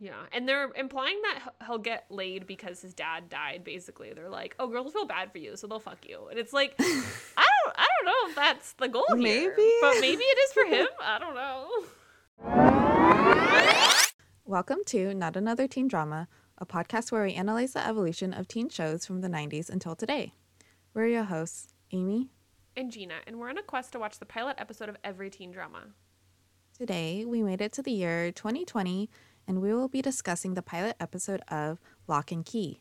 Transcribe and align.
Yeah, 0.00 0.14
and 0.32 0.48
they're 0.48 0.70
implying 0.74 1.20
that 1.22 1.52
he'll 1.66 1.78
get 1.78 2.04
laid 2.10 2.46
because 2.46 2.82
his 2.82 2.94
dad 2.94 3.28
died. 3.28 3.62
Basically, 3.64 4.12
they're 4.12 4.28
like, 4.28 4.54
"Oh, 4.58 4.66
girls 4.66 4.92
feel 4.92 5.06
bad 5.06 5.30
for 5.32 5.38
you, 5.38 5.56
so 5.56 5.66
they'll 5.66 5.78
fuck 5.78 6.06
you." 6.08 6.26
And 6.28 6.38
it's 6.38 6.52
like, 6.52 6.74
I 6.80 6.82
don't, 7.64 7.74
I 7.76 7.86
don't 7.96 8.06
know 8.06 8.28
if 8.30 8.34
that's 8.36 8.72
the 8.74 8.88
goal 8.88 9.06
here, 9.10 9.50
Maybe. 9.56 9.70
but 9.80 10.00
maybe 10.00 10.22
it 10.24 10.38
is 10.38 10.52
for 10.52 10.64
him. 10.64 10.86
I 11.02 11.18
don't 11.18 11.34
know. 11.34 11.84
Welcome 14.44 14.80
to 14.86 15.14
Not 15.14 15.36
Another 15.36 15.66
Teen 15.68 15.88
Drama, 15.88 16.28
a 16.58 16.66
podcast 16.66 17.10
where 17.12 17.24
we 17.24 17.32
analyze 17.34 17.72
the 17.72 17.86
evolution 17.86 18.34
of 18.34 18.46
teen 18.48 18.68
shows 18.68 19.06
from 19.06 19.20
the 19.20 19.28
90s 19.28 19.70
until 19.70 19.94
today. 19.96 20.32
We're 20.92 21.06
your 21.06 21.24
hosts, 21.24 21.72
Amy. 21.92 22.30
And 22.76 22.90
Gina, 22.92 23.14
and 23.26 23.38
we're 23.38 23.48
on 23.48 23.58
a 23.58 23.62
quest 23.62 23.92
to 23.92 23.98
watch 23.98 24.18
the 24.18 24.26
pilot 24.26 24.56
episode 24.58 24.88
of 24.88 24.96
every 25.04 25.30
teen 25.30 25.50
drama. 25.52 25.86
Today, 26.76 27.24
we 27.24 27.42
made 27.42 27.60
it 27.60 27.72
to 27.72 27.82
the 27.82 27.92
year 27.92 28.32
2020, 28.32 29.08
and 29.46 29.60
we 29.60 29.74
will 29.74 29.88
be 29.88 30.02
discussing 30.02 30.54
the 30.54 30.62
pilot 30.62 30.96
episode 31.00 31.42
of 31.48 31.80
Locke 32.06 32.32
and 32.32 32.44
Key. 32.44 32.80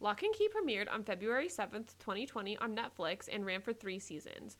Locke 0.00 0.22
and 0.22 0.34
Key 0.34 0.48
premiered 0.48 0.92
on 0.92 1.02
February 1.02 1.48
7th, 1.48 1.96
2020 1.98 2.56
on 2.58 2.76
Netflix 2.76 3.28
and 3.32 3.46
ran 3.46 3.62
for 3.62 3.72
three 3.72 3.98
seasons. 3.98 4.56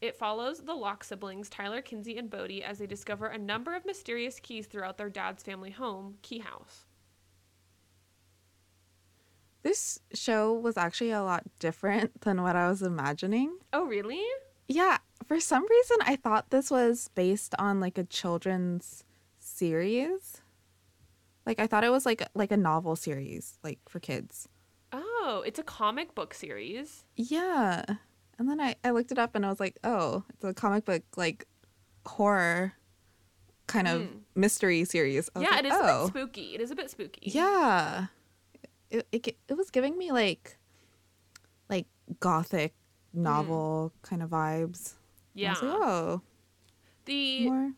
It 0.00 0.16
follows 0.16 0.60
the 0.60 0.74
Locke 0.74 1.04
siblings, 1.04 1.48
Tyler, 1.48 1.80
Kinsey, 1.80 2.18
and 2.18 2.28
Bode, 2.28 2.62
as 2.64 2.78
they 2.78 2.86
discover 2.86 3.26
a 3.26 3.38
number 3.38 3.74
of 3.74 3.86
mysterious 3.86 4.38
keys 4.38 4.66
throughout 4.66 4.98
their 4.98 5.08
dad's 5.08 5.42
family 5.42 5.70
home, 5.70 6.16
Key 6.22 6.40
House. 6.40 6.84
This 9.62 9.98
show 10.12 10.52
was 10.52 10.76
actually 10.76 11.12
a 11.12 11.22
lot 11.22 11.44
different 11.58 12.20
than 12.20 12.42
what 12.42 12.54
I 12.54 12.68
was 12.68 12.82
imagining. 12.82 13.56
Oh, 13.72 13.86
really? 13.86 14.22
Yeah, 14.68 14.98
for 15.26 15.40
some 15.40 15.66
reason, 15.66 15.96
I 16.02 16.16
thought 16.16 16.50
this 16.50 16.70
was 16.70 17.08
based 17.14 17.54
on 17.58 17.80
like 17.80 17.96
a 17.96 18.04
children's 18.04 19.04
series. 19.38 20.42
Like 21.46 21.58
I 21.60 21.66
thought 21.66 21.84
it 21.84 21.90
was 21.90 22.06
like 22.06 22.26
like 22.34 22.52
a 22.52 22.56
novel 22.56 22.96
series, 22.96 23.58
like 23.62 23.78
for 23.88 24.00
kids. 24.00 24.48
Oh, 24.92 25.42
it's 25.46 25.58
a 25.58 25.62
comic 25.62 26.14
book 26.14 26.34
series. 26.34 27.04
Yeah. 27.16 27.84
And 28.38 28.48
then 28.48 28.60
I, 28.60 28.76
I 28.82 28.90
looked 28.90 29.12
it 29.12 29.18
up 29.18 29.34
and 29.34 29.44
I 29.46 29.48
was 29.48 29.60
like, 29.60 29.78
oh, 29.84 30.24
it's 30.30 30.44
a 30.44 30.54
comic 30.54 30.84
book 30.84 31.02
like 31.16 31.46
horror 32.06 32.74
kind 33.66 33.88
of 33.88 34.02
Mm. 34.02 34.20
mystery 34.34 34.84
series. 34.84 35.30
Yeah, 35.36 35.50
like, 35.50 35.60
it 35.60 35.66
is 35.66 35.72
a 35.72 35.78
oh. 35.82 36.04
bit 36.04 36.08
spooky. 36.08 36.54
It 36.54 36.60
is 36.60 36.70
a 36.70 36.74
bit 36.74 36.90
spooky. 36.90 37.30
Yeah. 37.30 38.06
It, 38.90 39.06
it 39.12 39.36
it 39.48 39.54
was 39.56 39.70
giving 39.70 39.96
me 39.98 40.12
like 40.12 40.58
like 41.68 41.86
gothic 42.20 42.74
novel 43.12 43.92
kind 44.02 44.22
of 44.22 44.30
vibes. 44.30 44.94
I 44.94 45.40
Yeah. 45.40 45.50
was 45.50 45.62
like, 45.62 45.72
oh, 45.72 46.20
the 47.06 47.48
more 47.48 47.72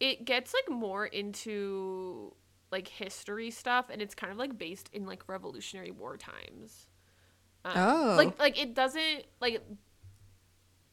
it 0.00 0.24
gets 0.24 0.54
like 0.54 0.68
more 0.74 1.06
into 1.06 2.34
like 2.70 2.88
history 2.88 3.50
stuff 3.50 3.86
and 3.90 4.00
it's 4.00 4.14
kind 4.14 4.32
of 4.32 4.38
like 4.38 4.56
based 4.58 4.88
in 4.92 5.06
like 5.06 5.28
revolutionary 5.28 5.90
war 5.90 6.16
times 6.16 6.88
um, 7.64 7.72
Oh. 7.76 8.14
like 8.16 8.38
like 8.38 8.58
it 8.60 8.74
doesn't 8.74 9.24
like 9.40 9.62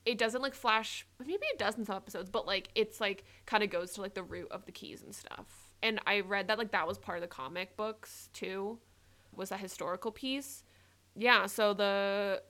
it 0.05 0.17
doesn't 0.17 0.41
like 0.41 0.53
flash 0.55 1.05
maybe 1.19 1.45
it 1.53 1.59
does 1.59 1.77
in 1.77 1.85
some 1.85 1.95
episodes 1.95 2.29
but 2.29 2.47
like 2.47 2.69
it's 2.75 2.99
like 3.01 3.25
kind 3.45 3.63
of 3.63 3.69
goes 3.69 3.93
to 3.93 4.01
like 4.01 4.13
the 4.13 4.23
root 4.23 4.47
of 4.51 4.65
the 4.65 4.71
keys 4.71 5.03
and 5.03 5.13
stuff 5.13 5.69
and 5.83 5.99
i 6.07 6.21
read 6.21 6.47
that 6.47 6.57
like 6.57 6.71
that 6.71 6.87
was 6.87 6.97
part 6.97 7.17
of 7.17 7.21
the 7.21 7.27
comic 7.27 7.75
books 7.77 8.29
too 8.33 8.79
was 9.35 9.49
that 9.49 9.59
historical 9.59 10.11
piece 10.11 10.63
yeah 11.15 11.45
so 11.45 11.73
the 11.73 12.41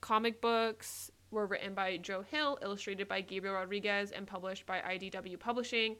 comic 0.00 0.40
books 0.40 1.10
were 1.30 1.46
written 1.46 1.74
by 1.74 1.96
Joe 1.96 2.22
Hill, 2.22 2.58
illustrated 2.60 3.06
by 3.06 3.20
Gabriel 3.20 3.54
Rodriguez, 3.54 4.10
and 4.10 4.26
published 4.26 4.66
by 4.66 4.80
IDW 4.80 5.38
Publishing. 5.38 5.94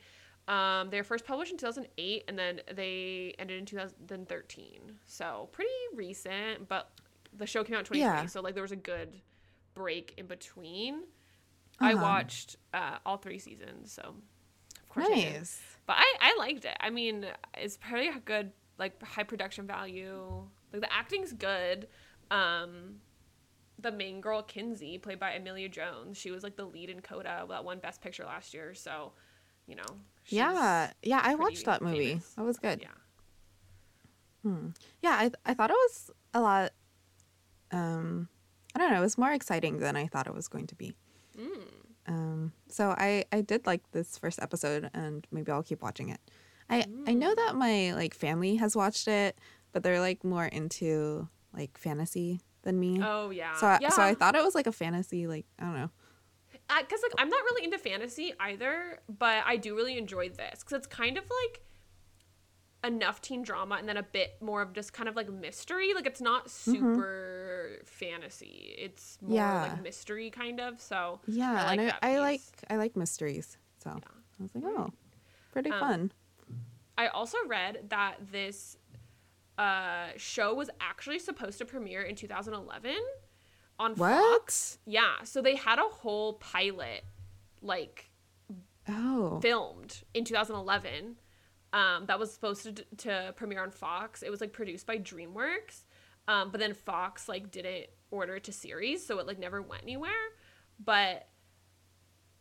Um, 0.48 0.90
they 0.90 0.96
were 0.98 1.04
first 1.04 1.24
published 1.24 1.52
in 1.52 1.58
2008, 1.58 2.24
and 2.26 2.38
then 2.38 2.60
they 2.74 3.34
ended 3.38 3.58
in 3.58 3.66
2013. 3.66 4.98
So 5.06 5.48
pretty 5.52 5.70
recent, 5.94 6.66
but 6.68 6.90
the 7.36 7.46
show 7.46 7.62
came 7.62 7.76
out 7.76 7.80
in 7.80 7.84
2020, 7.84 8.00
Yeah. 8.22 8.26
so 8.26 8.40
like 8.40 8.54
there 8.54 8.62
was 8.62 8.72
a 8.72 8.76
good 8.76 9.20
break 9.74 10.14
in 10.16 10.26
between. 10.26 11.04
I 11.78 11.92
Uh-huh. 11.94 12.02
watched 12.02 12.56
uh, 12.74 12.98
all 13.06 13.16
three 13.18 13.38
seasons, 13.38 13.92
so 13.92 14.02
of 14.02 14.88
course 14.88 15.06
I 15.08 15.14
nice. 15.14 15.60
But 15.86 15.96
I, 15.98 16.14
I 16.20 16.36
liked 16.38 16.64
it. 16.64 16.76
I 16.80 16.90
mean, 16.90 17.26
it's 17.56 17.76
pretty 17.76 18.10
good, 18.24 18.52
like 18.78 19.00
high 19.02 19.22
production 19.22 19.66
value. 19.66 20.46
Like 20.72 20.82
the 20.82 20.92
acting's 20.92 21.32
good. 21.32 21.86
Um, 22.30 22.96
the 23.78 23.90
main 23.92 24.20
girl 24.20 24.42
Kinsey, 24.42 24.98
played 24.98 25.18
by 25.18 25.32
Emilia 25.32 25.68
Jones, 25.68 26.18
she 26.18 26.30
was 26.30 26.42
like 26.42 26.56
the 26.56 26.64
lead 26.66 26.90
in 26.90 27.00
Coda, 27.00 27.46
that 27.48 27.64
won 27.64 27.78
Best 27.78 28.02
Picture 28.02 28.24
last 28.24 28.52
year. 28.52 28.74
So, 28.74 29.12
you 29.70 29.76
know, 29.76 29.92
Yeah, 30.26 30.90
yeah, 31.02 31.20
I 31.22 31.34
watched 31.36 31.64
that 31.66 31.80
movie. 31.82 32.08
famous. 32.10 32.34
That 32.34 32.44
was 32.44 32.58
good. 32.58 32.80
yeah, 32.82 32.96
Hmm. 34.42 34.68
Yeah, 35.02 35.10
I 35.22 35.30
I 35.44 35.54
thought 35.54 35.70
it 35.70 35.80
was 35.86 36.10
a 36.34 36.40
lot. 36.40 36.72
Um, 37.72 38.28
I 38.74 38.78
don't 38.78 38.90
know. 38.90 38.98
It 38.98 39.00
was 39.08 39.18
more 39.18 39.32
exciting 39.32 39.78
than 39.78 39.96
I 39.96 40.06
thought 40.06 40.26
it 40.26 40.34
was 40.34 40.48
going 40.48 40.66
to 40.68 40.74
be. 40.74 40.94
mm. 41.38 41.62
Um, 42.06 42.52
so 42.68 42.94
I 42.98 43.24
I 43.30 43.40
did 43.42 43.66
like 43.66 43.82
this 43.92 44.18
first 44.18 44.40
episode, 44.42 44.90
and 44.94 45.26
maybe 45.30 45.52
I'll 45.52 45.62
keep 45.62 45.82
watching 45.82 46.08
it. 46.08 46.20
I 46.68 46.84
I 47.06 47.14
know 47.14 47.34
that 47.34 47.54
my 47.54 47.92
like 47.94 48.14
family 48.14 48.56
has 48.56 48.74
watched 48.74 49.06
it, 49.08 49.38
but 49.72 49.82
they're 49.82 50.00
like 50.00 50.24
more 50.24 50.46
into 50.46 51.28
like 51.52 51.76
fantasy 51.78 52.40
than 52.62 52.80
me. 52.80 53.00
Oh 53.02 53.30
yeah, 53.30 53.54
so 53.56 53.66
I, 53.66 53.78
yeah. 53.82 53.90
so 53.90 54.02
I 54.02 54.14
thought 54.14 54.34
it 54.34 54.42
was 54.42 54.54
like 54.54 54.66
a 54.66 54.72
fantasy 54.72 55.26
like 55.26 55.46
I 55.58 55.64
don't 55.64 55.74
know. 55.74 55.90
Because 56.78 57.00
like 57.02 57.12
I'm 57.18 57.28
not 57.28 57.42
really 57.44 57.64
into 57.64 57.78
fantasy 57.78 58.32
either, 58.40 59.00
but 59.08 59.42
I 59.46 59.56
do 59.56 59.74
really 59.74 59.98
enjoy 59.98 60.28
this 60.28 60.60
because 60.60 60.72
it's 60.72 60.86
kind 60.86 61.18
of 61.18 61.24
like 61.24 61.62
enough 62.82 63.20
teen 63.20 63.42
drama 63.42 63.74
and 63.74 63.86
then 63.88 63.96
a 63.98 64.02
bit 64.02 64.40
more 64.40 64.62
of 64.62 64.72
just 64.72 64.92
kind 64.92 65.08
of 65.08 65.16
like 65.16 65.30
mystery. 65.30 65.92
Like 65.94 66.06
it's 66.06 66.20
not 66.20 66.50
super 66.50 67.80
fantasy; 67.84 68.74
it's 68.78 69.18
more 69.20 69.30
Mm-hmm. 69.30 69.34
Yeah. 69.36 69.62
like 69.62 69.82
mystery 69.82 70.30
kind 70.30 70.60
of. 70.60 70.80
So 70.80 71.20
Yeah, 71.26 71.52
I 71.52 71.66
like 71.66 71.78
and 71.80 71.92
I, 72.02 72.12
I 72.14 72.18
like. 72.20 72.40
I 72.70 72.76
like 72.76 72.96
mysteries. 72.96 73.56
So 73.82 73.90
I 73.90 74.42
was 74.42 74.54
like, 74.54 74.64
oh, 74.66 74.90
pretty 75.52 75.70
Um, 75.70 75.80
fun. 75.80 76.12
I 76.98 77.06
also 77.08 77.38
read 77.46 77.86
that 77.88 78.16
this 78.30 78.76
uh, 79.58 80.08
show 80.16 80.54
was 80.54 80.68
actually 80.80 81.18
supposed 81.18 81.58
to 81.58 81.64
premiere 81.64 82.02
in 82.02 82.14
2011 82.14 82.94
on 83.80 83.94
What? 83.96 84.40
Fox. 84.40 84.78
Yeah, 84.86 85.22
so 85.24 85.42
they 85.42 85.56
had 85.56 85.80
a 85.80 85.88
whole 85.88 86.34
pilot 86.34 87.04
like 87.62 88.10
Oh, 88.88 89.40
filmed 89.40 90.02
in 90.14 90.24
2011 90.24 91.16
um, 91.72 92.06
that 92.06 92.18
was 92.18 92.32
supposed 92.32 92.62
to, 92.64 92.84
to 92.98 93.32
premiere 93.36 93.62
on 93.62 93.70
Fox. 93.70 94.22
It 94.22 94.30
was 94.30 94.40
like 94.40 94.52
produced 94.52 94.86
by 94.86 94.98
DreamWorks, 94.98 95.84
um, 96.28 96.50
but 96.50 96.60
then 96.60 96.74
Fox 96.74 97.28
like 97.28 97.50
didn't 97.50 97.86
order 98.10 98.36
it 98.36 98.44
to 98.44 98.52
series, 98.52 99.06
so 99.06 99.18
it 99.18 99.26
like 99.26 99.38
never 99.38 99.62
went 99.62 99.82
anywhere. 99.82 100.10
But 100.82 101.28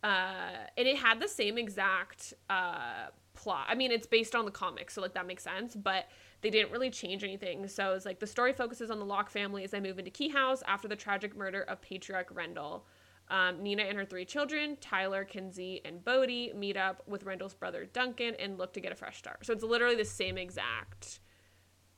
uh, 0.04 0.66
and 0.78 0.88
it 0.88 0.98
had 0.98 1.20
the 1.20 1.28
same 1.28 1.58
exact 1.58 2.34
uh, 2.50 3.08
plot. 3.34 3.68
I 3.70 3.76
mean, 3.76 3.92
it's 3.92 4.08
based 4.08 4.34
on 4.34 4.46
the 4.46 4.52
comics, 4.52 4.96
so 4.96 5.02
like 5.02 5.14
that 5.14 5.28
makes 5.28 5.44
sense. 5.44 5.76
But 5.76 6.08
they 6.42 6.50
didn't 6.50 6.72
really 6.72 6.90
change 6.90 7.24
anything. 7.24 7.68
So 7.68 7.94
it's 7.94 8.06
like 8.06 8.20
the 8.20 8.28
story 8.28 8.54
focuses 8.54 8.90
on 8.90 9.00
the 9.00 9.06
Locke 9.06 9.30
family 9.30 9.64
as 9.64 9.72
they 9.72 9.80
move 9.80 10.00
into 10.00 10.12
Key 10.12 10.30
House 10.30 10.64
after 10.68 10.88
the 10.88 10.96
tragic 10.96 11.36
murder 11.36 11.62
of 11.64 11.82
patriarch 11.82 12.30
Rendell. 12.34 12.86
Um, 13.30 13.62
Nina 13.62 13.84
and 13.84 13.96
her 13.98 14.06
three 14.06 14.26
children, 14.26 14.76
Tyler, 14.82 15.24
Kinsey, 15.24 15.82
and 15.86 16.04
Bode, 16.04 16.56
meet 16.56 16.78
up 16.78 17.04
with 17.08 17.24
Rendell's 17.26 17.54
brother 17.54 17.86
Duncan 17.86 18.34
and 18.40 18.58
look 18.58 18.74
to 18.74 18.80
get 18.80 18.92
a 18.92 18.96
fresh 18.96 19.18
start. 19.20 19.46
So 19.46 19.54
it's 19.54 19.64
literally 19.64 19.96
the 19.96 20.06
same 20.06 20.38
exact 20.38 21.20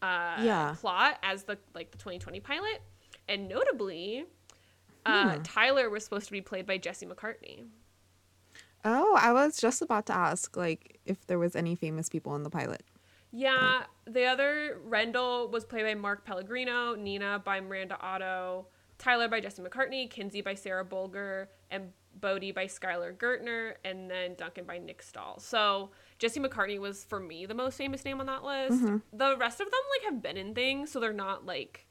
uh, 0.02 0.38
Yeah. 0.42 0.76
plot 0.80 1.20
as 1.24 1.44
the 1.44 1.58
like 1.74 1.92
the 1.92 1.98
2020 2.00 2.40
pilot. 2.42 2.82
And 3.30 3.48
notably, 3.48 4.26
uh, 5.06 5.36
Hmm. 5.38 5.42
Tyler 5.44 5.90
was 5.90 6.04
supposed 6.04 6.26
to 6.26 6.32
be 6.32 6.42
played 6.42 6.66
by 6.66 6.78
Jesse 6.78 7.06
McCartney. 7.06 7.68
oh, 8.84 9.16
I 9.22 9.32
was 9.32 9.58
just 9.58 9.82
about 9.82 10.08
to 10.08 10.14
ask 10.14 10.58
like 10.58 11.00
if 11.06 11.26
there 11.28 11.40
was 11.40 11.56
any 11.56 11.76
famous 11.76 12.10
people 12.10 12.36
in 12.36 12.44
the 12.44 12.50
pilot. 12.50 12.84
Yeah, 13.32 13.84
the 14.06 14.26
other 14.26 14.80
Rendell 14.84 15.50
was 15.50 15.64
played 15.64 15.84
by 15.84 15.96
Mark 15.96 16.26
Pellegrino, 16.26 16.96
Nina 16.96 17.42
by 17.44 17.62
Miranda 17.62 17.98
Otto, 18.02 18.68
Tyler 18.98 19.28
by 19.28 19.40
Jesse 19.40 19.62
McCartney, 19.62 20.10
Kinsey 20.10 20.42
by 20.42 20.54
Sarah 20.54 20.86
Bolger, 20.86 21.48
and 21.70 21.92
Bode 22.20 22.54
by 22.54 22.66
Skylar 22.66 23.16
Gaertner, 23.16 23.76
and 23.86 24.12
then 24.12 24.36
Duncan 24.36 24.66
by 24.66 24.78
Nick 24.78 25.02
Stahl. 25.02 25.40
So 25.40 25.92
Jesse 26.20 26.40
McCartney 26.40 26.80
was 26.80 27.06
for 27.06 27.20
me 27.20 27.46
the 27.46 27.54
most 27.54 27.78
famous 27.78 28.04
name 28.04 28.20
on 28.20 28.26
that 28.28 28.44
list. 28.44 28.84
The 29.14 29.38
rest 29.38 29.62
of 29.62 29.68
them 29.72 29.80
like 29.98 30.12
have 30.12 30.22
been 30.22 30.38
in 30.38 30.54
things, 30.54 30.92
so 30.92 31.00
they're 31.00 31.14
not 31.14 31.46
like 31.46 31.88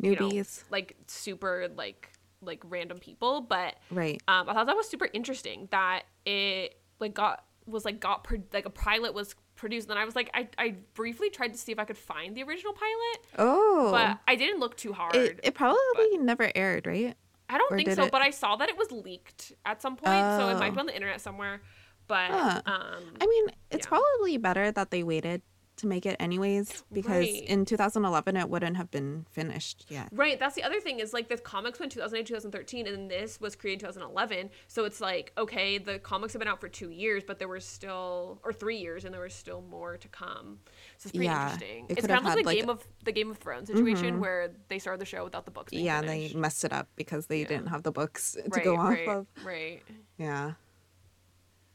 you 0.00 0.14
know, 0.14 0.28
Newbies, 0.28 0.64
like 0.70 0.96
super 1.06 1.68
like 1.76 2.10
like 2.40 2.62
random 2.64 2.98
people, 2.98 3.40
but 3.40 3.76
right? 3.90 4.22
um, 4.28 4.48
I 4.48 4.54
thought 4.54 4.66
that 4.66 4.76
was 4.76 4.88
super 4.88 5.08
interesting 5.12 5.68
that 5.70 6.02
it 6.24 6.80
like 7.00 7.14
got 7.14 7.44
was 7.66 7.84
like 7.84 8.00
got 8.00 8.24
pro- 8.24 8.42
like 8.52 8.66
a 8.66 8.70
pilot 8.70 9.14
was 9.14 9.34
produced. 9.62 9.86
And 9.88 9.96
then 9.96 10.02
I 10.02 10.04
was 10.04 10.14
like, 10.16 10.28
I, 10.34 10.48
I 10.58 10.74
briefly 10.94 11.30
tried 11.30 11.52
to 11.54 11.58
see 11.58 11.72
if 11.72 11.78
I 11.78 11.84
could 11.84 11.96
find 11.96 12.36
the 12.36 12.42
original 12.42 12.74
pilot, 12.74 13.18
Oh, 13.38 13.90
but 13.92 14.18
I 14.28 14.34
didn't 14.34 14.58
look 14.60 14.76
too 14.76 14.92
hard. 14.92 15.14
it, 15.14 15.40
it 15.42 15.54
probably 15.54 16.18
never 16.18 16.50
aired, 16.54 16.86
right? 16.86 17.14
I 17.48 17.58
don't 17.58 17.72
or 17.72 17.76
think 17.76 17.90
so, 17.92 18.04
it- 18.04 18.12
but 18.12 18.20
I 18.22 18.30
saw 18.30 18.56
that 18.56 18.68
it 18.68 18.76
was 18.76 18.90
leaked 18.90 19.52
at 19.64 19.80
some 19.80 19.96
point, 19.96 20.20
so 20.38 20.48
it 20.48 20.58
might 20.58 20.70
Oh. 20.70 20.74
be 20.74 20.80
on 20.80 20.86
the 20.86 20.94
internet 20.94 21.20
somewhere. 21.20 21.62
But 22.08 22.30
Huh. 22.30 22.62
um, 22.66 23.02
I 23.20 23.26
mean, 23.26 23.46
it's 23.70 23.86
Yeah. 23.86 23.88
probably 23.94 24.36
better 24.36 24.72
that 24.72 24.90
they 24.90 25.02
waited 25.04 25.42
to 25.74 25.86
make 25.86 26.04
it 26.04 26.16
anyways 26.20 26.84
because 26.92 27.24
Right. 27.26 27.44
in 27.44 27.64
2011 27.64 28.36
it 28.36 28.48
wouldn't 28.48 28.76
have 28.76 28.90
been 28.90 29.26
finished 29.30 29.86
yet. 29.88 30.08
Right, 30.12 30.38
that's 30.38 30.54
the 30.54 30.62
other 30.62 30.80
thing 30.80 31.00
is 31.00 31.12
like 31.12 31.28
the 31.28 31.36
comics 31.38 31.80
went 31.80 31.90
2008, 31.92 32.26
2013, 32.26 32.86
and 32.86 32.94
then 32.96 33.08
this 33.08 33.40
was 33.40 33.56
created 33.56 33.80
2011. 33.80 34.50
So 34.68 34.84
it's 34.84 35.00
like, 35.00 35.32
okay, 35.38 35.78
the 35.78 35.98
comics 35.98 36.34
have 36.34 36.40
been 36.40 36.48
out 36.48 36.60
for 36.60 36.68
two 36.68 36.90
years, 36.90 37.24
but 37.26 37.38
there 37.38 37.48
was 37.48 37.64
still, 37.64 38.38
or 38.44 38.52
three 38.52 38.76
years, 38.76 39.04
and 39.04 39.14
there 39.14 39.22
was 39.22 39.32
still 39.34 39.62
more 39.62 39.96
to 39.96 40.08
come. 40.08 40.58
So 40.98 41.06
it's 41.08 41.12
pretty 41.12 41.24
Yeah, 41.24 41.52
interesting. 41.52 41.86
it 41.88 41.98
It's 41.98 42.06
kind 42.06 42.18
of 42.18 42.24
like 42.26 42.36
the 42.36 42.42
like- 42.44 42.56
Game 42.58 42.68
of 42.68 42.86
the 43.04 43.12
Game 43.12 43.30
of 43.30 43.38
Thrones 43.38 43.68
mm-hmm. 43.70 43.78
situation 43.78 44.20
where 44.20 44.50
they 44.68 44.78
started 44.78 45.00
the 45.00 45.06
show 45.06 45.24
without 45.24 45.46
the 45.46 45.50
books. 45.50 45.70
Being 45.70 45.86
Yeah, 45.86 46.00
and 46.00 46.08
they 46.08 46.32
messed 46.34 46.64
it 46.64 46.72
up 46.72 46.88
because 46.96 47.26
they 47.26 47.40
Yeah. 47.40 47.48
didn't 47.48 47.66
have 47.68 47.82
the 47.82 47.92
books 47.92 48.32
to 48.32 48.42
right, 48.50 48.64
go 48.64 48.76
off 48.76 48.90
right, 48.90 49.08
of. 49.08 49.26
right. 49.42 49.82
Yeah. 50.18 50.52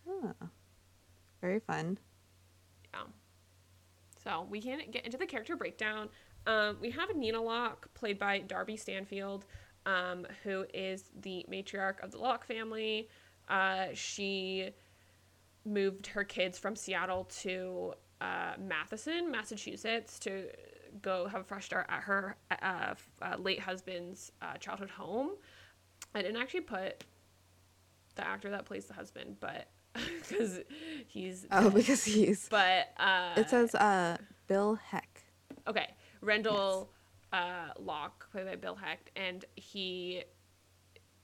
Huh. 0.08 0.34
Very 1.42 1.60
fun. 1.60 1.98
So 4.28 4.46
we 4.50 4.62
can 4.62 4.80
get 4.92 5.06
into 5.06 5.18
the 5.18 5.26
character 5.26 5.56
breakdown. 5.56 6.10
Um, 6.48 6.78
we 6.82 6.92
have 6.92 7.16
Nina 7.16 7.42
Locke, 7.42 7.88
played 7.94 8.20
by 8.20 8.40
Darby 8.40 8.76
Stanchfield, 8.76 9.46
um, 9.86 10.28
who 10.44 10.66
is 10.74 11.06
the 11.22 11.46
matriarch 11.50 12.04
of 12.04 12.12
the 12.12 12.18
Locke 12.18 12.46
family. 12.46 13.08
Uh, 13.48 13.86
she 13.94 14.72
moved 15.64 16.08
her 16.08 16.26
kids 16.26 16.60
from 16.60 16.76
Seattle 16.76 17.24
to 17.42 17.94
uh, 18.20 18.56
Matheson, 18.60 19.32
Massachusetts, 19.32 20.20
to 20.20 20.50
go 21.02 21.28
have 21.28 21.42
a 21.42 21.46
fresh 21.46 21.66
start 21.66 21.86
at 21.88 22.02
her 22.02 22.36
uh, 22.52 22.96
uh, 23.22 23.38
late 23.38 23.62
husband's 23.62 24.34
uh, 24.42 24.56
childhood 24.56 24.90
home. 24.90 25.32
I 26.14 26.22
didn't 26.22 26.42
actually 26.42 26.62
put 26.62 27.06
the 28.16 28.28
actor 28.28 28.50
that 28.50 28.66
plays 28.66 28.88
the 28.88 28.94
husband, 28.94 29.38
but 29.40 29.70
because 30.30 30.60
he's 31.08 31.46
Oh, 31.52 31.70
because 31.70 32.04
he's. 32.04 32.48
but 32.50 32.94
uh, 32.98 33.34
It 33.36 33.50
says 33.50 33.76
uh, 33.76 34.18
Bill 34.48 34.76
Heck. 34.76 35.24
okay, 35.68 35.90
Rendell 36.22 36.90
uh, 37.34 37.70
Locke, 37.80 38.30
played 38.32 38.46
by 38.46 38.56
Bill 38.56 38.76
Heck, 38.76 39.12
and 39.16 39.44
he, 39.56 40.24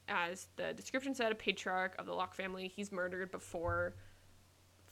as 0.07 0.47
the 0.55 0.73
description 0.73 1.15
said, 1.15 1.31
a 1.31 1.35
patriarch 1.35 1.95
of 1.97 2.05
the 2.05 2.13
Locke 2.13 2.33
family. 2.35 2.67
He's 2.67 2.91
murdered 2.91 3.31
before 3.31 3.95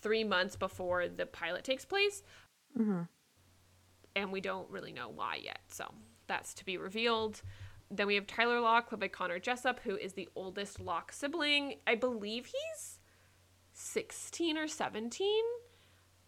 three 0.02 0.24
months 0.24 0.56
before 0.56 1.08
the 1.08 1.26
pilot 1.26 1.64
takes 1.64 1.86
place, 1.86 2.24
mm-hmm. 2.78 3.02
and 4.16 4.32
we 4.32 4.42
don't 4.42 4.70
really 4.70 4.94
know 4.94 5.10
why 5.10 5.40
yet. 5.44 5.60
So 5.68 5.86
that's 6.28 6.54
to 6.56 6.66
be 6.66 6.78
revealed. 6.78 7.42
Then 7.94 8.08
we 8.08 8.16
have 8.16 8.26
Tyler 8.26 8.62
Locke, 8.62 8.88
played 8.88 9.02
by 9.02 9.10
Connor 9.10 9.38
Jessup, 9.38 9.82
who 9.82 9.98
is 9.98 10.14
the 10.14 10.30
oldest 10.34 10.80
Locke 10.80 11.12
sibling. 11.12 11.76
I 11.86 11.96
believe 11.96 12.46
he's 12.46 13.01
16 13.82 14.58
or 14.58 14.68
17. 14.68 15.28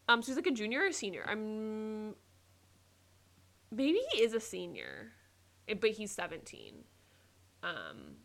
Um, 0.09 0.21
so 0.21 0.27
he's 0.27 0.35
like 0.35 0.47
a 0.47 0.51
junior 0.51 0.81
or 0.81 0.87
a 0.87 0.93
senior. 0.93 1.23
I'm 1.27 2.15
maybe 3.71 3.99
he 4.11 4.21
is 4.21 4.33
a 4.33 4.39
senior, 4.39 5.11
eh, 5.67 5.75
but 5.79 5.91
he's 5.91 6.11
17. 6.11 6.83
Um, 7.63 8.17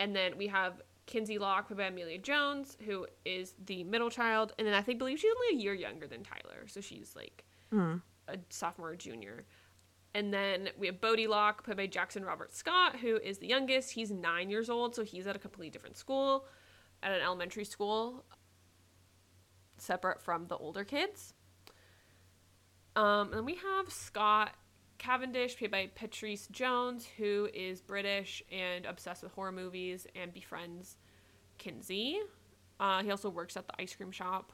and 0.00 0.16
then 0.16 0.36
we 0.36 0.48
have 0.48 0.82
Kinsey 1.06 1.38
Locke, 1.38 1.68
played 1.68 1.78
by 1.78 1.84
Emilia 1.84 2.18
Jones, 2.18 2.76
who 2.84 3.06
is 3.24 3.54
the 3.64 3.84
middle 3.84 4.10
child, 4.10 4.52
and 4.58 4.66
then 4.66 4.74
I 4.74 4.82
think 4.82 4.98
believe 4.98 5.18
she's 5.18 5.32
only 5.50 5.60
a 5.60 5.62
year 5.62 5.74
younger 5.74 6.06
than 6.06 6.22
Tyler, 6.22 6.66
so 6.66 6.80
she's 6.80 7.14
like 7.14 7.44
Hmm. 7.70 7.96
a 8.28 8.36
sophomore 8.50 8.90
or 8.90 8.96
junior. 8.96 9.44
And 10.14 10.32
then 10.34 10.68
we 10.78 10.86
have 10.88 11.00
Bode 11.00 11.20
Locke, 11.20 11.64
played 11.64 11.76
by 11.78 11.86
Jackson 11.86 12.24
Robert 12.24 12.52
Scott, 12.54 12.96
who 12.96 13.16
is 13.16 13.38
the 13.38 13.46
youngest. 13.46 13.92
He's 13.92 14.10
nine 14.10 14.50
years 14.50 14.68
old, 14.68 14.94
so 14.94 15.04
he's 15.04 15.26
at 15.26 15.36
a 15.36 15.38
completely 15.38 15.70
different 15.70 15.96
school, 15.96 16.46
at 17.02 17.12
an 17.12 17.22
elementary 17.22 17.64
school, 17.64 18.24
separate 19.82 20.20
from 20.22 20.46
the 20.46 20.56
older 20.56 20.84
kids. 20.84 21.34
Um, 22.94 23.32
and 23.32 23.46
we 23.46 23.56
have 23.56 23.90
Scott 23.90 24.52
Cavendish, 24.98 25.56
played 25.56 25.70
by 25.70 25.90
Petrice 25.94 26.46
Jones, 26.48 27.06
who 27.16 27.48
is 27.52 27.80
British 27.80 28.42
and 28.52 28.86
obsessed 28.86 29.22
with 29.22 29.32
horror 29.32 29.52
movies 29.52 30.06
and 30.14 30.32
befriends 30.32 30.96
Kinsey. 31.58 32.20
Uh, 32.78 33.02
he 33.02 33.10
also 33.10 33.28
works 33.28 33.56
at 33.56 33.66
the 33.66 33.74
ice 33.80 33.94
cream 33.94 34.12
shop. 34.12 34.52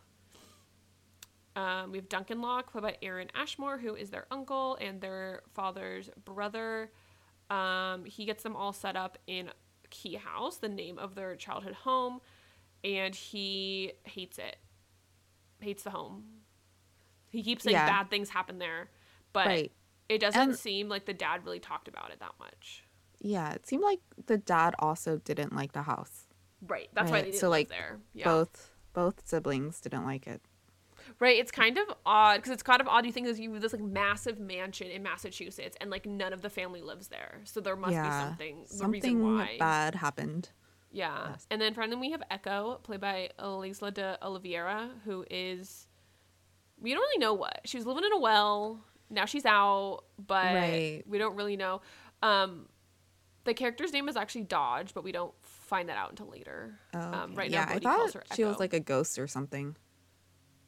Um, 1.57 1.91
we 1.91 1.99
have 1.99 2.09
Duncan 2.09 2.41
Locke, 2.41 2.71
played 2.71 2.83
by 2.83 2.97
Aaron 3.03 3.29
Ashmore, 3.35 3.79
who 3.79 3.95
is 3.95 4.11
their 4.11 4.27
uncle 4.31 4.79
and 4.81 5.01
their 5.01 5.43
father's 5.55 6.09
brother. 6.25 6.93
Um, 7.51 8.05
he 8.05 8.25
gets 8.25 8.43
them 8.43 8.55
all 8.55 8.73
set 8.73 8.97
up 8.97 9.19
in 9.27 9.51
Key 9.91 10.15
House, 10.15 10.59
the 10.59 10.69
name 10.69 10.99
of 10.99 11.15
their 11.15 11.35
childhood 11.37 11.75
home, 11.75 12.21
and 12.85 13.15
he 13.15 13.93
hates 14.05 14.39
it. 14.39 14.57
Hates 15.61 15.83
the 15.83 15.91
home. 15.91 16.25
He 17.31 17.43
keeps 17.43 17.65
saying 17.65 17.75
Yeah. 17.75 17.87
bad 17.87 18.11
things 18.11 18.31
happen 18.31 18.59
there, 18.59 18.91
but 19.33 19.47
Right. 19.47 19.73
it 20.09 20.19
doesn't 20.19 20.41
And- 20.41 20.57
seem 20.59 20.89
like 20.89 21.05
the 21.05 21.15
dad 21.15 21.45
really 21.45 21.61
talked 21.61 21.89
about 21.89 22.11
it 22.11 22.21
that 22.21 22.35
much. 22.39 22.85
Yeah, 23.21 23.53
it 23.53 23.67
seemed 23.67 23.83
like 23.83 24.01
the 24.27 24.39
dad 24.39 24.75
also 24.79 25.19
didn't 25.19 25.55
like 25.55 25.73
the 25.73 25.83
house. 25.83 26.27
Right. 26.63 26.89
That's 26.93 27.11
why 27.11 27.19
Right, 27.19 27.25
they 27.25 27.31
didn't 27.33 27.41
so, 27.41 27.49
live 27.49 27.53
like, 27.59 27.69
there. 27.69 28.01
Yeah. 28.15 28.25
Both 28.25 28.75
both 28.95 29.29
siblings 29.29 29.81
didn't 29.81 30.05
like 30.05 30.27
it. 30.27 30.43
Right, 31.21 31.39
it's 31.39 31.51
kind 31.53 31.79
of 31.79 31.89
odd 32.05 32.37
because 32.37 32.51
it's 32.53 32.63
kind 32.63 32.81
of 32.81 32.89
odd. 32.89 33.07
You 33.07 33.13
think 33.13 33.27
there's 33.27 33.39
you 33.39 33.53
have 33.53 33.63
this 33.63 33.73
like 33.73 33.83
massive 33.83 34.39
mansion 34.41 34.89
in 34.89 35.03
Massachusetts, 35.03 35.77
and 35.81 35.89
like 35.91 36.05
none 36.07 36.33
of 36.33 36.43
the 36.43 36.51
family 36.51 36.83
lives 36.83 37.09
there, 37.09 37.41
so 37.45 37.61
there 37.61 37.77
must 37.77 37.91
be 37.91 37.95
yeah, 37.95 38.29
something. 38.29 38.63
The 38.63 38.69
something 38.69 38.91
reason 39.23 39.37
why. 39.37 39.57
bad 39.59 39.95
happened. 39.97 40.51
Yeah, 40.91 41.31
Yes. 41.33 41.47
and 41.51 41.61
then 41.61 41.75
then 41.75 42.01
we 42.01 42.11
have 42.13 42.23
Echo, 42.31 42.81
played 42.83 43.01
by 43.01 43.31
Laysla 43.39 43.93
de 43.93 44.19
Oliveira, 44.23 44.91
who 45.05 45.25
is 45.31 45.87
we 46.81 46.93
don't 46.93 47.01
really 47.01 47.19
know 47.19 47.35
what 47.35 47.61
she 47.65 47.77
was 47.77 47.87
living 47.87 48.05
in 48.05 48.13
a 48.13 48.19
well. 48.19 48.81
Now 49.11 49.25
she's 49.25 49.45
out, 49.45 50.05
but 50.19 50.55
Right. 50.55 51.03
we 51.07 51.19
don't 51.19 51.35
really 51.37 51.57
know. 51.57 51.81
Um, 52.23 52.69
the 53.45 53.55
character's 53.55 53.93
name 53.93 54.09
is 54.09 54.17
actually 54.17 54.43
Dodge, 54.45 54.95
but 54.95 55.03
we 55.05 55.13
don't 55.13 55.35
find 55.43 55.89
that 55.89 55.97
out 55.97 56.11
until 56.11 56.27
later. 56.29 56.79
Oh, 56.95 56.99
Um, 57.01 57.35
right 57.35 57.51
yeah, 57.51 57.65
now, 57.65 57.71
I 57.71 57.75
Bode 57.75 57.83
thought 58.13 58.27
she 58.35 58.45
was 58.45 58.59
like 58.59 58.73
a 58.75 58.81
ghost 58.81 59.19
or 59.19 59.27
something, 59.27 59.77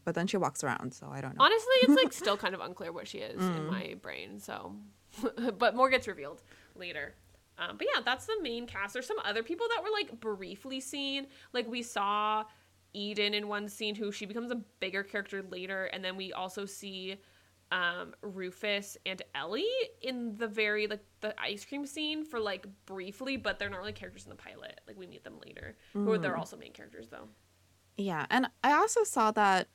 but 0.04 0.14
then 0.14 0.26
she 0.26 0.36
walks 0.36 0.64
around, 0.64 0.94
so 0.94 1.08
I 1.10 1.20
don't 1.20 1.36
know. 1.36 1.44
Honestly, 1.44 1.74
it's 1.82 2.02
like 2.02 2.12
still 2.24 2.36
kind 2.36 2.54
of 2.54 2.60
unclear 2.60 2.92
what 2.92 3.06
she 3.08 3.18
is 3.18 3.42
in 3.42 3.64
Mm. 3.64 3.66
my 3.66 3.94
brain. 4.00 4.38
So, 4.40 4.76
but 5.58 5.74
more 5.76 5.90
gets 5.90 6.06
revealed 6.08 6.42
later. 6.74 7.14
Um, 7.60 7.76
but 7.76 7.86
yeah, 7.94 8.00
that's 8.04 8.24
the 8.26 8.36
main 8.42 8.66
cast. 8.66 8.94
There's 8.94 9.06
some 9.06 9.18
other 9.24 9.42
people 9.42 9.66
that 9.76 9.82
were 9.84 9.90
like 9.92 10.18
briefly 10.18 10.80
seen. 10.80 11.26
Like 11.52 11.68
we 11.68 11.82
saw 11.82 12.44
Eden 12.94 13.34
in 13.34 13.46
one 13.48 13.68
scene, 13.68 13.94
who 13.94 14.10
she 14.10 14.24
becomes 14.26 14.50
a 14.50 14.56
bigger 14.80 15.02
character 15.04 15.42
later, 15.42 15.84
and 15.84 16.02
then 16.04 16.16
we 16.16 16.32
also 16.32 16.64
see 16.64 17.16
um, 17.70 18.14
Rufus 18.22 18.96
and 19.06 19.22
Ellie 19.34 19.64
in 20.02 20.36
the 20.38 20.48
very 20.48 20.86
like 20.88 21.04
the 21.20 21.38
ice 21.40 21.64
cream 21.64 21.86
scene 21.86 22.24
for 22.24 22.40
like 22.40 22.66
briefly, 22.86 23.36
but 23.36 23.58
they're 23.58 23.70
not 23.70 23.78
really 23.78 23.92
characters 23.92 24.24
in 24.24 24.30
the 24.30 24.36
pilot. 24.36 24.80
Like 24.88 24.96
we 24.98 25.06
meet 25.06 25.22
them 25.22 25.38
later, 25.44 25.76
who 25.92 26.18
they're 26.18 26.34
Mm. 26.34 26.38
also 26.38 26.56
main 26.56 26.72
characters 26.72 27.08
though. 27.10 27.28
Yeah, 27.96 28.24
and 28.30 28.48
I 28.64 28.72
also 28.72 29.04
saw 29.04 29.30
that 29.32 29.68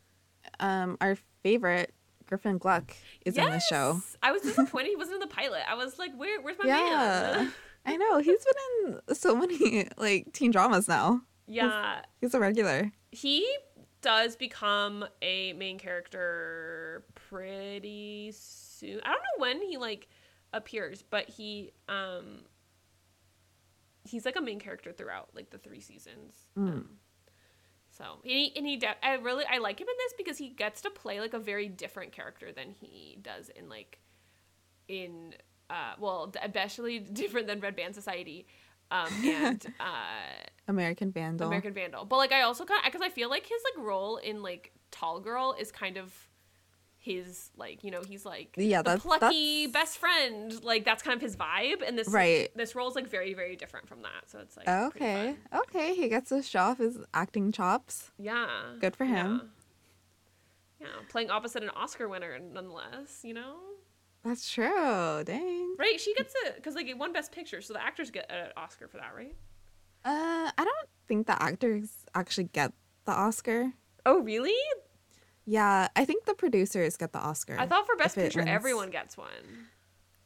um, 0.59 0.97
our 0.99 1.15
favorite 1.43 1.93
Griffin 2.25 2.57
Gluck 2.57 2.95
is 3.25 3.37
in 3.37 3.45
the 3.45 3.59
show. 3.69 3.93
Yes! 3.93 4.17
I 4.23 4.31
was 4.31 4.41
disappointed 4.41 4.89
he 4.89 4.95
wasn't 4.95 5.21
in 5.21 5.29
the 5.29 5.33
pilot. 5.33 5.61
I 5.69 5.75
was 5.75 5.99
like, 5.99 6.11
where, 6.17 6.41
where's 6.41 6.57
my 6.57 6.65
Yeah. 6.65 7.33
man? 7.37 7.53
I 7.85 7.97
know 7.97 8.17
he's 8.19 8.43
been 8.43 8.99
in 9.07 9.15
so 9.15 9.35
many 9.35 9.87
like 9.97 10.33
teen 10.33 10.51
dramas 10.51 10.87
now. 10.87 11.21
yeah, 11.47 12.01
He's 12.21 12.33
a 12.33 12.39
regular. 12.39 12.91
he 13.11 13.47
does 14.01 14.35
become 14.35 15.03
a 15.21 15.53
main 15.53 15.77
character 15.79 17.05
pretty 17.29 18.31
soon. 18.35 18.99
I 19.03 19.07
don't 19.09 19.15
know 19.17 19.39
when 19.41 19.61
he 19.61 19.77
like 19.77 20.07
appears, 20.53 21.03
but 21.09 21.27
he 21.29 21.71
um 21.89 22.41
he's 24.03 24.25
like 24.25 24.35
a 24.35 24.41
main 24.41 24.59
character 24.59 24.91
throughout 24.91 25.29
like 25.33 25.49
the 25.49 25.57
three 25.57 25.79
seasons. 25.79 26.33
Mm. 26.57 26.67
Um, 26.67 26.89
so 27.89 28.03
and 28.23 28.31
he, 28.31 28.53
and 28.55 28.67
he 28.67 28.77
de- 28.77 29.05
I 29.05 29.15
really 29.15 29.45
I 29.49 29.57
like 29.59 29.79
him 29.79 29.87
in 29.87 29.95
this 29.97 30.13
because 30.17 30.37
he 30.37 30.49
gets 30.49 30.81
to 30.81 30.89
play 30.89 31.19
like 31.19 31.33
a 31.33 31.39
very 31.39 31.67
different 31.67 32.11
character 32.11 32.51
than 32.51 32.71
he 32.71 33.17
does 33.21 33.49
in 33.49 33.69
like 33.69 33.99
in 34.87 35.33
uh 35.69 35.93
well 35.99 36.31
especially 36.43 36.99
different 37.21 37.47
than 37.47 37.59
Red 37.59 37.75
Band 37.75 37.95
Society 37.95 38.45
um 38.91 39.09
and 39.23 39.65
uh 39.79 39.83
American 40.67 41.11
Vandal. 41.11 41.47
American 41.47 41.73
Vandal. 41.73 42.05
But 42.05 42.17
like 42.17 42.31
I 42.31 42.41
also 42.41 42.65
kind 42.65 42.81
because 42.85 43.01
I 43.01 43.09
feel 43.09 43.29
like 43.29 43.45
his 43.45 43.61
like 43.75 43.85
role 43.85 44.17
in 44.17 44.41
like 44.43 44.71
Tall 44.91 45.19
Girl 45.19 45.55
is 45.59 45.71
kind 45.71 45.97
of 45.97 46.13
his 46.97 47.51
like 47.55 47.83
you 47.83 47.91
know 47.91 48.01
he's 48.01 48.25
like 48.25 48.55
Yeah, 48.57 48.79
the 48.81 48.91
that's- 48.97 49.03
plucky 49.03 49.67
that's- 49.67 49.71
best 49.71 49.97
friend 49.99 50.63
like 50.63 50.83
that's 50.85 51.03
kind 51.03 51.15
of 51.15 51.21
his 51.21 51.35
vibe 51.37 51.87
and 51.87 51.95
this 51.95 52.07
Right. 52.07 52.49
this 52.55 52.73
role 52.73 52.89
is 52.89 52.95
like 52.95 53.07
very 53.07 53.35
very 53.35 53.55
different 53.55 53.87
from 53.87 54.01
that 54.01 54.27
so 54.27 54.39
it's 54.39 54.57
like 54.57 54.67
Okay. 54.67 55.35
Okay. 55.55 55.93
He 55.95 56.09
gets 56.09 56.29
to 56.29 56.41
show 56.41 56.59
off 56.61 56.79
his 56.79 56.97
acting 57.13 57.51
chops. 57.51 58.09
yeah 58.17 58.47
Good 58.81 58.95
for 58.95 59.05
him. 59.05 59.51
yeah. 60.79 60.87
yeah 60.87 60.93
playing 61.09 61.29
opposite 61.29 61.61
an 61.61 61.69
Oscar 61.75 62.07
winner 62.09 62.39
nonetheless 62.39 63.21
you 63.23 63.35
know 63.35 63.55
That's 64.25 64.49
true. 64.51 65.23
Dang. 65.23 65.75
right 65.79 65.99
she 66.01 66.13
gets 66.15 66.33
it 66.45 66.55
because 66.55 66.73
like 66.75 66.87
it 66.87 66.97
won 66.97 67.13
Best 67.13 67.31
Picture 67.31 67.61
so 67.61 67.73
the 67.73 67.81
actors 67.83 68.09
get 68.11 68.25
an 68.31 68.47
Oscar 68.57 68.87
for 68.87 68.97
that 68.97 69.13
right 69.15 69.35
Uh, 70.03 70.49
I 70.57 70.63
don't 70.63 70.89
think 71.07 71.27
the 71.27 71.41
actors 71.41 71.89
actually 72.15 72.45
get 72.51 72.73
the 73.05 73.11
Oscar. 73.11 73.71
Oh, 74.05 74.19
really? 74.21 74.57
Yeah, 75.45 75.87
I 75.95 76.05
think 76.05 76.25
the 76.25 76.33
producers 76.33 76.97
get 76.97 77.11
the 77.13 77.19
Oscar. 77.19 77.55
I 77.59 77.67
thought 77.67 77.85
for 77.85 77.95
Best 77.95 78.15
Picture, 78.15 78.39
wins. 78.39 78.49
everyone 78.49 78.89
gets 78.89 79.15
one. 79.17 79.69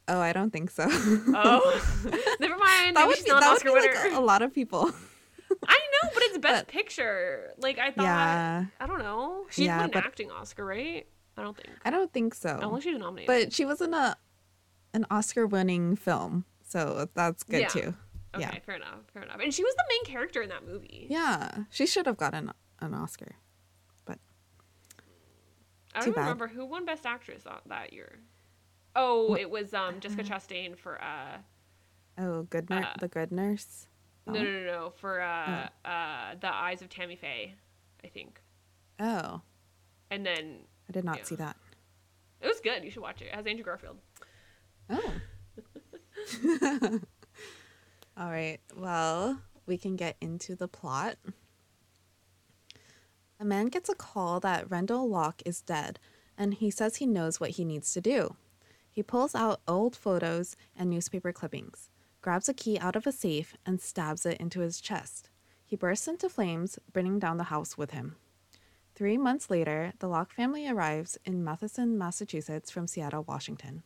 Oh, 0.08 0.18
I 0.20 0.32
don't 0.32 0.50
think 0.50 0.70
so. 0.70 0.86
Oh, 0.88 1.60
never 2.40 2.56
mind. 2.56 2.96
that 2.96 3.06
Maybe 3.06 3.08
would 3.08 3.24
be, 3.24 3.30
that 3.30 3.34
would 3.40 3.44
Oscar 3.44 3.68
be 3.68 3.74
winner. 3.74 3.94
like 3.94 4.12
a, 4.12 4.18
a 4.18 4.20
lot 4.20 4.40
of 4.42 4.52
people. 4.54 4.90
I 5.68 5.78
know, 5.92 6.10
but 6.14 6.22
it's 6.24 6.38
Best 6.48 6.66
But- 6.66 6.68
Picture. 6.68 7.50
Like 7.58 7.78
I 7.78 7.90
thought. 7.90 8.04
Yeah. 8.04 8.64
I 8.80 8.86
don't 8.86 8.98
know. 9.00 9.44
She 9.50 9.64
Yeah, 9.66 9.78
won 9.80 9.90
an 9.92 9.96
acting 9.98 10.30
Oscar, 10.30 10.64
right? 10.64 11.06
I 11.40 11.42
don't 11.44 11.56
think. 11.56 11.68
I 11.84 11.90
don't 11.90 12.12
think 12.12 12.34
so. 12.34 12.58
think 12.60 12.82
she 12.82 12.90
was 12.92 13.00
nominated. 13.00 13.26
But 13.26 13.52
she 13.52 13.64
was 13.64 13.80
in 13.80 13.94
a 13.94 14.16
an 14.92 15.06
Oscar-winning 15.10 15.96
film, 15.96 16.44
so 16.68 17.08
that's 17.14 17.42
good 17.44 17.60
Yeah. 17.62 17.68
too. 17.68 17.94
okay, 18.34 18.40
yeah. 18.42 18.58
fair 18.66 18.76
enough. 18.76 19.00
Fair 19.12 19.22
enough. 19.22 19.38
And 19.42 19.52
she 19.54 19.62
was 19.62 19.74
the 19.74 19.84
main 19.88 20.04
character 20.04 20.42
in 20.42 20.48
that 20.50 20.66
movie. 20.66 21.06
Yeah, 21.08 21.64
she 21.70 21.86
should 21.86 22.06
have 22.06 22.16
gotten 22.16 22.50
an 22.80 22.94
Oscar. 22.94 23.36
But 24.04 24.18
I 25.94 25.98
don't 26.00 26.04
too 26.04 26.10
even 26.10 26.14
bad. 26.14 26.20
remember 26.22 26.48
who 26.48 26.64
won 26.66 26.84
Best 26.84 27.06
Actress 27.06 27.44
that, 27.66 27.92
year. 27.92 28.18
Oh, 28.96 29.28
What- 29.30 29.40
it 29.40 29.50
was 29.50 29.72
um 29.74 30.00
Jessica 30.00 30.24
Chastain 30.24 30.76
for 30.76 31.02
uh 31.02 31.38
Oh, 32.18 32.42
good 32.44 32.68
nur- 32.68 32.84
Uh, 32.84 32.94
the 33.00 33.08
good 33.08 33.30
nurse. 33.32 33.86
no 34.26 34.34
Oh. 34.38 34.42
no 34.42 34.50
no 34.50 34.64
no 34.66 34.90
for 34.90 35.20
uh 35.20 35.68
uh 35.84 36.34
the 36.40 36.52
Eyes 36.52 36.82
of 36.82 36.88
Tammy 36.88 37.16
Faye, 37.16 37.54
I 38.04 38.08
think. 38.08 38.40
Oh, 38.98 39.42
And 40.10 40.26
then 40.26 40.66
I 40.90 40.92
did 40.92 41.04
not 41.04 41.18
Yeah. 41.18 41.24
see 41.24 41.36
that. 41.36 41.56
it 42.40 42.48
was 42.48 42.58
good. 42.60 42.82
You 42.82 42.90
should 42.90 43.02
watch 43.02 43.22
it. 43.22 43.26
It 43.26 43.34
has 43.36 43.46
Andrew 43.46 43.64
Garfield. 43.64 43.98
Oh. 44.90 45.14
All 48.16 48.28
right. 48.30 48.58
Well, 48.76 49.40
we 49.66 49.78
can 49.78 49.94
get 49.94 50.16
into 50.20 50.56
the 50.56 50.66
plot. 50.66 51.16
A 53.38 53.44
man 53.44 53.66
gets 53.66 53.88
a 53.88 53.94
call 53.94 54.40
that 54.40 54.68
Rendell 54.68 55.08
Locke 55.08 55.42
is 55.46 55.62
dead, 55.62 56.00
and 56.36 56.54
he 56.54 56.72
says 56.72 56.96
he 56.96 57.06
knows 57.06 57.38
what 57.38 57.50
he 57.50 57.64
needs 57.64 57.92
to 57.94 58.00
do. 58.00 58.34
He 58.90 59.02
pulls 59.04 59.36
out 59.36 59.60
old 59.68 59.94
photos 59.94 60.56
and 60.76 60.90
newspaper 60.90 61.32
clippings, 61.32 61.88
grabs 62.20 62.48
a 62.48 62.54
key 62.54 62.78
out 62.80 62.96
of 62.96 63.06
a 63.06 63.12
safe, 63.12 63.54
and 63.64 63.80
stabs 63.80 64.26
it 64.26 64.38
into 64.38 64.58
his 64.60 64.80
chest. 64.80 65.30
He 65.64 65.76
bursts 65.76 66.08
into 66.08 66.28
flames, 66.28 66.80
burning 66.92 67.20
down 67.20 67.36
the 67.36 67.44
house 67.44 67.78
with 67.78 67.92
him. 67.92 68.16
Three 69.00 69.16
months 69.16 69.48
later, 69.48 69.94
the 69.98 70.08
Locke 70.08 70.30
family 70.30 70.68
arrives 70.68 71.16
in 71.24 71.42
Matheson, 71.42 71.96
Massachusetts 71.96 72.70
from 72.70 72.86
Seattle, 72.86 73.24
Washington. 73.26 73.82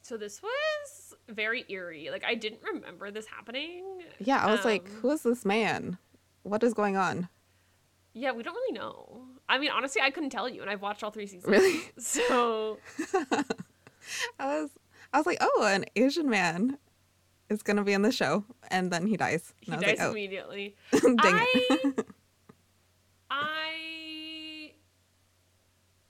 So 0.00 0.16
this 0.16 0.40
was 0.40 1.16
very 1.28 1.64
eerie. 1.68 2.08
Like 2.12 2.22
I 2.24 2.36
didn't 2.36 2.60
remember 2.62 3.10
this 3.10 3.26
happening. 3.26 4.04
Yeah, 4.20 4.46
I 4.46 4.52
was 4.52 4.64
like, 4.64 4.86
Um, 4.86 4.94
who 5.00 5.10
is 5.10 5.24
this 5.24 5.44
man? 5.44 5.98
What 6.44 6.62
is 6.62 6.72
going 6.72 6.96
on? 6.96 7.28
Yeah, 8.12 8.30
we 8.30 8.44
don't 8.44 8.54
really 8.54 8.78
know. 8.78 9.24
I 9.48 9.58
mean, 9.58 9.72
honestly, 9.72 10.00
I 10.00 10.12
couldn't 10.12 10.30
tell 10.30 10.48
you, 10.48 10.60
and 10.62 10.70
I've 10.70 10.82
watched 10.82 11.02
all 11.02 11.10
three 11.10 11.26
seasons. 11.26 11.50
Really? 11.50 11.80
So 11.98 12.78
I 14.38 14.60
was 14.60 14.70
I 15.12 15.18
was 15.18 15.26
like, 15.26 15.38
oh, 15.40 15.64
an 15.68 15.84
Asian 15.96 16.30
man 16.30 16.78
is 17.48 17.64
gonna 17.64 17.82
be 17.82 17.92
in 17.92 18.02
the 18.02 18.12
show, 18.12 18.44
and 18.70 18.92
then 18.92 19.08
he 19.08 19.16
dies. 19.16 19.52
he 19.60 19.72
And 19.72 19.74
I 19.74 19.78
was 19.78 19.84
dies 19.84 19.98
like, 19.98 20.06
oh, 20.06 20.10
immediately. 20.12 20.76
dang 20.92 21.16
I, 21.18 21.46
it. 21.54 22.06
I, 23.32 23.69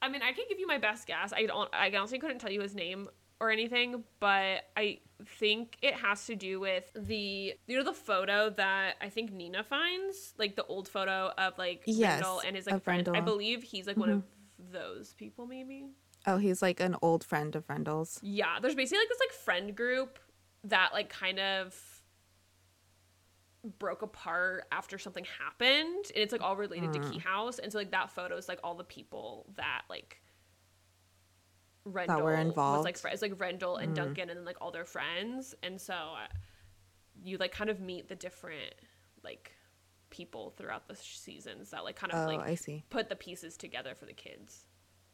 I 0.03 0.09
mean, 0.09 0.23
I 0.23 0.33
can 0.33 0.45
give 0.49 0.59
you 0.59 0.67
my 0.67 0.79
best 0.79 1.07
guess. 1.07 1.33
I 1.33 1.47
don't. 1.47 1.69
I 1.73 1.91
honestly 1.97 2.19
couldn't 2.19 2.39
tell 2.39 2.51
you 2.51 2.61
his 2.61 2.75
name 2.75 3.09
or 3.41 3.51
anything, 3.51 4.05
but 4.19 4.65
I 4.77 4.99
think 5.39 5.77
it 5.83 5.95
has 5.95 6.27
to 6.27 6.37
do 6.37 6.61
with 6.61 6.91
the 6.95 7.55
you 7.67 7.77
know 7.77 7.85
the 7.85 7.93
photo 7.93 8.51
that 8.51 8.97
I 9.01 9.09
think 9.09 9.33
Nina 9.33 9.65
finds, 9.65 10.35
like 10.39 10.57
the 10.57 10.65
old 10.65 10.89
photo 10.89 11.33
of 11.37 11.59
like 11.59 11.83
Yes, 11.87 12.21
Rendell 12.21 12.43
and 12.47 12.57
his 12.57 12.67
like 12.67 12.83
friend. 12.83 13.09
I 13.15 13.21
believe 13.21 13.63
he's 13.63 13.87
like 13.87 13.97
one 13.97 14.11
of 14.11 14.19
mm-hmm. 14.19 14.73
those 14.73 15.15
people, 15.15 15.47
maybe. 15.47 15.87
oh, 16.27 16.37
he's 16.37 16.63
like 16.63 16.81
an 16.81 16.97
old 17.03 17.25
friend 17.25 17.57
of 17.57 17.69
Rendell's. 17.69 18.19
Yeah, 18.23 18.59
there's 18.61 18.75
basically 18.75 18.99
like 18.99 19.09
this 19.09 19.21
like 19.21 19.33
friend 19.33 19.77
group 19.77 20.19
that 20.65 20.91
like 20.93 21.09
kind 21.09 21.39
of 21.39 21.75
broke 23.79 24.03
apart 24.03 24.65
after 24.73 24.97
something 24.99 25.27
happened 25.39 26.07
and 26.15 26.17
it's 26.23 26.33
like 26.33 26.41
all 26.41 26.57
related 26.57 26.93
to 26.95 27.01
Key 27.11 27.19
House 27.19 27.59
and 27.59 27.71
so 27.71 27.77
like 27.79 27.91
that 27.91 28.11
photo 28.11 28.37
is 28.37 28.49
like 28.49 28.59
all 28.65 28.75
the 28.75 28.85
people 28.85 29.47
that 29.57 29.83
like 29.91 30.21
Rendell 31.85 32.23
was 32.23 32.35
like 32.35 32.47
involved? 32.47 32.99
fri- 32.99 33.13
it's 33.13 33.23
like 33.23 33.39
Rendell 33.41 33.77
and 33.77 33.95
Duncan 33.95 34.29
and 34.31 34.39
then 34.39 34.45
like 34.45 34.57
all 34.61 34.71
their 34.71 34.85
friends 34.85 35.55
and 35.63 35.81
so 35.81 35.95
uh, 35.95 36.27
you 37.23 37.37
like 37.39 37.53
kind 37.53 37.71
of 37.71 37.81
meet 37.81 38.09
the 38.09 38.15
different 38.15 38.75
like 39.23 39.53
people 40.11 40.55
throughout 40.57 40.89
the 40.89 40.95
sh- 40.97 41.19
seasons 41.19 41.71
that 41.71 41.85
like 41.85 41.97
kind 41.97 42.13
of 42.13 42.21
Oh, 42.21 42.27
like 42.27 42.41
I 42.41 42.55
see. 42.55 42.85
put 42.91 43.09
the 43.09 43.17
pieces 43.17 43.57
together 43.57 43.95
for 43.95 44.07
the 44.07 44.13
kids. 44.13 44.67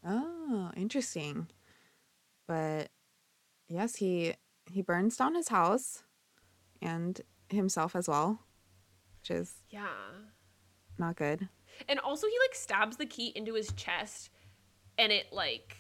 Oh, 0.05 0.71
interesting. 0.77 1.49
But 2.47 2.91
yes, 3.69 3.97
he 3.97 4.35
he 4.71 4.83
burns 4.83 5.17
down 5.17 5.35
his 5.35 5.49
house 5.49 6.03
and 6.83 7.21
himself 7.51 7.95
as 7.97 8.09
well, 8.09 8.41
which 9.21 9.31
is 9.31 9.55
Yeah. 9.71 9.89
not 10.99 11.17
good. 11.17 11.49
And 11.89 11.99
also 12.01 12.27
he 12.27 12.35
like 12.47 12.55
stabs 12.55 12.97
the 12.97 13.07
key 13.07 13.33
into 13.35 13.55
his 13.55 13.73
chest 13.73 14.31
and 14.99 15.13
it 15.13 15.33
like 15.33 15.77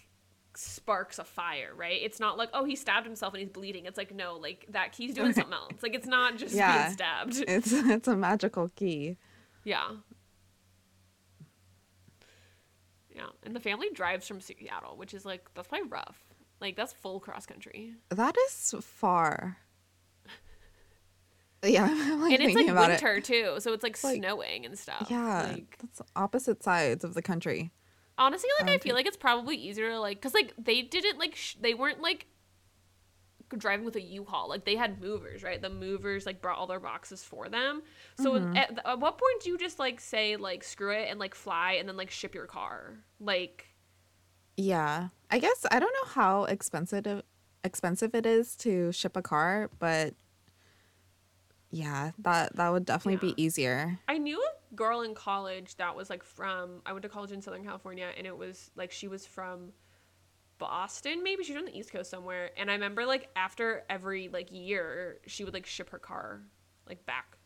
sparks 0.54 1.18
a 1.18 1.24
fire, 1.24 1.72
right? 1.74 2.00
It's 2.02 2.18
not 2.20 2.36
like, 2.38 2.50
oh, 2.54 2.64
he 2.64 2.76
stabbed 2.76 3.06
himself 3.06 3.34
and 3.34 3.40
he's 3.42 3.50
bleeding. 3.50 3.86
It's 3.86 3.96
like, 3.98 4.14
no, 4.14 4.36
like 4.36 4.66
that 4.70 4.92
key's 4.92 5.14
doing 5.14 5.32
something 5.32 5.52
else. 5.54 5.82
Like 5.82 5.94
it's 5.94 6.06
not 6.06 6.36
just 6.36 6.54
Yeah. 6.54 6.82
being 6.84 6.92
stabbed. 6.94 7.44
It's 7.48 7.72
it's 7.72 8.08
a 8.08 8.16
magical 8.16 8.68
key. 8.76 9.16
Yeah. 9.64 9.88
Yeah. 13.14 13.26
And 13.42 13.54
the 13.56 13.60
family 13.60 13.88
drives 13.94 14.26
from 14.28 14.40
Seattle, 14.40 14.96
which 14.96 15.14
is 15.14 15.24
like 15.24 15.48
that's 15.54 15.68
probably 15.68 15.88
rough. 15.88 16.22
Like 16.60 16.76
that's 16.76 16.92
full 16.92 17.20
cross 17.20 17.46
country. 17.46 17.94
That 18.10 18.34
is 18.48 18.74
far. 18.80 19.58
Yeah, 21.62 21.86
I'm 21.90 22.20
like 22.20 22.32
and 22.32 22.42
it's 22.42 22.54
like 22.54 22.66
winter 22.88 23.20
too, 23.20 23.56
so 23.58 23.72
it's 23.72 23.82
like, 23.82 24.02
Like, 24.02 24.16
snowing 24.18 24.64
and 24.66 24.78
stuff. 24.78 25.06
Yeah, 25.10 25.52
Like 25.52 25.76
that's 25.80 26.00
opposite 26.14 26.62
sides 26.62 27.04
of 27.04 27.14
the 27.14 27.22
country. 27.22 27.72
honestly, 28.18 28.50
like 28.60 28.70
I 28.70 28.74
Um, 28.74 28.80
feel 28.80 28.94
like 28.94 29.06
it's 29.06 29.16
probably 29.16 29.56
easier 29.56 29.90
to 29.90 30.00
like 30.00 30.20
cuz 30.20 30.34
like 30.34 30.54
they 30.58 30.82
didn't 30.82 31.18
like 31.18 31.34
sh- 31.34 31.56
they 31.60 31.74
weren't 31.74 32.00
like 32.00 32.26
driving 33.56 33.84
with 33.84 33.94
a 33.96 34.00
U-Haul. 34.00 34.48
Like 34.48 34.64
they 34.64 34.74
had 34.76 35.00
movers, 35.00 35.42
right? 35.42 35.60
The 35.60 35.70
movers 35.70 36.26
like 36.26 36.42
brought 36.42 36.58
all 36.58 36.66
their 36.66 36.80
boxes 36.80 37.22
for 37.22 37.48
them. 37.48 37.82
So 38.16 38.34
Mm-hmm. 38.34 38.56
at, 38.56 38.78
at 38.84 38.98
what 39.00 39.18
point 39.18 39.42
do 39.42 39.50
you 39.50 39.58
just 39.58 39.78
like 39.78 40.00
say 40.00 40.36
like 40.36 40.64
screw 40.64 40.92
it 40.92 41.08
and 41.10 41.18
like 41.20 41.34
fly 41.34 41.72
and 41.74 41.88
then 41.88 41.96
like 41.96 42.10
ship 42.10 42.34
your 42.34 42.46
car? 42.46 42.98
Like 43.20 43.66
Yeah, 44.56 45.08
I 45.30 45.38
guess 45.38 45.66
I 45.70 45.78
don't 45.78 45.92
know 45.92 46.10
how 46.12 46.44
expensive 46.44 47.22
expensive 47.64 48.14
it 48.14 48.26
is 48.26 48.56
to 48.56 48.92
ship 48.92 49.16
a 49.16 49.22
car, 49.22 49.70
but 49.78 50.14
yeah, 51.76 52.12
that 52.18 52.56
that 52.56 52.70
would 52.70 52.84
definitely 52.86 53.28
Yeah. 53.28 53.34
be 53.34 53.42
easier. 53.42 53.98
I 54.08 54.18
knew 54.18 54.40
a 54.40 54.74
girl 54.74 55.02
in 55.02 55.14
college 55.14 55.76
that 55.76 55.94
was 55.94 56.08
like 56.10 56.22
from 56.22 56.82
I 56.86 56.92
went 56.92 57.02
to 57.02 57.08
college 57.08 57.32
in 57.32 57.42
Southern 57.42 57.64
California 57.64 58.08
and 58.16 58.26
it 58.26 58.36
was 58.36 58.70
like 58.76 58.90
she 58.92 59.08
was 59.08 59.26
from 59.26 59.72
Boston 60.58 61.22
maybe 61.22 61.44
she 61.44 61.52
was 61.52 61.60
on 61.60 61.66
the 61.66 61.76
East 61.78 61.92
Coast 61.92 62.10
somewhere 62.10 62.50
and 62.56 62.70
I 62.70 62.74
remember 62.74 63.04
like 63.04 63.28
after 63.36 63.84
every 63.90 64.28
like 64.28 64.48
year 64.50 65.18
she 65.26 65.44
would 65.44 65.52
like 65.52 65.66
ship 65.66 65.90
her 65.90 65.98
car 65.98 66.40
like 66.88 67.04
back 67.04 67.36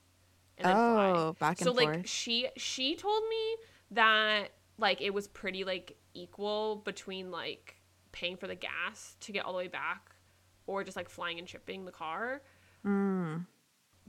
and 0.58 0.68
then 0.68 0.76
fly. 0.76 1.10
Oh, 1.16 1.32
back 1.40 1.60
and 1.60 1.66
so 1.66 1.72
like 1.72 2.06
she 2.06 2.48
she 2.56 2.94
told 2.94 3.22
me 3.28 3.56
that 3.92 4.52
like 4.78 5.00
it 5.00 5.12
was 5.12 5.26
pretty 5.26 5.64
like 5.64 5.96
equal 6.14 6.76
between 6.84 7.30
like 7.32 7.76
paying 8.12 8.36
for 8.36 8.46
the 8.46 8.54
gas 8.54 9.16
to 9.20 9.32
get 9.32 9.44
all 9.44 9.52
the 9.52 9.58
way 9.58 9.68
back 9.68 10.12
or 10.66 10.84
just 10.84 10.96
like 10.96 11.08
flying 11.08 11.38
and 11.40 11.48
shipping 11.48 11.84
the 11.84 11.92
car 11.92 12.42
Mm. 12.86 13.44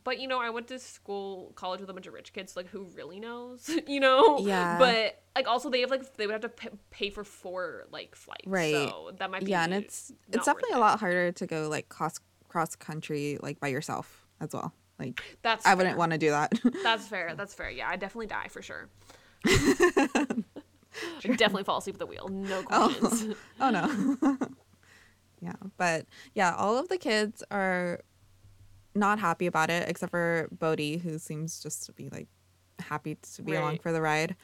But 0.04 0.20
you 0.20 0.28
know 0.28 0.40
i 0.40 0.50
went 0.50 0.68
to 0.68 0.80
school 0.80 1.52
college 1.56 1.80
with 1.82 1.90
a 1.90 1.94
bunch 1.94 2.08
of 2.08 2.14
rich 2.14 2.34
kids 2.34 2.56
like 2.56 2.68
who 2.68 2.84
really 2.96 3.20
knows 3.20 3.70
you 3.88 4.00
know 4.00 4.40
Yeah. 4.40 4.78
but 4.80 5.22
like 5.36 5.48
also 5.48 5.70
they 5.70 5.82
have 5.82 5.92
like 5.92 6.16
they 6.18 6.26
would 6.28 6.34
have 6.34 6.42
to 6.42 6.50
pay, 6.50 6.70
pay 6.90 7.10
for 7.10 7.24
four 7.24 7.86
like 7.92 8.16
flights 8.16 8.48
Right. 8.48 8.74
so 8.74 9.12
that 9.18 9.30
might 9.32 9.44
be 9.46 9.52
Yeah, 9.52 9.64
and 9.64 9.74
it's 9.74 10.12
it's 10.32 10.46
definitely 10.46 10.72
it. 10.74 10.78
a 10.78 10.80
lot 10.80 11.00
harder 11.00 11.32
to 11.32 11.48
go 11.48 11.68
like 11.70 11.90
cross 11.90 12.20
cross 12.48 12.76
country 12.76 13.38
like 13.42 13.60
by 13.60 13.70
yourself 13.70 14.26
as 14.42 14.50
well. 14.54 14.74
Like 15.00 15.22
that's 15.42 15.66
I 15.66 15.74
wouldn't 15.76 15.98
want 15.98 16.12
to 16.12 16.18
do 16.18 16.30
that. 16.32 16.54
that's 16.84 17.08
fair 17.08 17.34
that's 17.36 17.54
fair 17.54 17.70
yeah 17.70 17.88
i 17.90 17.96
definitely 17.96 18.28
die 18.28 18.48
for 18.50 18.62
sure 18.62 18.90
definitely 21.22 21.64
fall 21.64 21.78
asleep 21.78 21.96
at 21.96 22.00
the 22.00 22.06
wheel 22.06 22.28
no 22.30 22.64
oh. 22.72 22.96
questions 23.00 23.36
oh 23.60 23.70
no. 23.70 24.48
yeah, 25.42 25.54
but 25.78 26.06
yeah, 26.36 26.54
all 26.56 26.78
of 26.78 26.88
the 26.90 26.98
kids 26.98 27.44
are 27.50 28.02
not 28.96 29.20
happy 29.20 29.46
about 29.48 29.70
it 29.70 29.88
except 29.90 30.12
for 30.12 30.48
Bode, 30.52 31.02
who 31.04 31.18
seems 31.18 31.62
just 31.62 31.86
to 31.86 31.94
be 31.94 32.10
like 32.10 32.28
happy 32.80 33.16
to 33.36 33.42
be 33.42 33.54
along 33.56 33.78
for 33.80 33.92
the 33.92 34.02
ride. 34.02 34.36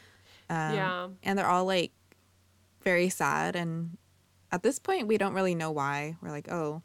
Um, 0.50 0.76
Yeah. 0.76 1.08
and 1.24 1.38
they're 1.38 1.48
all 1.48 1.66
like 1.66 1.92
very 2.84 3.10
sad, 3.10 3.56
and 3.56 3.98
at 4.52 4.64
this 4.64 4.80
point, 4.80 5.08
we 5.08 5.18
don't 5.18 5.34
really 5.34 5.56
know 5.56 5.72
why. 5.72 6.16
We're 6.22 6.30
like, 6.32 6.50
oh, 6.52 6.82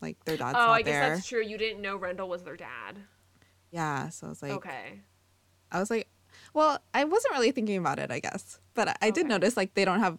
like 0.00 0.22
their 0.24 0.36
dad's 0.36 0.58
oh 0.60 0.72
i 0.72 0.82
guess 0.82 0.92
there. 0.92 1.10
that's 1.10 1.26
true 1.26 1.42
you 1.42 1.56
didn't 1.56 1.80
know 1.80 1.96
rendell 1.96 2.28
was 2.28 2.42
their 2.42 2.56
dad 2.56 2.98
Yeah, 3.70 4.10
so 4.10 4.26
I 4.26 4.30
was 4.30 4.42
like, 4.42 4.52
okay 4.52 5.00
I 5.72 5.80
was 5.80 5.90
like, 5.90 6.06
Well, 6.54 6.78
I 6.94 7.02
wasn't 7.04 7.32
really 7.34 7.50
thinking 7.50 7.78
about 7.78 7.98
it, 7.98 8.10
I 8.10 8.20
guess, 8.20 8.60
but 8.74 8.88
I, 8.88 8.94
I 9.02 9.10
did 9.10 9.24
Okay. 9.24 9.28
notice 9.28 9.56
like 9.56 9.74
they 9.74 9.84
don't 9.84 10.00
have 10.00 10.18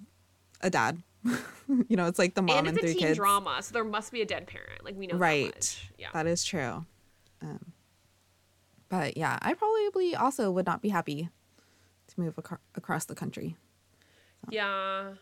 a 0.62 0.70
dad. 0.70 1.01
you 1.90 1.96
know, 1.98 2.06
it's 2.08 2.20
like 2.20 2.36
the 2.36 2.42
mom 2.42 2.60
and 2.60 2.68
and, 2.70 2.78
it's 2.78 2.84
a 2.84 2.88
three 2.88 2.94
teen 2.94 3.08
kids. 3.08 3.18
drama, 3.18 3.60
so 3.62 3.74
there 3.74 3.84
must 3.84 4.12
be 4.12 4.22
a 4.22 4.26
dead 4.26 4.48
parent. 4.48 4.84
Like 4.84 4.96
we 4.98 5.08
know 5.08 5.14
that 5.16 5.20
right. 5.20 5.46
much. 5.56 5.90
Yeah. 5.98 6.08
That 6.14 6.28
is 6.28 6.44
true. 6.44 6.86
Um, 7.42 7.74
but 8.90 9.18
yeah, 9.18 9.38
I 9.42 9.54
probably 9.54 10.16
also 10.16 10.50
would 10.52 10.66
not 10.66 10.82
be 10.82 10.90
happy 10.90 11.30
to 12.08 12.20
move 12.20 12.36
acro- 12.38 12.60
across 12.76 13.06
the 13.06 13.16
country. 13.16 13.58
Yeah. 14.50 15.14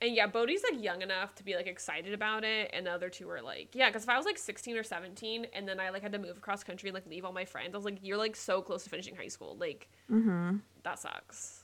And 0.00 0.14
yeah, 0.16 0.26
Bode's 0.26 0.62
like 0.68 0.82
young 0.82 1.00
enough 1.00 1.34
to 1.36 1.44
be 1.44 1.54
like 1.54 1.68
excited 1.68 2.12
about 2.12 2.42
it, 2.42 2.70
and 2.72 2.86
the 2.86 2.90
other 2.90 3.08
two 3.08 3.30
are 3.30 3.40
like, 3.40 3.68
yeah, 3.74 3.88
because 3.88 4.02
if 4.02 4.08
I 4.08 4.16
was 4.16 4.26
like 4.26 4.36
16 4.36 4.76
or 4.76 4.82
17 4.82 5.46
and 5.54 5.66
then 5.68 5.78
I 5.78 5.90
like 5.90 6.02
had 6.02 6.10
to 6.12 6.18
move 6.18 6.36
across 6.36 6.64
country 6.64 6.88
and 6.88 6.94
like 6.94 7.06
leave 7.06 7.24
all 7.24 7.32
my 7.32 7.44
friends, 7.44 7.72
I 7.72 7.76
was 7.78 7.84
like, 7.84 7.98
you're 8.02 8.16
like 8.16 8.34
so 8.34 8.60
close 8.62 8.82
to 8.84 8.90
finishing 8.90 9.14
high 9.14 9.28
school. 9.28 9.56
Like, 9.58 9.88
Mm-hmm. 10.10 10.56
that 10.82 10.98
sucks. 10.98 11.62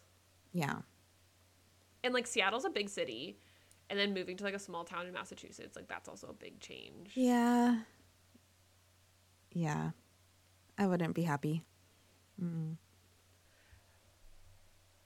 Yeah. 0.53 0.77
And 2.05 2.15
like 2.15 2.29
Seattle's 2.29 2.65
a 2.65 2.71
big 2.71 2.88
city, 2.88 3.38
and 3.90 3.99
then 3.99 4.14
moving 4.14 4.37
to 4.37 4.45
like 4.45 4.54
a 4.54 4.59
small 4.59 4.85
town 4.85 5.07
in 5.07 5.12
Massachusetts, 5.12 5.76
like 5.76 5.88
that's 5.88 6.09
also 6.09 6.28
a 6.28 6.33
big 6.33 6.61
change. 6.61 7.12
Yeah. 7.14 7.80
Yeah. 9.52 9.90
I 10.76 10.87
wouldn't 10.87 11.14
be 11.14 11.23
happy. 11.23 11.64
Mm. 12.42 12.76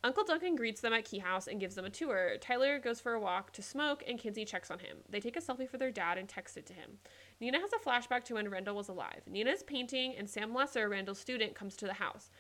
Uncle 0.04 0.24
Duncan 0.24 0.56
greets 0.56 0.80
them 0.80 0.92
at 0.92 1.04
Key 1.04 1.20
House 1.20 1.46
and 1.46 1.60
gives 1.60 1.76
them 1.76 1.84
a 1.84 1.90
tour. 1.90 2.32
Tyler 2.40 2.80
goes 2.80 3.00
for 3.00 3.12
a 3.12 3.20
walk 3.20 3.52
to 3.52 3.62
smoke, 3.62 4.02
and 4.06 4.18
Kinsey 4.18 4.44
checks 4.44 4.68
on 4.68 4.80
him. 4.80 4.96
They 5.08 5.20
take 5.20 5.36
a 5.36 5.40
selfie 5.40 5.68
for 5.68 5.78
their 5.78 5.92
dad 5.92 6.18
and 6.18 6.28
text 6.28 6.56
it 6.56 6.66
to 6.66 6.72
him. 6.72 6.98
Nina 7.40 7.60
has 7.60 7.70
a 7.72 7.78
flashback 7.78 8.24
to 8.24 8.34
when 8.34 8.50
Rendell 8.50 8.74
was 8.74 8.88
alive. 8.88 9.22
Nina 9.30 9.50
is 9.50 9.62
painting, 9.62 10.14
and 10.18 10.28
Sam 10.28 10.52
Lesser, 10.52 10.88
Rendell's 10.88 11.20
student, 11.20 11.54
comes 11.54 11.76
to 11.76 11.86
the 11.86 11.94
house. 11.94 12.30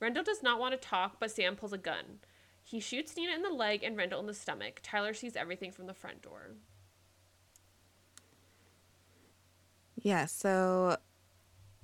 Rendell 0.00 0.24
does 0.24 0.42
not 0.42 0.58
want 0.58 0.72
to 0.72 0.88
talk, 0.88 1.20
but 1.20 1.30
Sam 1.30 1.54
pulls 1.54 1.72
a 1.72 1.78
gun. 1.78 2.18
He 2.64 2.80
shoots 2.80 3.16
Nina 3.16 3.32
in 3.34 3.42
the 3.42 3.50
leg 3.50 3.82
and 3.82 3.96
Rendell 3.96 4.20
in 4.20 4.26
the 4.26 4.34
stomach. 4.34 4.80
Tyler 4.82 5.12
sees 5.14 5.36
everything 5.36 5.72
from 5.72 5.86
the 5.86 5.94
front 5.94 6.22
door. 6.22 6.52
Yeah, 10.00 10.26
so 10.26 10.96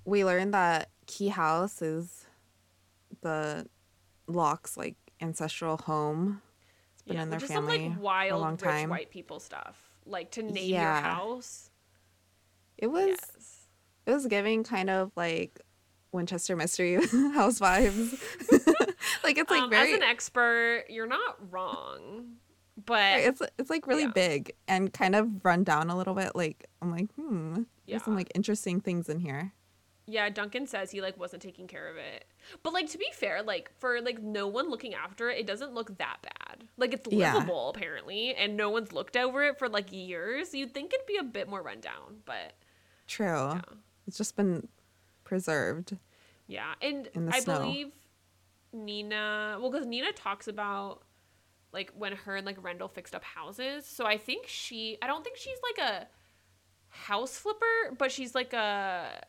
we 0.05 0.25
learned 0.25 0.55
that 0.55 0.91
Key 1.07 1.29
House 1.29 1.83
is 1.83 2.27
the 3.23 3.67
Locke's 4.27 4.77
like 4.77 4.97
ancestral 5.21 5.77
home. 5.77 6.43
It's 6.95 7.03
been 7.03 7.19
in 7.19 7.31
their 7.31 7.39
is 7.43 7.45
family 7.51 7.77
some 7.77 7.85
like 7.89 7.95
for 7.95 7.99
a 7.99 8.03
wild 8.03 8.41
long 8.41 8.53
rich 8.53 8.61
time. 8.63 8.89
white 8.91 9.11
people 9.11 9.41
stuff. 9.41 9.81
Like 10.07 10.31
to 10.33 10.43
name 10.43 10.71
Yeah. 10.71 11.01
your 11.01 11.11
house. 11.11 11.71
It 12.77 12.89
was 12.89 13.09
Yes. 13.09 13.67
it 14.07 14.13
was 14.13 14.27
giving 14.27 14.65
kind 14.65 14.91
of 14.91 15.13
like 15.17 15.61
Winchester 16.13 16.57
Mystery 16.57 16.95
House 17.35 17.59
vibes. 17.61 18.19
like 19.29 19.39
it's 19.39 19.51
like 19.51 19.63
um, 19.63 19.71
very 19.71 19.93
as 19.93 19.97
an 19.97 20.03
expert, 20.03 20.85
you're 20.89 21.07
not 21.07 21.37
wrong, 21.53 22.37
but 22.87 23.21
it's 23.21 23.43
it's 23.59 23.71
like 23.71 23.87
really 23.87 24.03
Yeah. 24.03 24.09
big 24.15 24.53
and 24.67 24.93
kind 24.93 25.15
of 25.15 25.45
run 25.45 25.65
down 25.65 25.91
a 25.91 25.97
little 25.97 26.15
bit. 26.15 26.35
Like 26.35 26.67
I'm 26.83 26.91
like, 26.91 27.13
hmm, 27.15 27.63
there's 27.87 28.03
some 28.05 28.17
like 28.17 28.31
interesting 28.35 28.81
things 28.81 29.09
in 29.09 29.19
here. 29.21 29.53
Yeah, 30.11 30.31
Duncan 30.31 30.67
says 30.67 30.91
he 30.91 31.03
like 31.03 31.19
wasn't 31.19 31.43
taking 31.43 31.67
care 31.67 31.87
of 31.91 31.97
it. 31.99 32.25
But 32.63 32.73
like 32.73 32.89
to 32.91 32.99
be 32.99 33.09
fair, 33.13 33.43
like 33.43 33.71
for 33.79 34.01
like 34.01 34.23
no 34.23 34.47
one 34.47 34.71
looking 34.71 34.95
after 34.95 35.29
it, 35.29 35.39
it 35.39 35.47
doesn't 35.47 35.75
look 35.75 35.99
that 35.99 36.17
bad. 36.23 36.65
Like 36.79 36.95
it's 36.95 37.07
Yeah. 37.11 37.35
livable 37.35 37.69
apparently, 37.71 38.35
and 38.35 38.57
no 38.57 38.71
one's 38.71 38.93
looked 38.93 39.17
over 39.19 39.43
it 39.45 39.59
for 39.59 39.69
like 39.69 39.93
years. 39.93 40.55
You'd 40.55 40.73
think 40.73 40.95
it'd 40.95 41.07
be 41.07 41.19
a 41.19 41.23
bit 41.25 41.47
more 41.49 41.61
rundown, 41.63 42.23
but 42.25 42.55
True. 43.07 43.27
yeah. 43.27 43.61
It's 44.07 44.17
just 44.17 44.35
been 44.35 44.67
preserved. 45.25 45.99
Yeah, 46.47 46.73
and 46.81 47.11
I 47.31 47.41
snow. 47.41 47.59
believe 47.59 47.93
Nina, 48.73 49.59
well, 49.61 49.71
because 49.71 49.87
Nina 49.87 50.13
talks 50.13 50.49
about 50.49 51.03
like 51.73 51.93
when 51.97 52.13
her 52.13 52.37
and 52.37 52.47
like 52.47 52.63
Rendell 52.63 52.89
fixed 52.89 53.15
up 53.15 53.25
houses. 53.25 53.85
So 53.87 54.07
I 54.07 54.17
think 54.17 54.47
she, 54.47 54.97
I 55.03 55.07
don't 55.07 55.23
think 55.25 55.37
she's 55.37 55.59
like 55.77 55.87
a 55.89 56.07
house 56.89 57.37
flipper, 57.37 57.95
but 57.99 58.11
she's 58.11 58.35
like 58.35 58.53
a 58.53 59.23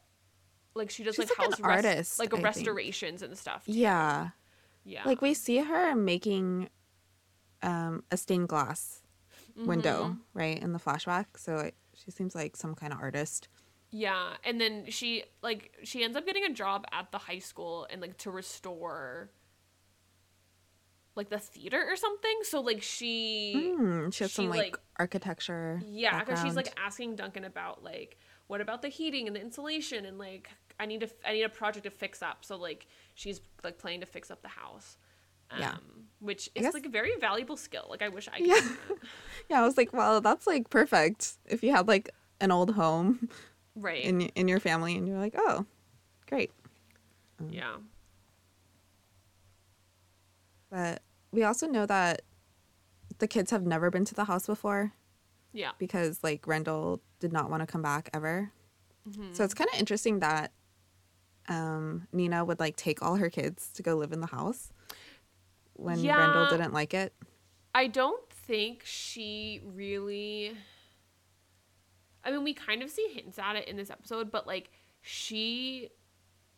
like 0.75 0.89
she 0.89 1.03
does 1.03 1.15
She's 1.15 1.29
like, 1.29 1.37
like 1.39 1.47
house 1.49 1.59
rest- 1.59 1.85
artist, 1.85 2.19
like 2.19 2.29
I 2.33 2.37
think. 2.37 2.45
restorations 2.45 3.21
and 3.21 3.37
stuff. 3.37 3.65
too. 3.65 3.73
Yeah. 3.73 4.29
yeah. 4.85 5.01
Like 5.05 5.21
we 5.21 5.33
see 5.33 5.57
her 5.57 5.95
making 5.95 6.69
um 7.61 8.03
a 8.11 8.17
stained 8.17 8.47
glass 8.49 9.01
window, 9.57 10.03
Mm-hmm. 10.05 10.39
right, 10.39 10.61
in 10.61 10.71
the 10.71 10.79
flashback. 10.79 11.25
So 11.37 11.57
it, 11.57 11.75
she 11.93 12.11
seems 12.11 12.33
like 12.35 12.55
some 12.55 12.75
kind 12.75 12.93
of 12.93 12.99
artist. 12.99 13.49
Yeah, 13.91 14.33
and 14.43 14.61
then 14.61 14.85
she 14.89 15.23
like 15.41 15.71
she 15.83 16.03
ends 16.03 16.15
up 16.15 16.25
getting 16.25 16.43
a 16.45 16.53
job 16.53 16.85
at 16.91 17.11
the 17.11 17.17
high 17.17 17.39
school 17.39 17.87
and 17.89 18.01
like 18.01 18.17
to 18.19 18.31
restore 18.31 19.31
like 21.15 21.29
the 21.29 21.39
theater 21.39 21.83
or 21.87 21.95
something. 21.95 22.39
So 22.43 22.61
like 22.61 22.81
she 22.81 23.73
Hmm, 23.75 24.09
she 24.11 24.23
has 24.23 24.31
some 24.31 24.49
like, 24.49 24.59
like- 24.59 24.77
architecture. 24.97 25.81
Yeah, 25.85 26.19
because 26.19 26.41
she's 26.41 26.55
like 26.55 26.71
asking 26.77 27.15
Duncan 27.15 27.45
about 27.45 27.83
like 27.83 28.17
what 28.47 28.61
about 28.61 28.81
the 28.81 28.89
heating 28.89 29.27
and 29.27 29.35
the 29.35 29.41
insulation 29.41 30.05
and 30.05 30.17
like 30.17 30.49
I 30.79 30.85
need 30.85 31.01
to 31.01 31.09
I 31.25 31.33
need 31.33 31.43
a 31.43 31.49
project 31.49 31.85
to 31.85 31.89
fix 31.91 32.21
up. 32.21 32.45
So 32.45 32.57
like 32.57 32.87
she's 33.15 33.41
like 33.63 33.77
planning 33.77 33.99
to 34.01 34.05
fix 34.05 34.31
up 34.31 34.41
the 34.41 34.47
house. 34.49 34.97
Um, 35.51 35.59
Yeah. 35.59 35.75
which 36.19 36.47
is 36.55 36.63
guess- 36.63 36.73
like 36.73 36.85
a 36.85 36.89
very 36.89 37.13
valuable 37.19 37.57
skill. 37.57 37.87
Like 37.89 38.01
I 38.03 38.09
wish 38.09 38.27
I 38.31 38.37
could. 38.37 38.47
Yeah. 38.47 38.61
Yeah, 39.49 39.61
I 39.61 39.65
was 39.65 39.77
like, 39.77 39.91
well, 39.93 40.21
that's 40.21 40.45
like 40.45 40.69
perfect. 40.69 41.33
If 41.47 41.63
you 41.63 41.71
had 41.71 41.87
like 41.87 42.11
an 42.39 42.51
old 42.51 42.75
home 42.75 43.29
Right. 43.79 44.03
in 44.03 44.21
in 44.21 44.47
your 44.47 44.59
family, 44.59 44.95
and 44.95 45.07
you're 45.07 45.17
like, 45.17 45.33
oh, 45.37 45.65
great. 46.27 46.51
yeah. 47.49 47.77
But 50.69 51.01
we 51.31 51.43
also 51.43 51.67
know 51.67 51.85
that 51.85 52.21
the 53.19 53.27
kids 53.27 53.51
have 53.51 53.65
never 53.65 53.89
been 53.89 54.05
to 54.05 54.15
the 54.15 54.25
house 54.25 54.45
before 54.45 54.93
Yeah. 55.51 55.71
because 55.79 56.19
like 56.23 56.45
Rendell 56.47 57.01
did 57.19 57.33
not 57.33 57.49
want 57.49 57.61
to 57.61 57.67
come 57.67 57.81
back 57.81 58.09
ever. 58.13 58.51
Mm-hmm. 59.09 59.33
So 59.33 59.43
it's 59.43 59.53
kind 59.53 59.69
of 59.73 59.79
interesting 59.79 60.19
that 60.19 60.51
um, 61.47 62.07
Nina 62.13 62.45
would 62.45 62.59
like 62.59 62.75
take 62.75 63.01
all 63.01 63.15
her 63.15 63.29
kids 63.29 63.69
to 63.73 63.83
go 63.83 63.95
live 63.95 64.11
in 64.11 64.21
the 64.21 64.27
house 64.27 64.71
when 65.73 65.99
Yeah. 65.99 66.17
Rendell 66.17 66.49
didn't 66.49 66.73
like 66.73 66.93
it. 66.93 67.13
I 67.73 67.87
don't 67.87 68.29
think 68.31 68.81
she 68.85 69.61
really. 69.65 70.55
I 72.23 72.31
mean, 72.31 72.43
we 72.43 72.53
kind 72.53 72.81
of 72.83 72.89
see 72.89 73.07
hints 73.13 73.39
at 73.39 73.55
it 73.55 73.67
in 73.67 73.77
this 73.77 73.89
episode, 73.89 74.31
but 74.31 74.45
like 74.47 74.71
she 75.01 75.89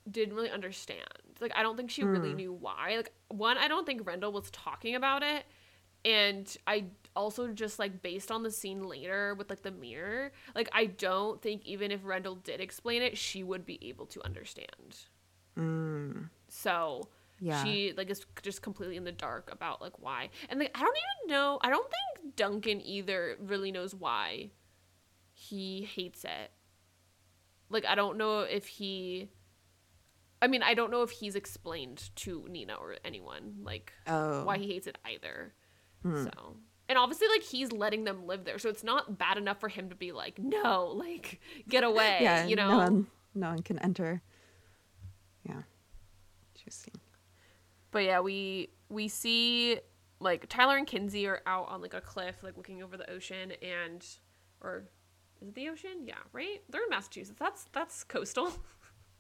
didn't 0.09 0.35
really 0.35 0.49
understand. 0.49 1.05
Like, 1.39 1.51
I 1.55 1.61
don't 1.63 1.77
think 1.77 1.89
she 1.91 2.03
really 2.03 2.31
Hmm. 2.31 2.37
knew 2.37 2.53
why. 2.53 2.95
Like, 2.97 3.11
one, 3.29 3.57
I 3.57 3.67
don't 3.67 3.85
think 3.85 4.05
Rendell 4.05 4.31
was 4.31 4.49
talking 4.51 4.95
about 4.95 5.21
it, 5.23 5.43
and 6.05 6.55
I 6.65 6.85
also 7.15 7.47
just 7.49 7.77
like 7.79 8.01
based 8.01 8.31
on 8.31 8.41
the 8.43 8.49
scene 8.51 8.83
later 8.83 9.35
with 9.35 9.49
like 9.49 9.61
the 9.61 9.71
mirror, 9.71 10.31
like 10.55 10.69
I 10.73 10.85
don't 10.87 11.41
think 11.41 11.65
even 11.65 11.91
if 11.91 12.03
Rendell 12.05 12.35
did 12.35 12.59
explain 12.61 13.01
it, 13.01 13.17
she 13.17 13.43
would 13.43 13.65
be 13.65 13.77
able 13.87 14.05
to 14.07 14.23
understand. 14.25 14.97
Mm, 15.57 16.29
So 16.47 17.09
yeah. 17.39 17.63
she 17.63 17.93
like 17.97 18.09
is 18.09 18.25
just 18.41 18.61
completely 18.61 18.97
in 18.97 19.03
the 19.03 19.11
dark 19.11 19.49
about 19.51 19.81
like 19.81 19.99
why 19.99 20.29
and 20.49 20.59
like 20.59 20.71
i 20.75 20.79
don't 20.79 20.95
even 21.25 21.35
know 21.35 21.59
i 21.61 21.69
don't 21.69 21.87
think 21.89 22.35
duncan 22.35 22.79
either 22.85 23.35
really 23.39 23.71
knows 23.71 23.93
why 23.95 24.49
he 25.41 25.87
hates 25.95 26.23
it 26.23 26.51
like 27.69 27.85
i 27.85 27.95
don't 27.95 28.17
know 28.17 28.41
if 28.41 28.67
he 28.67 29.29
i 30.41 30.47
mean 30.47 30.63
i 30.63 30.73
don't 30.73 30.91
know 30.91 31.01
if 31.01 31.11
he's 31.11 31.35
explained 31.35 32.09
to 32.15 32.45
nina 32.49 32.75
or 32.75 32.95
anyone 33.03 33.55
like 33.63 33.93
oh. 34.07 34.43
why 34.43 34.57
he 34.57 34.67
hates 34.67 34.87
it 34.87 34.97
either 35.05 35.53
Hmm. 36.03 36.23
so 36.23 36.55
and 36.89 36.97
obviously 36.97 37.27
like 37.27 37.43
he's 37.43 37.71
letting 37.71 38.05
them 38.05 38.25
live 38.25 38.43
there 38.43 38.57
so 38.57 38.69
it's 38.69 38.83
not 38.83 39.19
bad 39.19 39.37
enough 39.37 39.59
for 39.59 39.69
him 39.69 39.89
to 39.89 39.95
be 39.95 40.11
like 40.11 40.39
no 40.39 40.87
like 40.95 41.39
get 41.69 41.83
away 41.83 42.17
yeah, 42.21 42.45
you 42.45 42.55
know 42.55 42.69
no 42.69 42.77
one, 42.77 43.07
no 43.33 43.49
one 43.49 43.61
can 43.61 43.79
enter. 43.79 44.21
Yeah. 45.43 45.61
Interesting. 46.55 46.99
But 47.91 48.03
yeah, 48.03 48.19
we 48.19 48.69
we 48.89 49.07
see 49.07 49.79
like 50.19 50.47
Tyler 50.49 50.77
and 50.77 50.87
Kinsey 50.87 51.27
are 51.27 51.41
out 51.45 51.69
on 51.69 51.81
like 51.81 51.93
a 51.93 52.01
cliff, 52.01 52.43
like 52.43 52.57
looking 52.57 52.83
over 52.83 52.97
the 52.97 53.09
ocean, 53.09 53.53
and 53.61 54.05
or 54.61 54.85
is 55.41 55.47
it 55.49 55.55
the 55.55 55.69
ocean? 55.69 56.05
Yeah, 56.05 56.15
right. 56.33 56.61
They're 56.69 56.83
in 56.83 56.89
Massachusetts. 56.89 57.37
That's 57.39 57.65
that's 57.73 58.03
coastal. 58.03 58.51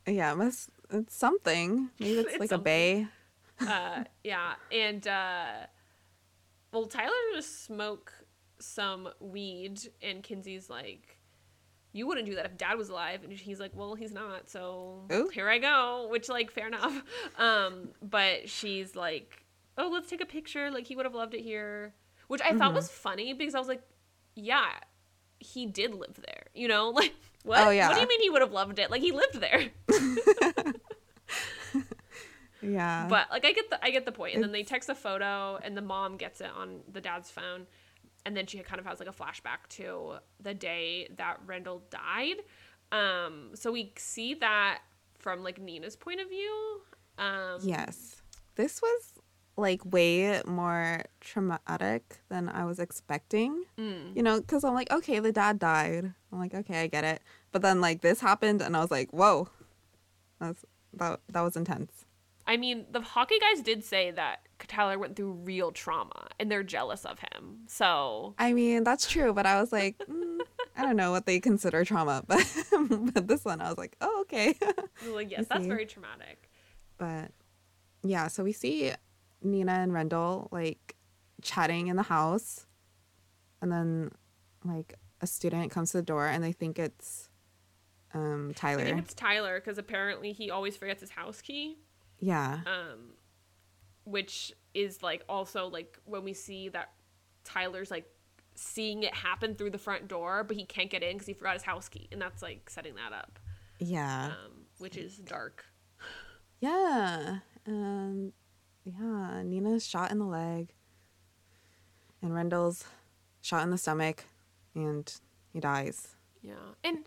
Yeah, 0.07 0.31
it 0.31 0.35
must, 0.35 0.71
it's 0.89 1.15
something. 1.15 1.89
Maybe 1.99 2.13
it's, 2.21 2.31
It's 2.31 2.39
like 2.39 2.49
something. 2.49 3.07
a 3.59 3.65
bay. 3.65 3.67
uh, 3.67 4.03
yeah, 4.23 4.53
and 4.71 5.07
uh, 5.07 5.45
well, 6.73 6.87
Tyler 6.87 7.11
gonna 7.31 7.43
smoke 7.43 8.11
some 8.59 9.09
weed, 9.19 9.79
and 10.01 10.23
Kinsey's 10.23 10.69
like. 10.69 11.17
You 11.93 12.07
wouldn't 12.07 12.25
do 12.25 12.35
that 12.35 12.45
if 12.45 12.57
dad 12.57 12.77
was 12.77 12.87
alive. 12.87 13.25
And 13.25 13.33
he's 13.33 13.59
like, 13.59 13.71
well, 13.75 13.95
he's 13.95 14.13
not. 14.13 14.49
So 14.49 15.03
Ooh. 15.11 15.27
here 15.27 15.49
I 15.49 15.57
go, 15.57 16.07
which 16.09 16.29
like 16.29 16.49
fair 16.49 16.67
enough. 16.67 17.03
Um, 17.37 17.89
but 18.01 18.47
she's 18.49 18.95
like, 18.95 19.43
oh, 19.77 19.89
let's 19.91 20.09
take 20.09 20.21
a 20.21 20.25
picture. 20.25 20.71
Like 20.71 20.87
he 20.87 20.95
would 20.95 21.05
have 21.05 21.13
loved 21.13 21.33
it 21.33 21.41
here, 21.41 21.93
which 22.29 22.39
I 22.41 22.53
thought 22.57 22.71
Mhm. 22.71 22.75
was 22.75 22.89
funny 22.89 23.33
because 23.33 23.55
I 23.55 23.59
was 23.59 23.67
like, 23.67 23.83
yeah, 24.35 24.69
he 25.41 25.65
did 25.65 25.93
live 25.93 26.19
there. 26.25 26.45
You 26.53 26.67
know, 26.67 26.89
like 27.01 27.13
what? 27.43 27.59
Oh, 27.59 27.75
What 27.87 27.95
do 27.95 28.01
you 28.01 28.07
mean 28.07 28.21
he 28.21 28.29
would 28.29 28.41
have 28.41 28.51
loved 28.51 28.79
it? 28.79 28.89
Like 28.89 29.01
he 29.01 29.11
lived 29.11 29.41
there. 29.41 29.69
Yeah. 32.61 33.07
But 33.09 33.27
like 33.31 33.45
I 33.45 33.53
get 33.53 33.69
the 33.69 33.83
I 33.83 33.89
get 33.89 34.05
the 34.05 34.11
point. 34.11 34.35
And 34.35 34.43
then 34.43 34.51
they 34.51 34.63
text 34.63 34.89
a 34.89 34.95
photo 34.95 35.57
and 35.63 35.75
the 35.75 35.81
mom 35.81 36.17
gets 36.17 36.41
it 36.41 36.49
on 36.55 36.81
the 36.91 37.01
dad's 37.01 37.31
phone. 37.31 37.65
And 38.25 38.37
then 38.37 38.45
she 38.45 38.59
kind 38.59 38.79
of 38.79 38.85
has 38.85 38.99
like 38.99 39.09
a 39.09 39.11
flashback 39.11 39.67
to 39.69 40.17
the 40.39 40.53
day 40.53 41.09
that 41.17 41.39
Rendell 41.45 41.81
died. 41.89 42.37
Um 42.91 43.51
so 43.55 43.71
we 43.71 43.93
see 43.97 44.35
that 44.35 44.81
from 45.17 45.43
like 45.43 45.59
Nina's 45.59 45.95
point 45.95 46.21
of 46.21 46.29
view. 46.29 46.81
Um 47.17 47.59
yes. 47.63 48.21
This 48.55 48.81
was 48.81 49.13
like 49.61 49.81
way 49.85 50.41
more 50.45 51.03
traumatic 51.21 52.19
than 52.29 52.49
I 52.49 52.65
was 52.65 52.79
expecting. 52.79 53.63
mm, 53.77 54.15
You 54.15 54.23
know, 54.23 54.41
because 54.41 54.63
I'm 54.63 54.73
like, 54.73 54.91
okay, 54.91 55.19
the 55.19 55.31
dad 55.31 55.59
died. 55.59 56.13
I'm 56.31 56.39
like, 56.39 56.53
okay, 56.53 56.81
I 56.81 56.87
get 56.87 57.03
it. 57.03 57.21
But 57.51 57.61
then 57.61 57.79
like 57.81 58.01
this 58.01 58.19
happened, 58.21 58.61
and 58.61 58.75
I 58.75 58.81
was 58.81 58.91
like, 58.91 59.11
whoa, 59.11 59.47
that's 60.39 60.65
that 60.93 61.19
that 61.29 61.41
was 61.41 61.55
intense. 61.55 62.05
I 62.47 62.57
mean, 62.57 62.85
the 62.91 63.01
hockey 63.01 63.35
guys 63.39 63.61
did 63.63 63.83
say 63.83 64.11
that 64.11 64.39
Tyler 64.67 64.97
went 64.97 65.15
through 65.15 65.33
real 65.43 65.71
trauma 65.71 66.27
and 66.39 66.51
they're 66.51 66.63
jealous 66.63 67.05
of 67.05 67.19
him. 67.19 67.59
So 67.67 68.33
I 68.39 68.51
mean, 68.53 68.83
that's 68.83 69.07
true, 69.09 69.31
but 69.33 69.45
I 69.45 69.61
was 69.61 69.71
like, 69.71 69.97
mm, 69.99 70.39
I 70.75 70.81
don't 70.81 70.95
know 70.97 71.11
what 71.11 71.25
they 71.25 71.39
consider 71.39 71.85
trauma, 71.85 72.23
but 72.27 72.43
but 73.13 73.27
this 73.27 73.45
one, 73.45 73.61
I 73.61 73.69
was 73.69 73.77
like, 73.77 73.95
oh, 74.01 74.21
okay. 74.21 74.55
like 75.13 75.29
yes, 75.35 75.45
that's 75.49 75.65
very 75.67 75.85
traumatic. 75.85 76.49
but 76.97 77.31
yeah, 78.03 78.27
so 78.27 78.43
we 78.43 78.51
see 78.51 78.91
Nina 79.41 79.73
and 79.73 79.93
Rendell 79.93 80.47
like 80.51 80.95
chatting 81.41 81.87
in 81.87 81.95
the 81.95 82.03
house, 82.03 82.65
and 83.61 83.71
then 83.71 84.11
like 84.63 84.95
a 85.21 85.27
student 85.27 85.71
comes 85.71 85.91
to 85.91 85.97
the 85.97 86.03
door, 86.03 86.27
and 86.27 86.43
they 86.43 86.51
think 86.51 86.77
it's 86.79 87.29
um 88.13 88.53
Tyler. 88.55 88.81
I 88.81 88.85
think 88.85 88.99
it's 88.99 89.13
Tyler 89.13 89.59
because 89.59 89.77
apparently 89.77 90.31
he 90.33 90.51
always 90.51 90.75
forgets 90.77 91.01
his 91.01 91.11
house 91.11 91.41
key. 91.41 91.77
yeah, 92.19 92.59
um 92.65 93.13
which 94.03 94.51
is 94.73 95.03
like 95.03 95.23
also 95.29 95.67
like 95.67 95.97
when 96.05 96.23
we 96.23 96.33
see 96.33 96.69
that 96.69 96.91
tyler's 97.43 97.91
like 97.91 98.05
seeing 98.55 99.03
it 99.03 99.13
happen 99.13 99.53
through 99.55 99.69
the 99.69 99.77
front 99.77 100.07
door 100.07 100.43
but 100.43 100.55
he 100.57 100.65
can't 100.65 100.89
get 100.89 101.03
in 101.03 101.13
because 101.13 101.27
he 101.27 101.33
forgot 101.33 101.53
his 101.53 101.63
house 101.63 101.87
key 101.87 102.07
and 102.11 102.21
that's 102.21 102.41
like 102.41 102.69
setting 102.69 102.95
that 102.95 103.13
up. 103.13 103.39
Yeah, 103.79 104.25
um 104.45 104.65
which 104.79 104.97
is 104.97 105.17
dark. 105.17 105.65
Yeah, 106.59 107.39
and 107.65 108.33
yeah. 108.83 109.41
Nina's 109.43 109.85
shot 109.85 110.11
in 110.11 110.19
the 110.19 110.25
leg, 110.25 110.73
and 112.21 112.33
Rendell's 112.33 112.85
shot 113.41 113.63
in 113.63 113.69
the 113.71 113.77
stomach, 113.77 114.25
and 114.75 115.13
he 115.53 115.59
dies. 115.59 116.15
yeah 116.41 116.53
and 116.83 116.99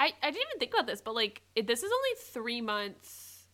i 0.00 0.10
i 0.22 0.30
didn't 0.30 0.42
even 0.50 0.58
think 0.58 0.72
about 0.74 0.86
this 0.86 1.00
but 1.00 1.14
like 1.14 1.42
it, 1.54 1.66
this 1.68 1.82
is 1.84 1.90
only 1.92 2.10
three 2.18 2.60
months 2.60 3.46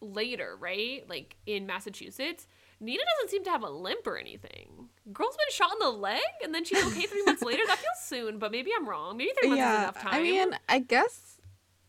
later 0.00 0.56
right? 0.60 1.08
Like 1.08 1.36
in 1.46 1.66
massachusetts. 1.66 2.46
Nina 2.80 3.02
doesn't 3.16 3.30
seem 3.30 3.44
to 3.44 3.50
have 3.50 3.62
a 3.62 3.70
limp 3.70 4.06
or 4.06 4.18
anything. 4.18 4.88
Girl's 5.12 5.36
been 5.36 5.52
shot 5.52 5.70
in 5.72 5.78
the 5.78 5.90
leg 5.90 6.20
and 6.42 6.54
then 6.54 6.64
she's 6.64 6.84
okay 6.86 7.06
three 7.06 7.24
months 7.24 7.42
later? 7.50 7.62
That 7.66 7.78
feels 7.78 8.00
soon 8.02 8.38
but 8.38 8.50
maybe 8.50 8.70
i'm 8.76 8.88
wrong. 8.88 9.16
Maybe 9.16 9.30
three 9.40 9.50
months 9.50 9.62
is 9.64 9.78
enough 9.78 10.00
time. 10.02 10.14
I 10.14 10.22
mean, 10.22 10.56
I 10.68 10.78
guess 10.80 11.38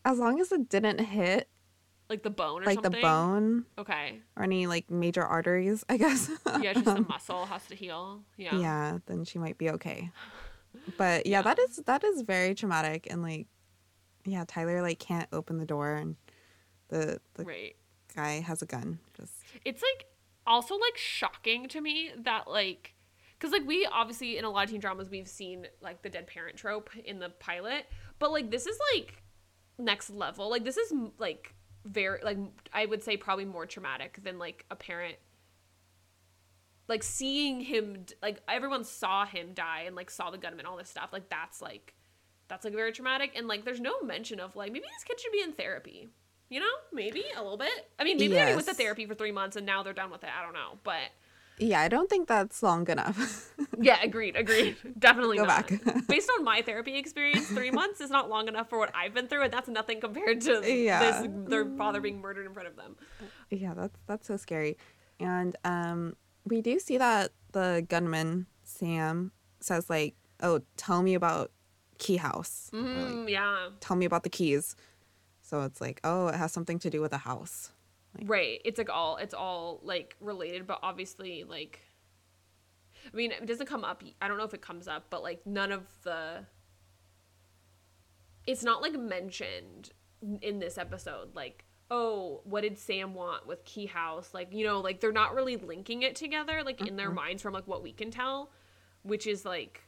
as 0.04 0.18
long 0.18 0.40
as 0.40 0.52
it 0.52 0.68
didn't 0.68 1.00
hit 1.00 1.48
like 2.08 2.22
the 2.22 2.30
bone 2.30 2.62
or 2.62 2.64
something 2.64 2.76
like 2.76 2.84
something 2.84 3.00
the 3.00 3.06
bone 3.06 3.64
okay 3.78 4.20
or 4.36 4.44
any 4.44 4.66
like 4.66 4.90
major 4.90 5.22
arteries, 5.24 5.84
I 5.88 5.96
guess. 5.96 6.30
yeah, 6.60 6.72
just 6.74 6.84
the 6.84 7.00
muscle 7.08 7.46
has 7.46 7.66
to 7.66 7.74
heal. 7.74 8.22
Yeah. 8.36 8.56
yeah, 8.58 8.98
then 9.06 9.24
she 9.24 9.38
might 9.38 9.58
be 9.58 9.70
okay. 9.70 10.10
But 10.98 11.26
yeah, 11.26 11.42
that 11.42 11.58
is 11.58 11.76
that 11.86 12.04
is 12.04 12.22
very 12.22 12.54
traumatic 12.54 13.08
and 13.10 13.22
like 13.22 13.46
yeah, 14.24 14.44
Tyler 14.46 14.82
like 14.82 14.98
can't 14.98 15.28
open 15.32 15.58
the 15.58 15.64
door 15.66 15.94
and 15.94 16.16
the 16.88 17.18
the 17.34 17.44
Right. 17.44 17.76
guy 18.14 18.40
has 18.40 18.62
a 18.62 18.66
gun. 18.66 19.00
Just 19.16 19.32
It's 19.64 19.82
like 19.82 20.06
also 20.46 20.76
like 20.76 20.96
shocking 20.96 21.66
to 21.68 21.80
me 21.80 22.12
that 22.18 22.46
like 22.48 22.94
because 23.38 23.52
like 23.52 23.66
we 23.66 23.84
obviously 23.90 24.38
in 24.38 24.44
a 24.44 24.50
lot 24.50 24.64
of 24.64 24.70
teen 24.70 24.78
dramas 24.80 25.10
we've 25.10 25.26
seen 25.28 25.66
like 25.80 26.02
the 26.02 26.08
dead 26.10 26.26
parent 26.28 26.56
trope 26.56 26.90
in 27.04 27.18
the 27.18 27.30
pilot, 27.30 27.86
but 28.20 28.30
like 28.30 28.50
this 28.52 28.66
is 28.66 28.78
like 28.94 29.22
next 29.78 30.10
level. 30.10 30.48
Like 30.50 30.64
this 30.64 30.76
is 30.76 30.92
like 31.18 31.54
very 31.86 32.20
like 32.22 32.38
I 32.72 32.86
would 32.86 33.02
say 33.02 33.16
probably 33.16 33.44
more 33.44 33.66
traumatic 33.66 34.20
than 34.22 34.38
like 34.38 34.64
a 34.70 34.76
parent 34.76 35.16
like 36.88 37.02
seeing 37.02 37.60
him 37.60 38.04
like 38.22 38.40
everyone 38.48 38.84
saw 38.84 39.24
him 39.24 39.52
die 39.54 39.84
and 39.86 39.96
like 39.96 40.10
saw 40.10 40.30
the 40.30 40.38
gunman 40.38 40.66
all 40.66 40.76
this 40.76 40.90
stuff 40.90 41.10
like 41.12 41.28
that's 41.28 41.62
like 41.62 41.94
that's 42.48 42.64
like 42.64 42.74
very 42.74 42.92
traumatic. 42.92 43.32
And 43.34 43.48
like 43.48 43.64
there's 43.64 43.80
no 43.80 44.00
mention 44.02 44.40
of 44.40 44.54
like 44.56 44.72
maybe 44.72 44.86
this 44.86 45.04
kid 45.04 45.20
should 45.20 45.32
be 45.32 45.42
in 45.42 45.52
therapy 45.52 46.08
you 46.48 46.60
know? 46.60 46.66
Maybe 46.92 47.24
a 47.36 47.42
little 47.42 47.56
bit. 47.56 47.90
I 47.98 48.04
mean 48.04 48.18
maybe 48.18 48.34
they 48.34 48.54
went 48.54 48.66
to 48.68 48.74
therapy 48.74 49.06
for 49.06 49.14
three 49.14 49.32
months 49.32 49.56
and 49.56 49.66
now 49.66 49.82
they're 49.82 49.92
done 49.92 50.10
with 50.10 50.22
it. 50.22 50.30
I 50.36 50.44
don't 50.44 50.54
know. 50.54 50.78
But 50.84 51.10
yeah, 51.58 51.80
I 51.80 51.88
don't 51.88 52.08
think 52.10 52.28
that's 52.28 52.62
long 52.62 52.88
enough. 52.88 53.52
yeah 53.80 53.98
agreed 54.02 54.36
agreed 54.36 54.74
definitely 54.98 55.36
Go 55.36 55.44
not 55.44 55.68
back. 55.68 55.80
based 56.08 56.30
on 56.38 56.44
my 56.44 56.62
therapy 56.62 56.96
experience 56.96 57.46
three 57.48 57.70
months 57.70 58.00
is 58.00 58.08
not 58.10 58.30
long 58.30 58.48
enough 58.48 58.70
for 58.70 58.78
what 58.78 58.90
i've 58.94 59.12
been 59.12 59.26
through 59.28 59.42
and 59.42 59.52
that's 59.52 59.68
nothing 59.68 60.00
compared 60.00 60.40
to 60.40 60.62
Yeah. 60.64 60.98
this 61.20 61.28
their 61.50 61.66
father 61.76 62.00
being 62.00 62.18
murdered 62.20 62.46
in 62.46 62.54
front 62.54 62.68
of 62.68 62.76
them 62.76 62.96
yeah, 63.50 63.74
that's 63.74 63.98
that's 64.06 64.26
so 64.26 64.36
scary. 64.38 64.76
And 65.20 65.56
um 65.64 66.16
we 66.44 66.62
do 66.62 66.78
see 66.78 66.96
that 66.98 67.32
the 67.52 67.84
gunman 67.88 68.46
Sam 68.64 69.30
says 69.60 69.88
like, 69.90 70.14
"Oh, 70.42 70.60
tell 70.76 71.02
me 71.02 71.14
about 71.14 71.50
Key 71.98 72.16
House." 72.16 72.70
Or, 72.72 72.78
like, 72.80 72.88
mm, 72.88 73.30
yeah 73.30 73.68
tell 73.80 73.96
me 73.96 74.04
about 74.06 74.22
the 74.24 74.30
keys. 74.30 74.74
So 75.42 75.62
it's 75.62 75.80
like, 75.80 76.00
oh, 76.02 76.26
it 76.28 76.34
has 76.34 76.50
something 76.52 76.78
to 76.80 76.90
do 76.90 77.00
with 77.00 77.12
a 77.12 77.18
house. 77.18 77.70
Right. 78.24 78.60
It's 78.64 78.78
like 78.78 78.90
all 78.90 79.16
it's 79.16 79.34
all 79.34 79.80
like 79.82 80.16
related 80.20 80.66
but 80.66 80.78
obviously 80.82 81.44
like 81.44 81.80
i 83.12 83.16
mean 83.16 83.30
it 83.30 83.46
doesn't 83.46 83.66
come 83.66 83.84
up 83.84 84.02
i 84.20 84.26
don't 84.26 84.38
know 84.38 84.44
if 84.44 84.54
it 84.54 84.62
comes 84.62 84.88
up 84.88 85.06
but 85.10 85.22
like 85.22 85.46
none 85.46 85.70
of 85.70 85.86
the 86.02 86.44
it's 88.46 88.64
not 88.64 88.82
like 88.82 88.94
mentioned 88.94 89.90
in 90.42 90.58
this 90.58 90.78
episode 90.78 91.34
like 91.34 91.64
oh 91.90 92.40
what 92.44 92.62
did 92.62 92.78
sam 92.78 93.14
want 93.14 93.46
with 93.46 93.64
key 93.64 93.86
house? 93.86 94.30
Like 94.34 94.52
you 94.52 94.64
know 94.64 94.80
like 94.80 95.00
they're 95.00 95.12
not 95.12 95.34
really 95.34 95.56
linking 95.56 96.02
it 96.02 96.16
together 96.16 96.62
like 96.64 96.86
in 96.86 96.96
their 96.96 97.06
mm-hmm. 97.06 97.16
minds 97.16 97.42
from 97.42 97.54
like 97.54 97.66
what 97.66 97.82
we 97.82 97.92
can 97.92 98.10
tell 98.10 98.50
which 99.02 99.26
is 99.26 99.44
like 99.44 99.82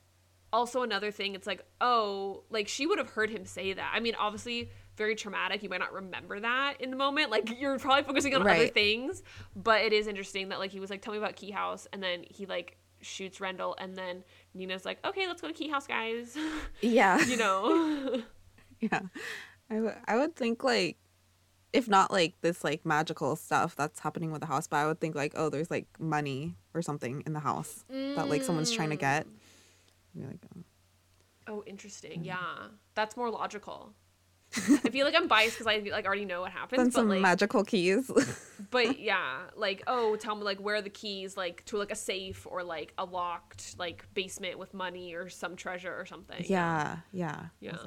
also 0.53 0.83
another 0.83 1.11
thing 1.11 1.35
it's 1.35 1.47
like 1.47 1.65
oh 1.81 2.45
like 2.51 2.69
she 2.69 2.87
would 2.87 2.99
have 2.99 3.11
heard 3.11 3.31
him 3.31 3.45
say 3.45 3.73
that. 3.73 3.93
I 3.95 4.01
mean 4.01 4.15
obviously 4.19 4.71
very 4.99 5.15
traumatic. 5.15 5.63
You 5.63 5.71
might 5.71 5.81
not 5.81 5.93
remember 5.93 6.41
that 6.41 6.81
in 6.81 6.91
the 6.91 6.97
moment. 6.97 7.31
Like 7.31 7.59
you're 7.59 7.79
probably 7.79 8.03
focusing 8.03 8.35
on 8.35 8.43
other 8.47 8.67
things 8.67 9.23
but 9.57 9.83
it 9.83 9.93
is 9.93 10.07
interesting 10.07 10.49
that 10.49 10.59
like 10.59 10.71
he 10.71 10.81
was 10.81 10.91
like 10.91 11.03
tell 11.03 11.13
me 11.13 11.19
about 11.19 11.37
key 11.37 11.51
house 11.51 11.87
and 11.93 12.03
then 12.03 12.25
he 12.29 12.47
like 12.47 12.77
shoots 13.01 13.41
rendell 13.41 13.77
and 13.79 13.95
then 13.95 14.25
nina's 14.55 14.85
like 14.85 15.05
okay 15.07 15.29
let's 15.29 15.41
go 15.41 15.49
to 15.49 15.55
key 15.55 15.69
house 15.69 15.87
guys. 15.87 16.37
Yeah. 16.81 17.25
you 17.25 17.37
know? 17.37 18.23
Yeah. 18.81 19.01
I 19.69 19.81
would 19.81 19.97
I 20.07 20.17
would 20.17 20.37
think 20.37 20.63
like 20.63 20.99
if 21.73 21.89
not 21.89 22.13
like 22.13 22.35
this 22.43 22.63
like 22.63 22.87
magical 22.87 23.35
stuff 23.35 23.75
that's 23.75 23.99
happening 23.99 24.31
with 24.31 24.41
the 24.41 24.47
house, 24.47 24.69
but 24.69 24.77
I 24.77 24.87
would 24.87 25.01
think 25.01 25.17
like, 25.17 25.35
oh, 25.37 25.51
there's 25.51 25.71
like 25.71 25.87
money 25.99 26.55
or 26.73 26.81
something 26.81 27.25
in 27.27 27.33
the 27.33 27.41
house 27.41 27.85
that 27.89 28.29
like 28.29 28.45
someone's 28.45 28.71
trying 28.71 28.91
to 28.91 28.97
get. 28.97 29.27
Mm. 29.27 30.21
Be 30.21 30.27
like, 30.29 30.39
oh. 30.57 30.63
oh 31.49 31.65
interesting. 31.67 32.25
Yeah. 32.25 32.69
That's 32.95 33.17
more 33.17 33.31
logical 33.31 33.93
i 34.57 34.91
feel 34.91 35.05
like 35.05 35.15
i'm 35.15 35.29
biased 35.29 35.59
because 35.59 35.67
i 35.67 35.79
like 35.91 36.07
already 36.07 36.25
know 36.25 36.41
what 36.41 36.51
happens 36.51 36.79
then 36.79 36.87
but 36.87 36.93
some 36.93 37.09
like 37.09 37.21
magical 37.21 37.63
keys. 37.65 38.11
but 38.71 38.99
yeah 38.99 39.41
like 39.57 39.83
oh 39.87 40.17
tell 40.17 40.35
me 40.35 40.43
like 40.43 40.59
where 40.59 40.77
are 40.77 40.83
the 40.83 40.89
keys 40.91 41.37
like 41.37 41.65
to 41.67 41.77
like 41.77 41.91
a 41.93 41.95
safe 41.97 42.47
or 42.51 42.63
like 42.63 42.93
a 42.99 43.05
locked 43.05 43.79
like 43.79 44.07
basement 44.15 44.59
with 44.59 44.73
money 44.73 45.15
or 45.15 45.29
some 45.29 45.55
treasure 45.55 45.95
or 45.95 46.07
something 46.07 46.45
yeah, 46.49 46.97
yeah. 47.13 47.47
Yeah 47.61 47.73
like, 47.73 47.81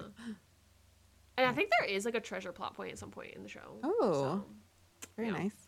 and 1.38 1.48
i 1.48 1.52
think 1.54 1.70
there 1.80 1.90
is 1.90 2.06
like 2.06 2.16
a 2.16 2.20
treasure 2.20 2.52
plot 2.52 2.76
point 2.76 2.92
at 2.92 3.00
some 3.00 3.10
point 3.12 3.34
in 3.34 3.44
the 3.44 3.50
show 3.50 3.80
Oh. 3.84 4.44
Very 5.18 5.30
yeah. 5.30 5.34
nice. 5.34 5.68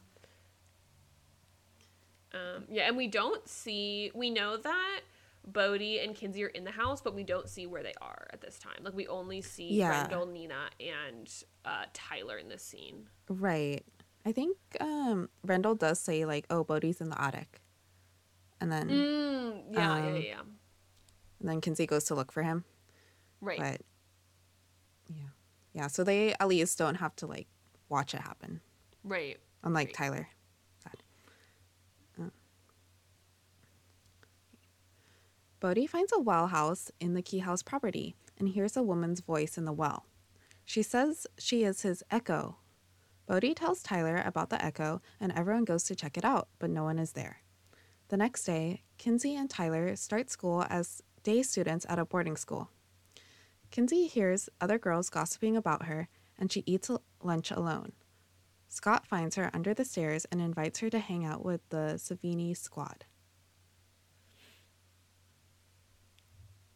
um 2.34 2.65
yeah 2.69 2.84
and 2.88 2.95
we 2.97 3.08
don't 3.08 3.47
see 3.49 4.12
we 4.13 4.29
know 4.29 4.58
that 4.58 5.01
Bode 5.45 5.82
and 5.82 6.15
Kinsey 6.15 6.43
are 6.43 6.47
in 6.47 6.63
the 6.63 6.71
house, 6.71 7.01
but 7.01 7.13
we 7.13 7.23
don't 7.23 7.49
see 7.49 7.67
where 7.67 7.84
they 7.84 7.93
are 8.01 8.27
at 8.32 8.39
this 8.41 8.58
time. 8.58 8.77
Like 8.82 8.93
we 8.93 9.08
only 9.08 9.41
see 9.41 9.73
Yeah. 9.73 10.01
Rendell, 10.01 10.25
Nina, 10.25 10.69
and 10.79 11.29
uh, 11.65 11.86
Tyler 11.93 12.38
in 12.38 12.47
this 12.49 12.63
scene. 12.63 13.08
Right. 13.29 13.84
I 14.25 14.32
think 14.32 14.56
um 14.79 15.29
Rendell 15.43 15.75
does 15.75 15.99
say 15.99 16.23
like, 16.25 16.45
oh, 16.49 16.63
Bode's 16.63 17.01
in 17.01 17.10
the 17.10 17.21
attic. 17.21 17.62
And 18.62 18.71
then 18.71 18.88
Mm, 18.89 19.63
yeah, 19.73 19.79
yeah, 19.79 20.08
Um, 20.08 20.15
yeah, 20.15 20.21
yeah. 20.21 20.39
and 21.41 21.49
then 21.49 21.60
Kinsey 21.60 21.86
goes 21.86 22.06
to 22.06 22.15
look 22.15 22.32
for 22.32 22.43
him. 22.43 22.63
Right. 23.41 23.60
But 23.60 23.82
yeah. 25.13 25.23
Yeah. 25.73 25.88
So 25.88 26.06
they 26.06 26.34
at 26.39 26.47
least 26.47 26.77
don't 26.77 26.95
have 26.95 27.15
to 27.17 27.27
like 27.27 27.47
watch 27.89 28.13
it 28.13 28.21
happen. 28.21 28.62
Right. 29.03 29.38
Unlike 29.63 29.88
Right. 29.88 29.93
Tyler. 29.95 30.27
Sad. 30.82 31.03
Uh. 32.21 32.29
Bode 35.63 35.89
finds 35.89 36.12
a 36.12 36.19
well 36.19 36.47
house 36.47 36.91
in 36.99 37.13
the 37.13 37.21
Key 37.21 37.39
House 37.39 37.63
property 37.63 38.17
and 38.38 38.49
hears 38.49 38.76
a 38.76 38.84
woman's 38.84 39.21
voice 39.21 39.58
in 39.58 39.63
the 39.63 39.71
well. 39.71 40.06
She 40.65 40.84
says 40.84 41.26
she 41.38 41.63
is 41.63 41.84
his 41.84 42.04
echo. 42.12 42.58
Bode 43.28 43.56
tells 43.56 43.82
Tyler 43.82 44.21
about 44.26 44.49
the 44.49 44.62
echo, 44.62 45.02
and 45.21 45.32
everyone 45.32 45.63
goes 45.63 45.86
to 45.86 45.95
check 45.95 46.17
it 46.17 46.26
out, 46.26 46.49
but 46.60 46.69
no 46.69 46.84
one 46.84 46.99
is 46.99 47.13
there. 47.13 47.43
The 48.10 48.17
next 48.17 48.43
day, 48.43 48.84
Kinsey 48.97 49.38
and 49.38 49.49
Tyler 49.49 49.95
start 49.95 50.30
school 50.30 50.65
as 50.69 51.02
day 51.23 51.41
students 51.41 51.86
at 51.88 51.97
a 51.97 52.04
boarding 52.04 52.36
school. 52.36 52.69
Kinsey 53.71 54.08
hears 54.08 54.49
other 54.60 54.78
girls 54.78 55.10
gossiping 55.10 55.56
about 55.56 55.86
her, 55.86 56.10
and 56.38 56.52
she 56.52 56.63
eats 56.65 56.91
lunch 57.21 57.52
alone. 57.52 57.93
Scott 58.67 59.08
finds 59.08 59.38
her 59.38 59.49
under 59.54 59.73
the 59.73 59.86
stairs 59.86 60.26
and 60.30 60.41
invites 60.41 60.80
her 60.80 60.89
to 60.89 60.99
hang 60.99 61.23
out 61.23 61.45
with 61.45 61.62
the 61.69 61.93
Savini 61.95 62.54
squad. 62.54 63.06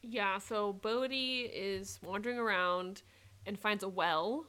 Yeah, 0.10 0.38
so 0.40 0.74
Bode 0.74 1.12
is 1.12 2.00
wandering 2.04 2.38
around 2.38 3.02
and 3.46 3.60
finds 3.60 3.84
a 3.84 3.90
well 3.90 4.48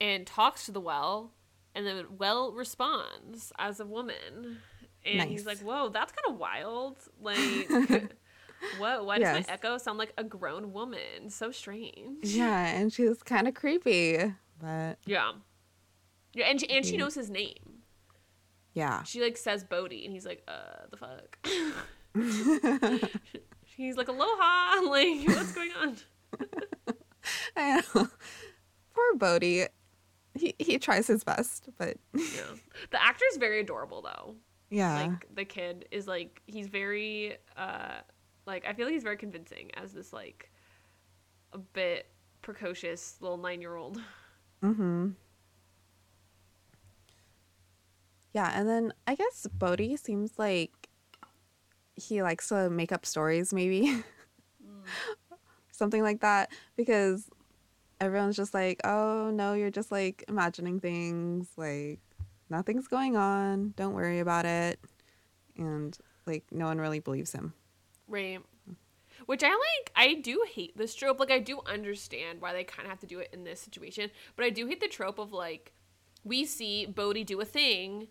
and 0.00 0.26
talks 0.26 0.66
to 0.66 0.72
the 0.72 0.80
well, 0.80 1.32
and 1.74 1.86
the 1.86 2.06
well 2.10 2.52
responds 2.52 3.52
as 3.58 3.78
a 3.80 3.86
woman. 3.86 4.58
And 5.06 5.18
Nice. 5.18 5.28
he's 5.28 5.46
like, 5.46 5.58
Whoa, 5.58 5.90
that's 5.90 6.12
kind 6.12 6.34
of 6.34 6.40
wild. 6.40 6.96
Like, 7.20 7.38
whoa, 8.78 9.04
why 9.04 9.18
does 9.18 9.26
Yes. 9.36 9.46
my 9.46 9.52
echo 9.54 9.78
sound 9.78 9.98
like 9.98 10.12
a 10.18 10.24
grown 10.24 10.72
woman? 10.72 11.28
So 11.28 11.50
strange. 11.50 12.24
Yeah, 12.24 12.66
and 12.66 12.92
she's 12.92 13.22
kind 13.22 13.46
of 13.46 13.54
creepy, 13.54 14.32
but 14.60 14.98
Yeah. 15.06 15.32
Yeah, 16.32 16.46
and 16.46 16.60
she, 16.60 16.68
and 16.70 16.84
she 16.84 16.96
knows 16.96 17.14
his 17.14 17.30
name. 17.30 17.82
yeah. 18.72 19.04
She 19.04 19.22
like 19.22 19.36
says 19.36 19.62
Bode, 19.62 19.92
and 19.92 20.12
he's 20.12 20.26
like, 20.26 20.42
uh, 20.48 20.86
the 20.90 20.96
fuck. 20.96 21.38
he's 23.76 23.96
like, 23.96 24.08
aloha, 24.08 24.80
like, 24.88 25.26
what's 25.28 25.52
going 25.52 25.72
on? 25.80 25.96
I 27.56 27.80
know. 27.94 28.08
Poor 28.94 29.14
Bode. 29.16 29.68
He 30.36 30.54
he 30.58 30.78
tries 30.78 31.06
his 31.06 31.22
best, 31.24 31.68
but 31.78 31.96
Yeah. 32.12 32.54
The 32.90 33.02
actor's 33.02 33.36
very 33.38 33.60
adorable 33.60 34.02
though. 34.02 34.34
yeah. 34.70 35.06
Like 35.06 35.34
the 35.34 35.44
kid 35.44 35.86
is 35.90 36.06
like 36.08 36.42
he's 36.46 36.66
very 36.66 37.36
uh 37.56 38.00
like 38.46 38.66
I 38.66 38.72
feel 38.72 38.86
like 38.86 38.94
he's 38.94 39.04
very 39.04 39.16
convincing 39.16 39.70
as 39.74 39.92
this 39.92 40.12
like 40.12 40.50
a 41.52 41.58
bit 41.58 42.06
precocious 42.42 43.16
little 43.20 43.38
nine 43.38 43.60
year 43.60 43.76
old. 43.76 44.00
mm-hmm. 44.62 45.10
Yeah, 48.32 48.50
and 48.52 48.68
then 48.68 48.92
I 49.06 49.14
guess 49.14 49.46
Bode 49.52 49.96
seems 50.00 50.38
like 50.38 50.83
he 51.94 52.22
likes 52.22 52.48
to 52.48 52.70
make 52.70 52.92
up 52.92 53.06
stories, 53.06 53.52
maybe. 53.52 54.02
Mm. 54.64 54.82
Something 55.70 56.02
like 56.02 56.20
that. 56.20 56.50
Because 56.76 57.28
everyone's 58.00 58.36
just 58.36 58.54
like, 58.54 58.80
oh, 58.84 59.30
no, 59.30 59.54
you're 59.54 59.70
just 59.70 59.92
like 59.92 60.24
imagining 60.28 60.80
things. 60.80 61.48
Like, 61.56 62.00
nothing's 62.50 62.88
going 62.88 63.16
on. 63.16 63.74
Don't 63.76 63.94
worry 63.94 64.20
about 64.20 64.44
it. 64.44 64.78
And 65.56 65.96
like, 66.26 66.44
no 66.50 66.66
one 66.66 66.78
really 66.78 67.00
believes 67.00 67.32
him. 67.32 67.54
Right. 68.08 68.40
Which 69.26 69.42
I 69.42 69.48
like 69.48 69.92
I 69.96 70.14
do 70.14 70.44
hate 70.52 70.76
this 70.76 70.94
trope. 70.94 71.18
Like 71.18 71.30
I 71.30 71.38
do 71.38 71.60
understand 71.66 72.40
why 72.40 72.52
they 72.52 72.64
kinda 72.64 72.90
have 72.90 73.00
to 73.00 73.06
do 73.06 73.20
it 73.20 73.30
in 73.32 73.44
this 73.44 73.60
situation, 73.60 74.10
but 74.36 74.44
I 74.44 74.50
do 74.50 74.66
hate 74.66 74.80
the 74.80 74.88
trope 74.88 75.18
of 75.18 75.32
like 75.32 75.72
we 76.24 76.44
see 76.44 76.84
Bode 76.84 77.24
do 77.24 77.40
a 77.40 77.44
thing 77.44 78.08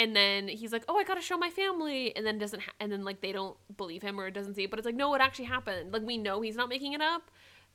and 0.00 0.16
then 0.16 0.48
he's 0.48 0.72
like, 0.72 0.84
"Oh, 0.88 0.96
I 0.98 1.04
got 1.04 1.14
to 1.14 1.20
show 1.20 1.36
my 1.36 1.50
family." 1.50 2.14
And 2.16 2.24
then 2.26 2.38
doesn't 2.38 2.60
ha- 2.62 2.72
and 2.80 2.90
then 2.90 3.04
like 3.04 3.20
they 3.20 3.32
don't 3.32 3.56
believe 3.76 4.02
him 4.02 4.18
or 4.20 4.26
it 4.26 4.34
doesn't 4.34 4.54
see 4.54 4.64
it, 4.64 4.70
but 4.70 4.78
it's 4.78 4.86
like, 4.86 4.94
"No, 4.94 5.14
it 5.14 5.20
actually 5.20 5.44
happened." 5.46 5.92
Like 5.92 6.02
we 6.02 6.16
know 6.18 6.40
he's 6.40 6.56
not 6.56 6.68
making 6.68 6.92
it 6.94 7.00
up. 7.02 7.30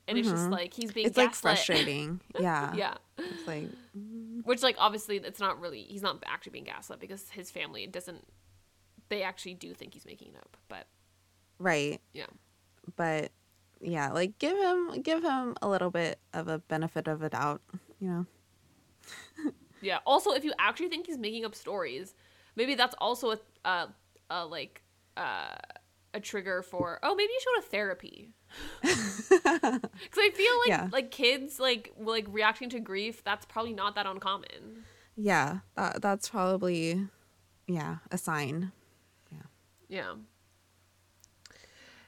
And 0.07 0.19
it's 0.19 0.29
just 0.29 0.43
Mhm. 0.49 0.51
like 0.51 0.71
he's 0.73 0.91
being 0.91 1.07
It's 1.07 1.17
like 1.17 1.33
frustrating. 1.33 2.21
Yeah. 2.39 2.73
yeah. 2.75 2.95
It's 3.17 3.47
like, 3.47 3.69
Which 4.43 4.61
like 4.61 4.75
obviously 4.77 5.17
it's 5.17 5.39
not 5.39 5.59
really 5.59 5.81
he's 5.81 6.03
not 6.03 6.21
actually 6.27 6.51
being 6.51 6.65
gaslit 6.65 6.99
because 6.99 7.29
his 7.31 7.49
family 7.49 7.87
doesn't 7.87 8.23
they 9.09 9.23
actually 9.23 9.55
do 9.55 9.73
think 9.73 9.93
he's 9.95 10.05
making 10.05 10.29
it 10.33 10.37
up. 10.37 10.57
But 10.69 10.85
right. 11.57 11.99
yeah. 12.13 12.27
But 12.95 13.31
yeah, 13.81 14.11
like 14.11 14.37
give 14.37 14.55
him 14.57 15.01
give 15.01 15.23
him 15.23 15.55
a 15.63 15.67
little 15.67 15.89
bit 15.89 16.19
of 16.33 16.47
a 16.49 16.59
benefit 16.59 17.07
of 17.07 17.23
a 17.23 17.29
doubt, 17.29 17.61
you 17.99 18.07
know. 18.09 18.25
Yeah. 19.81 19.99
Also, 20.05 20.31
if 20.31 20.43
you 20.43 20.53
actually 20.59 20.89
think 20.89 21.07
he's 21.07 21.17
making 21.17 21.45
up 21.45 21.55
stories, 21.55 22.13
maybe 22.55 22.75
that's 22.75 22.95
also 22.99 23.31
a, 23.31 23.39
uh, 23.65 23.87
uh, 24.29 24.45
like 24.47 24.81
uh, 25.17 25.55
a 26.13 26.19
trigger 26.19 26.61
for 26.61 26.99
oh 27.03 27.15
maybe 27.15 27.31
you 27.31 27.39
should 27.41 27.55
go 27.55 27.61
to 27.61 27.67
therapy. 27.67 28.29
Because 29.27 30.19
I 30.19 30.29
feel 30.33 30.53
like 30.59 30.67
Yeah. 30.67 30.89
like 30.91 31.11
kids 31.11 31.59
like 31.59 31.93
like 31.99 32.25
reacting 32.29 32.69
to 32.69 32.79
grief 32.79 33.23
that's 33.23 33.45
probably 33.45 33.73
not 33.73 33.95
that 33.95 34.05
uncommon. 34.05 34.85
Yeah, 35.17 35.59
that, 35.75 36.01
that's 36.01 36.29
probably 36.29 37.07
yeah, 37.67 37.97
a 38.11 38.17
sign. 38.17 38.71
Yeah. 39.31 39.39
Yeah. 39.87 40.13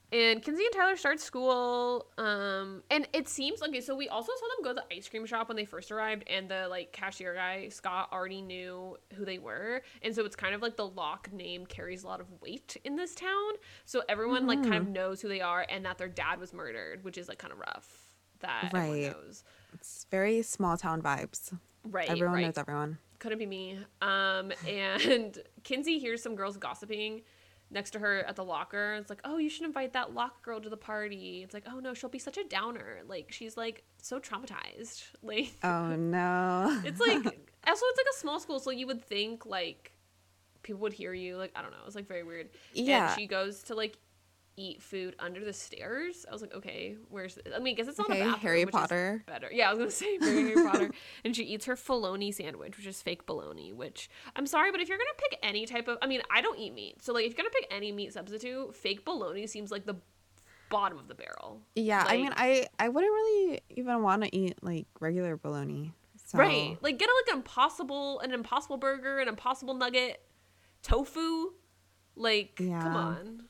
And 0.09 0.41
Kinsey 0.41 0.63
and 0.63 0.73
Tyler 0.73 0.95
start 0.95 1.19
school, 1.19 2.07
um, 2.17 2.81
and 2.89 3.05
it 3.11 3.27
seems 3.27 3.61
okay. 3.61 3.81
So 3.81 3.93
we 3.93 4.07
also 4.07 4.31
saw 4.31 4.45
them 4.55 4.63
go 4.63 4.69
to 4.79 4.85
the 4.87 4.95
ice 4.95 5.09
cream 5.09 5.25
shop 5.25 5.49
when 5.49 5.57
they 5.57 5.65
first 5.65 5.91
arrived, 5.91 6.23
and 6.27 6.49
the 6.49 6.67
like 6.69 6.93
cashier 6.93 7.33
guy 7.33 7.67
Scott 7.67 8.07
already 8.13 8.41
knew 8.41 8.95
who 9.15 9.25
they 9.25 9.37
were, 9.37 9.81
and 10.01 10.15
so 10.15 10.23
it's 10.23 10.35
kind 10.37 10.55
of 10.55 10.61
like 10.61 10.77
the 10.77 10.87
Locke 10.87 11.29
name 11.33 11.65
carries 11.65 12.03
a 12.03 12.07
lot 12.07 12.21
of 12.21 12.27
weight 12.41 12.77
in 12.85 12.95
this 12.95 13.15
town. 13.15 13.51
So 13.83 14.01
everyone 14.07 14.47
like 14.47 14.63
kind 14.63 14.75
of 14.75 14.87
knows 14.87 15.19
who 15.19 15.27
they 15.27 15.41
are, 15.41 15.65
and 15.69 15.83
that 15.85 15.97
their 15.97 16.07
dad 16.07 16.39
was 16.39 16.53
murdered, 16.53 17.03
which 17.03 17.17
is 17.17 17.27
like 17.27 17.37
kind 17.39 17.51
of 17.51 17.59
rough. 17.59 18.09
That 18.39 18.65
everyone 18.73 18.89
Right. 18.91 19.11
knows, 19.11 19.43
It's 19.73 20.05
very 20.09 20.41
small 20.41 20.77
town 20.77 21.01
vibes. 21.01 21.51
right? 21.83 22.09
Everyone 22.09 22.35
right. 22.35 22.45
knows 22.45 22.57
everyone. 22.57 22.97
couldn't 23.19 23.39
be 23.39 23.45
me. 23.45 23.79
Um, 24.01 24.53
and 24.69 25.37
Kinsey 25.63 25.99
hears 25.99 26.21
some 26.23 26.35
girls 26.35 26.55
gossiping 26.55 27.23
next 27.69 27.91
to 27.91 27.99
her 27.99 28.19
at 28.19 28.35
the 28.35 28.43
locker. 28.43 28.95
It's 28.95 29.09
like, 29.09 29.21
oh, 29.23 29.37
you 29.37 29.49
should 29.49 29.65
invite 29.65 29.93
that 29.93 30.13
Locke 30.13 30.41
girl 30.41 30.59
to 30.59 30.69
the 30.69 30.77
party. 30.77 31.41
It's 31.43 31.53
like, 31.53 31.65
oh 31.71 31.79
no, 31.79 31.93
she'll 31.93 32.09
be 32.09 32.19
such 32.19 32.37
a 32.37 32.43
downer. 32.43 33.01
Like 33.07 33.31
she's 33.31 33.57
like 33.57 33.83
so 34.01 34.19
traumatized. 34.19 35.03
Like 35.23 35.51
Oh 35.63 35.95
no. 35.95 36.81
it's 36.85 36.99
like 36.99 37.17
also 37.17 37.25
it's 37.65 37.97
like 37.97 38.13
a 38.13 38.17
small 38.17 38.39
school, 38.39 38.59
so 38.59 38.71
you 38.71 38.87
would 38.87 39.03
think 39.03 39.45
like 39.45 39.91
people 40.63 40.81
would 40.81 40.93
hear 40.93 41.13
you. 41.13 41.37
Like 41.37 41.51
I 41.55 41.61
don't 41.61 41.71
know, 41.71 41.77
it's 41.85 41.95
like 41.95 42.07
very 42.07 42.23
weird. 42.23 42.49
Yeah. 42.73 43.09
And 43.09 43.19
she 43.19 43.27
goes 43.27 43.63
to 43.63 43.75
like 43.75 43.97
eat 44.57 44.81
food 44.81 45.15
under 45.19 45.45
the 45.45 45.53
stairs. 45.53 46.25
I 46.27 46.33
was 46.33 46.41
like, 46.41 46.53
okay, 46.53 46.97
where's? 47.09 47.35
This? 47.35 47.53
I 47.55 47.59
mean, 47.59 47.75
I 47.75 47.77
guess 47.77 47.87
it's 47.87 47.97
not 47.97 48.09
Okay, 48.09 48.21
a 48.21 48.25
bathroom. 48.25 48.41
Harry 48.41 48.65
Potter. 48.65 49.23
better. 49.27 49.49
Yeah, 49.51 49.69
I 49.69 49.73
was 49.73 49.79
gonna 49.79 49.91
say 49.91 50.17
very 50.17 50.49
Harry 50.53 50.67
Potter. 50.69 50.91
And 51.23 51.35
she 51.35 51.43
eats 51.43 51.65
her 51.65 51.77
bologna 51.87 52.31
sandwich, 52.31 52.75
which 52.77 52.87
is 52.87 53.01
fake 53.01 53.25
bologna. 53.25 53.71
Which 53.71 54.09
I'm 54.35 54.47
sorry, 54.47 54.71
but 54.71 54.81
if 54.81 54.89
you're 54.89 54.97
gonna 54.97 55.09
pick 55.29 55.39
any 55.43 55.65
type 55.65 55.87
of, 55.87 55.97
I 56.01 56.07
mean, 56.07 56.21
I 56.31 56.41
don't 56.41 56.59
eat 56.59 56.73
meat, 56.73 57.01
so 57.03 57.13
like 57.13 57.25
if 57.25 57.31
you're 57.31 57.37
gonna 57.37 57.49
pick 57.51 57.67
any 57.71 57.91
meat 57.91 58.13
substitute, 58.13 58.75
fake 58.75 59.05
bologna 59.05 59.45
seems 59.47 59.71
like 59.71 59.85
the 59.85 59.95
bottom 60.69 60.97
of 60.97 61.07
the 61.07 61.15
barrel. 61.15 61.61
yeah, 61.75 62.03
I 62.05 62.17
mean 62.17 62.33
I 62.35 62.67
I 62.79 62.89
wouldn't 62.89 63.13
really 63.13 63.61
even 63.69 64.01
want 64.03 64.23
to 64.23 64.35
eat 64.35 64.57
like 64.61 64.87
regular 64.99 65.37
bologna. 65.37 65.93
So, 66.25 66.39
Right. 66.39 66.77
Like 66.81 66.97
get 66.99 67.07
a, 67.07 67.13
like 67.25 67.33
an 67.33 67.37
impossible 67.37 68.19
an 68.19 68.33
impossible 68.33 68.75
burger, 68.77 69.19
an 69.19 69.27
impossible 69.29 69.75
nugget, 69.75 70.19
tofu. 70.81 71.51
Like 72.15 72.55
come 72.57 72.95
on. 72.95 73.43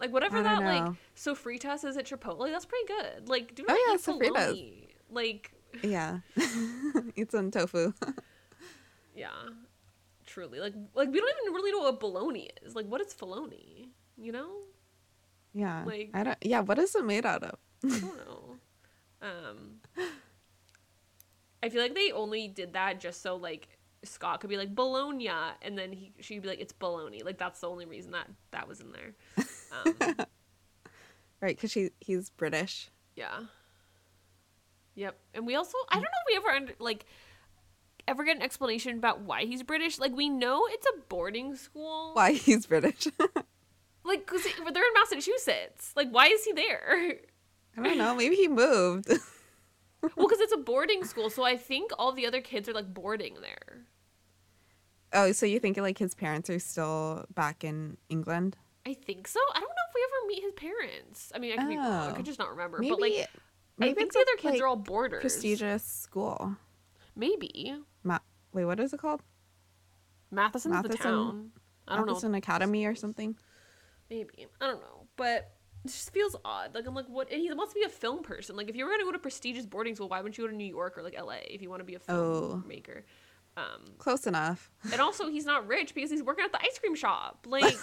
Like 0.00 0.12
whatever 0.12 0.42
that 0.42 0.56
don't 0.56 0.64
like 0.64 0.84
know. 0.84 0.96
sofritas 1.14 1.84
is 1.84 1.96
at 1.96 2.06
Chipotle, 2.06 2.50
that's 2.50 2.64
pretty 2.64 2.86
good. 2.86 3.28
Like 3.28 3.54
do 3.54 3.64
Oh, 3.68 3.72
not 3.72 3.78
yeah, 3.86 3.94
eat 3.94 4.00
sofritas. 4.00 4.34
bologna. 4.46 4.88
Like 5.10 5.52
Yeah. 5.82 6.18
eat 7.16 7.30
some 7.30 7.50
tofu. 7.50 7.92
yeah. 9.14 9.28
Truly. 10.26 10.58
Like 10.60 10.74
like 10.94 11.10
we 11.10 11.20
don't 11.20 11.34
even 11.42 11.54
really 11.54 11.72
know 11.72 11.80
what 11.80 12.00
bologna 12.00 12.48
is. 12.62 12.74
Like 12.74 12.86
what 12.86 13.00
is 13.00 13.12
bologna? 13.14 13.90
You 14.16 14.32
know? 14.32 14.50
yeah. 15.52 15.84
Like- 15.84 16.10
I 16.14 16.22
don't 16.22 16.38
yeah, 16.42 16.60
what 16.60 16.78
is 16.78 16.94
it 16.94 17.04
made 17.04 17.26
out 17.26 17.42
of? 17.42 17.58
I 17.84 17.88
don't 17.88 18.02
know. 18.26 18.56
Um 19.22 19.80
I 21.62 21.68
feel 21.68 21.82
like 21.82 21.94
they 21.94 22.10
only 22.12 22.48
did 22.48 22.72
that 22.72 23.00
just 23.00 23.20
so 23.22 23.36
like 23.36 23.68
Scott 24.02 24.40
could 24.40 24.48
be 24.48 24.56
like 24.56 24.74
Bologna, 24.74 25.28
and 25.60 25.76
then 25.76 25.92
he 25.92 26.14
she'd 26.20 26.40
be 26.40 26.48
like 26.48 26.58
it's 26.60 26.72
bologna. 26.72 27.22
Like 27.22 27.36
that's 27.36 27.60
the 27.60 27.68
only 27.68 27.84
reason 27.84 28.12
that 28.12 28.28
that 28.50 28.66
was 28.66 28.80
in 28.80 28.92
there. 28.92 29.14
Um, 29.72 30.16
Right, 31.40 31.58
she 31.70 31.90
he's 32.00 32.28
British. 32.30 32.90
yeah. 33.16 33.40
Yep. 34.94 35.16
And 35.34 35.46
we 35.46 35.54
also 35.54 35.78
I 35.88 35.94
don't 35.94 36.02
know 36.02 36.08
if 36.08 36.32
we 36.32 36.36
ever 36.36 36.48
under, 36.56 36.72
like 36.78 37.06
ever 38.06 38.24
get 38.24 38.36
an 38.36 38.42
explanation 38.42 38.98
about 38.98 39.20
why 39.22 39.44
he's 39.44 39.62
British. 39.62 39.98
Like 39.98 40.14
we 40.14 40.28
know 40.28 40.66
it's 40.68 40.86
a 40.86 41.00
boarding 41.08 41.54
school. 41.56 42.10
Why 42.14 42.32
he's 42.32 42.66
British? 42.66 43.08
Like 44.02 44.26
cuz 44.26 44.42
they're 44.44 44.86
in 44.86 44.94
Massachusetts. 44.94 45.92
Like 45.94 46.08
why 46.10 46.26
is 46.26 46.44
he 46.44 46.52
there? 46.52 47.18
I 47.76 47.82
don't 47.82 47.98
know, 47.98 48.14
maybe 48.14 48.34
he 48.34 48.48
moved. 48.48 49.08
well, 50.16 50.26
cuz 50.28 50.40
it's 50.40 50.52
a 50.54 50.56
boarding 50.56 51.04
school, 51.04 51.28
so 51.30 51.44
I 51.44 51.56
think 51.56 51.92
all 51.98 52.10
the 52.12 52.26
other 52.26 52.40
kids 52.40 52.68
are 52.68 52.72
like 52.72 52.92
boarding 52.92 53.36
there. 53.42 53.84
oh, 55.12 55.32
so 55.32 55.44
you 55.46 55.60
think 55.60 55.76
like 55.76 55.98
his 55.98 56.14
parents 56.14 56.48
are 56.48 56.58
still 56.58 57.26
back 57.34 57.62
in 57.62 57.98
England? 58.08 58.56
I 58.86 58.94
think 58.94 59.28
so. 59.28 59.38
I 59.54 59.60
don't 59.60 59.68
know 59.68 59.86
if 59.88 59.94
we 59.94 60.02
ever 60.04 60.26
meet 60.28 60.42
his 60.42 60.52
parents. 60.54 61.32
I 61.34 61.38
mean, 61.38 61.52
I 61.52 61.56
could 61.56 61.68
be 61.68 61.76
wrong. 61.76 61.86
I 61.86 62.10
Oh. 62.10 62.14
could 62.14 62.24
just 62.24 62.38
not 62.38 62.50
remember. 62.50 62.78
Maybe 62.78 62.90
but 62.90 63.00
like, 63.00 63.28
maybe 63.78 63.90
I 63.92 63.94
think 63.94 64.12
the 64.12 64.20
other 64.20 64.36
kids 64.38 64.54
like, 64.54 64.62
are 64.62 64.66
all 64.66 64.76
boarders. 64.76 65.20
prestigious 65.20 65.84
school. 65.84 66.56
Maybe 67.14 67.74
Ma- 68.02 68.18
Wait, 68.52 68.64
what 68.64 68.80
is 68.80 68.92
it 68.92 69.00
called? 69.00 69.22
Matheson's 70.30 70.74
the 70.82 70.88
Matheson- 70.88 70.98
town. 71.02 71.52
I 71.88 71.96
don't 71.96 72.06
know. 72.06 72.12
Matheson 72.12 72.34
Academy 72.34 72.86
or 72.86 72.94
something. 72.94 73.36
Maybe 74.08 74.46
I 74.60 74.66
don't 74.66 74.80
know, 74.80 75.06
but 75.16 75.52
it 75.84 75.88
just 75.88 76.12
feels 76.12 76.36
odd. 76.44 76.74
Like 76.74 76.86
I'm 76.86 76.94
like, 76.94 77.06
what? 77.06 77.30
And 77.30 77.40
he 77.40 77.52
wants 77.52 77.72
to 77.74 77.80
be 77.80 77.84
a 77.84 77.88
film 77.88 78.22
person. 78.22 78.56
Like 78.56 78.68
if 78.68 78.76
you 78.76 78.84
were 78.84 78.90
gonna 78.92 79.04
go 79.04 79.12
to 79.12 79.18
prestigious 79.18 79.66
boarding 79.66 79.94
school, 79.94 80.08
why 80.08 80.18
wouldn't 80.20 80.38
you 80.38 80.44
go 80.44 80.50
to 80.50 80.56
New 80.56 80.64
York 80.66 80.96
or 80.96 81.02
like 81.02 81.14
L.A. 81.16 81.40
if 81.52 81.62
you 81.62 81.68
want 81.70 81.80
to 81.80 81.84
be 81.84 81.96
a 81.96 82.00
Oh. 82.08 82.62
filmmaker? 82.66 83.02
Um, 83.56 83.82
Close 83.98 84.26
enough. 84.26 84.70
and 84.92 85.00
also 85.00 85.28
he's 85.28 85.44
not 85.44 85.66
rich 85.66 85.94
because 85.94 86.10
he's 86.10 86.22
working 86.22 86.44
at 86.44 86.52
the 86.52 86.60
ice 86.62 86.78
cream 86.78 86.94
shop. 86.94 87.46
Like. 87.50 87.76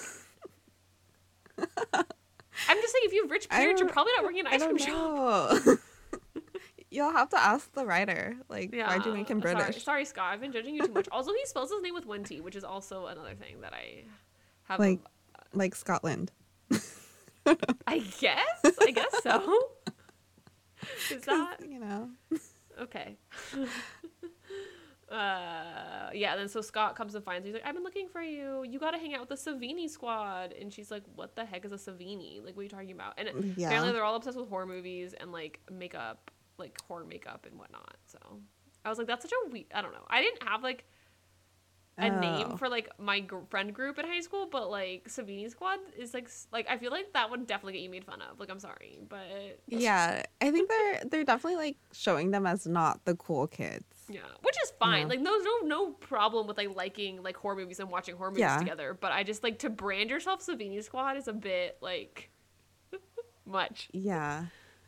I'm 2.70 2.78
just 2.82 2.94
saying, 2.94 3.04
if 3.06 3.14
you 3.14 3.24
have 3.24 3.32
rich 3.32 3.48
parents, 3.50 3.80
you're 3.80 3.90
probably 3.90 4.14
not 4.16 4.24
working 4.24 4.40
in 4.40 4.48
an 4.48 4.54
ice 4.54 4.64
cream 4.64 4.78
shop. 4.78 5.62
You'll 6.90 7.12
have 7.12 7.30
to 7.30 7.38
ask 7.40 7.72
the 7.74 7.86
writer. 7.86 8.36
Like, 8.50 8.74
why'd 8.74 9.06
you 9.06 9.14
make 9.14 9.30
him 9.30 9.40
British? 9.40 9.84
Sorry, 9.84 10.06
Scott. 10.06 10.34
I've 10.34 10.40
been 10.42 10.54
judging 10.54 10.74
you 10.74 10.86
too 10.86 10.94
much. 10.94 11.08
Also, 11.12 11.32
he 11.34 11.46
spells 11.46 11.70
his 11.70 11.82
name 11.82 11.94
with 11.94 12.06
one 12.06 12.24
T, 12.24 12.40
which 12.42 12.56
is 12.56 12.64
also 12.64 13.08
another 13.08 13.36
thing 13.36 13.62
that 13.62 13.74
I 13.74 14.04
have. 14.64 14.80
Like, 14.80 15.00
uh, 15.36 15.42
like 15.54 15.76
Scotland. 15.76 16.32
I 17.86 18.00
guess. 18.20 18.62
I 18.82 18.92
guess 18.92 19.24
so. 19.24 19.70
Is 21.12 21.22
that 21.24 21.58
You 21.70 21.80
know. 21.80 22.10
okay? 22.82 23.18
Uh, 25.12 26.10
yeah. 26.14 26.36
Then 26.36 26.48
so 26.50 26.62
Scott 26.62 26.96
comes 26.96 27.16
and 27.16 27.24
finds 27.24 27.44
her. 27.46 27.48
He's 27.48 27.54
like, 27.54 27.66
"I've 27.66 27.74
been 27.76 27.84
looking 27.84 28.08
for 28.10 28.22
you. 28.22 28.64
You 28.64 28.80
got 28.80 28.92
to 28.92 28.98
hang 28.98 29.14
out 29.14 29.22
with 29.22 29.30
the 29.30 29.52
Savini 29.52 29.90
squad." 29.90 30.54
And 30.54 30.72
she's 30.74 30.92
like, 30.92 31.04
"What 31.16 31.36
the 31.36 31.46
heck 31.46 31.66
is 31.66 31.72
a 31.72 31.76
Savini? 31.78 32.44
Like, 32.44 32.56
what 32.56 32.62
are 32.62 32.64
you 32.64 32.70
talking 32.70 32.92
about?" 32.92 33.14
And 33.20 33.56
Yeah. 33.58 33.68
apparently, 33.68 33.94
they're 33.94 34.04
all 34.04 34.16
obsessed 34.16 34.38
with 34.38 34.50
horror 34.50 34.66
movies 34.66 35.14
and 35.14 35.32
like 35.32 35.60
makeup, 35.72 36.32
like 36.58 36.80
horror 36.88 37.06
makeup 37.06 37.46
and 37.50 37.58
whatnot. 37.58 37.96
So 38.08 38.20
I 38.86 38.90
was 38.90 38.98
like, 38.98 39.08
"That's 39.08 39.24
such 39.24 39.32
a 39.32 39.50
we." 39.50 39.68
I 39.74 39.82
don't 39.82 39.94
know. 39.94 40.06
I 40.10 40.22
didn't 40.22 40.44
have 40.44 40.62
like 40.64 40.86
a 42.00 42.10
name 42.12 42.48
Oh. 42.52 42.58
for 42.58 42.70
like 42.70 42.88
my 43.00 43.22
gr- 43.22 43.40
friend 43.50 43.74
group 43.74 43.98
in 43.98 44.06
high 44.06 44.20
school, 44.20 44.46
but 44.52 44.70
like 44.70 45.06
Savini 45.08 45.50
Squad 45.50 45.80
is 45.98 46.14
like 46.14 46.26
s- 46.26 46.48
like 46.52 46.68
I 46.70 46.78
feel 46.78 46.92
like 46.92 47.12
that 47.14 47.32
would 47.32 47.48
definitely 47.48 47.74
get 47.74 47.82
you 47.82 47.90
made 47.90 48.06
fun 48.06 48.22
of. 48.22 48.40
Like 48.40 48.52
I'm 48.52 48.60
sorry, 48.60 49.00
but 49.10 49.60
Yeah, 49.66 50.22
I 50.40 50.52
think 50.52 50.70
they're 50.70 51.02
they're 51.10 51.24
definitely 51.24 51.56
like 51.58 51.78
showing 51.94 52.30
them 52.30 52.46
as 52.46 52.68
not 52.68 53.04
the 53.06 53.16
cool 53.16 53.48
kids. 53.48 53.86
Yeah, 54.10 54.22
which 54.42 54.56
is 54.64 54.72
fine. 54.80 55.02
Yeah. 55.02 55.08
Like 55.08 55.20
no 55.22 55.36
no 55.38 55.58
no 55.68 55.92
problem 55.92 56.48
with 56.48 56.58
like 56.58 56.76
liking 56.76 57.22
like 57.24 57.36
horror 57.38 57.56
movies 57.56 57.80
and 57.80 57.90
watching 57.90 58.16
horror 58.16 58.30
movies 58.32 58.42
Yeah. 58.42 58.58
together. 58.60 58.94
But 59.00 59.12
I 59.12 59.24
just 59.24 59.44
like 59.44 59.60
to 59.60 59.70
brand 59.70 60.10
yourself 60.10 60.46
Savini 60.46 60.84
Squad 60.84 61.18
is 61.18 61.28
a 61.28 61.34
bit 61.34 61.78
like 61.82 62.30
much. 63.46 63.90
Yeah, 63.92 64.46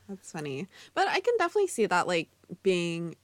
that's 0.07 0.31
funny. 0.31 0.67
But 0.93 1.07
I 1.07 1.19
can 1.19 1.33
definitely 1.37 1.67
see 1.67 1.85
that 1.85 2.07
like 2.07 2.29
being 2.63 3.15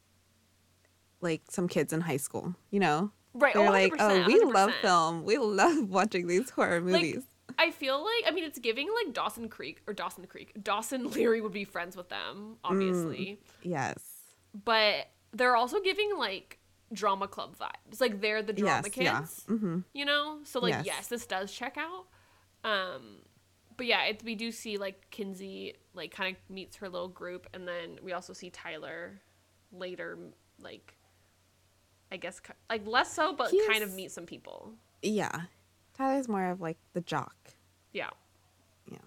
like 1.22 1.42
some 1.50 1.68
kids 1.68 1.94
in 1.94 2.02
high 2.02 2.18
school. 2.18 2.56
You 2.72 2.80
know, 2.80 3.12
Right. 3.34 3.56
Oh, 3.56 3.60
they're 3.64 3.70
like, 3.72 3.94
100%, 3.94 3.98
oh, 4.00 4.28
we 4.28 4.40
love 4.40 4.70
100%. 4.70 4.82
film. 4.82 5.24
We 5.26 5.38
love 5.38 5.90
watching 5.90 6.28
these 6.28 6.50
horror 6.52 6.80
Like, 6.82 7.02
movies. 7.04 7.24
I 7.58 7.72
feel 7.72 8.00
like 8.04 8.24
I 8.28 8.32
mean 8.32 8.44
it's 8.44 8.60
giving 8.60 8.90
like 9.06 9.14
Dawson 9.14 9.48
Creek 9.50 9.82
or 9.88 9.94
Dawson 9.94 10.26
Creek. 10.28 10.52
Dawson 10.62 11.10
Leery 11.12 11.40
would 11.42 11.54
be 11.54 11.64
friends 11.64 11.96
with 11.96 12.10
them, 12.10 12.58
obviously. 12.66 13.40
Mm. 13.42 13.70
yes. 13.70 14.00
but 14.66 15.08
they're 15.36 15.56
also 15.56 15.80
giving 15.82 16.18
like 16.18 16.58
drama 16.94 17.28
club 17.28 17.56
vibes. 17.58 18.00
Like 18.00 18.22
they're 18.22 18.42
the 18.42 18.54
drama 18.54 18.88
Yes. 18.88 18.98
Yeah. 18.98 19.20
kids, 19.20 19.44
hmm 19.48 19.80
you 19.94 20.06
know. 20.06 20.40
So 20.46 20.60
like 20.60 20.72
Yes. 20.74 20.86
yes. 20.86 21.08
this 21.08 21.26
does 21.26 21.52
check 21.52 21.78
out. 21.78 22.06
Um, 22.64 23.18
but 23.78 23.86
yeah, 23.86 24.06
it, 24.06 24.24
we 24.24 24.36
do 24.36 24.52
see 24.52 24.78
like 24.78 25.10
Kinsey 25.12 25.76
like 25.94 26.12
kind 26.12 26.36
of 26.36 26.50
meets 26.56 26.78
her 26.78 26.90
little 26.90 27.10
group, 27.10 27.48
and 27.54 27.68
then 27.68 28.00
we 28.02 28.14
also 28.14 28.34
see 28.34 28.50
Tyler 28.50 29.20
later, 29.72 30.18
like 30.62 30.96
I 32.12 32.18
guess 32.18 32.42
like 32.70 32.88
less 32.88 33.12
so, 33.12 33.34
but 33.36 33.52
He 33.52 33.66
kind 33.68 33.84
of 33.84 33.94
meet 33.94 34.12
some 34.12 34.26
people. 34.26 34.74
Yeah. 35.02 35.42
Tyler's 35.98 36.28
more 36.28 36.50
of 36.50 36.62
like 36.62 36.78
the 36.94 37.02
jock. 37.02 37.36
Yeah. 37.94 38.10
Yeah. 38.92 38.98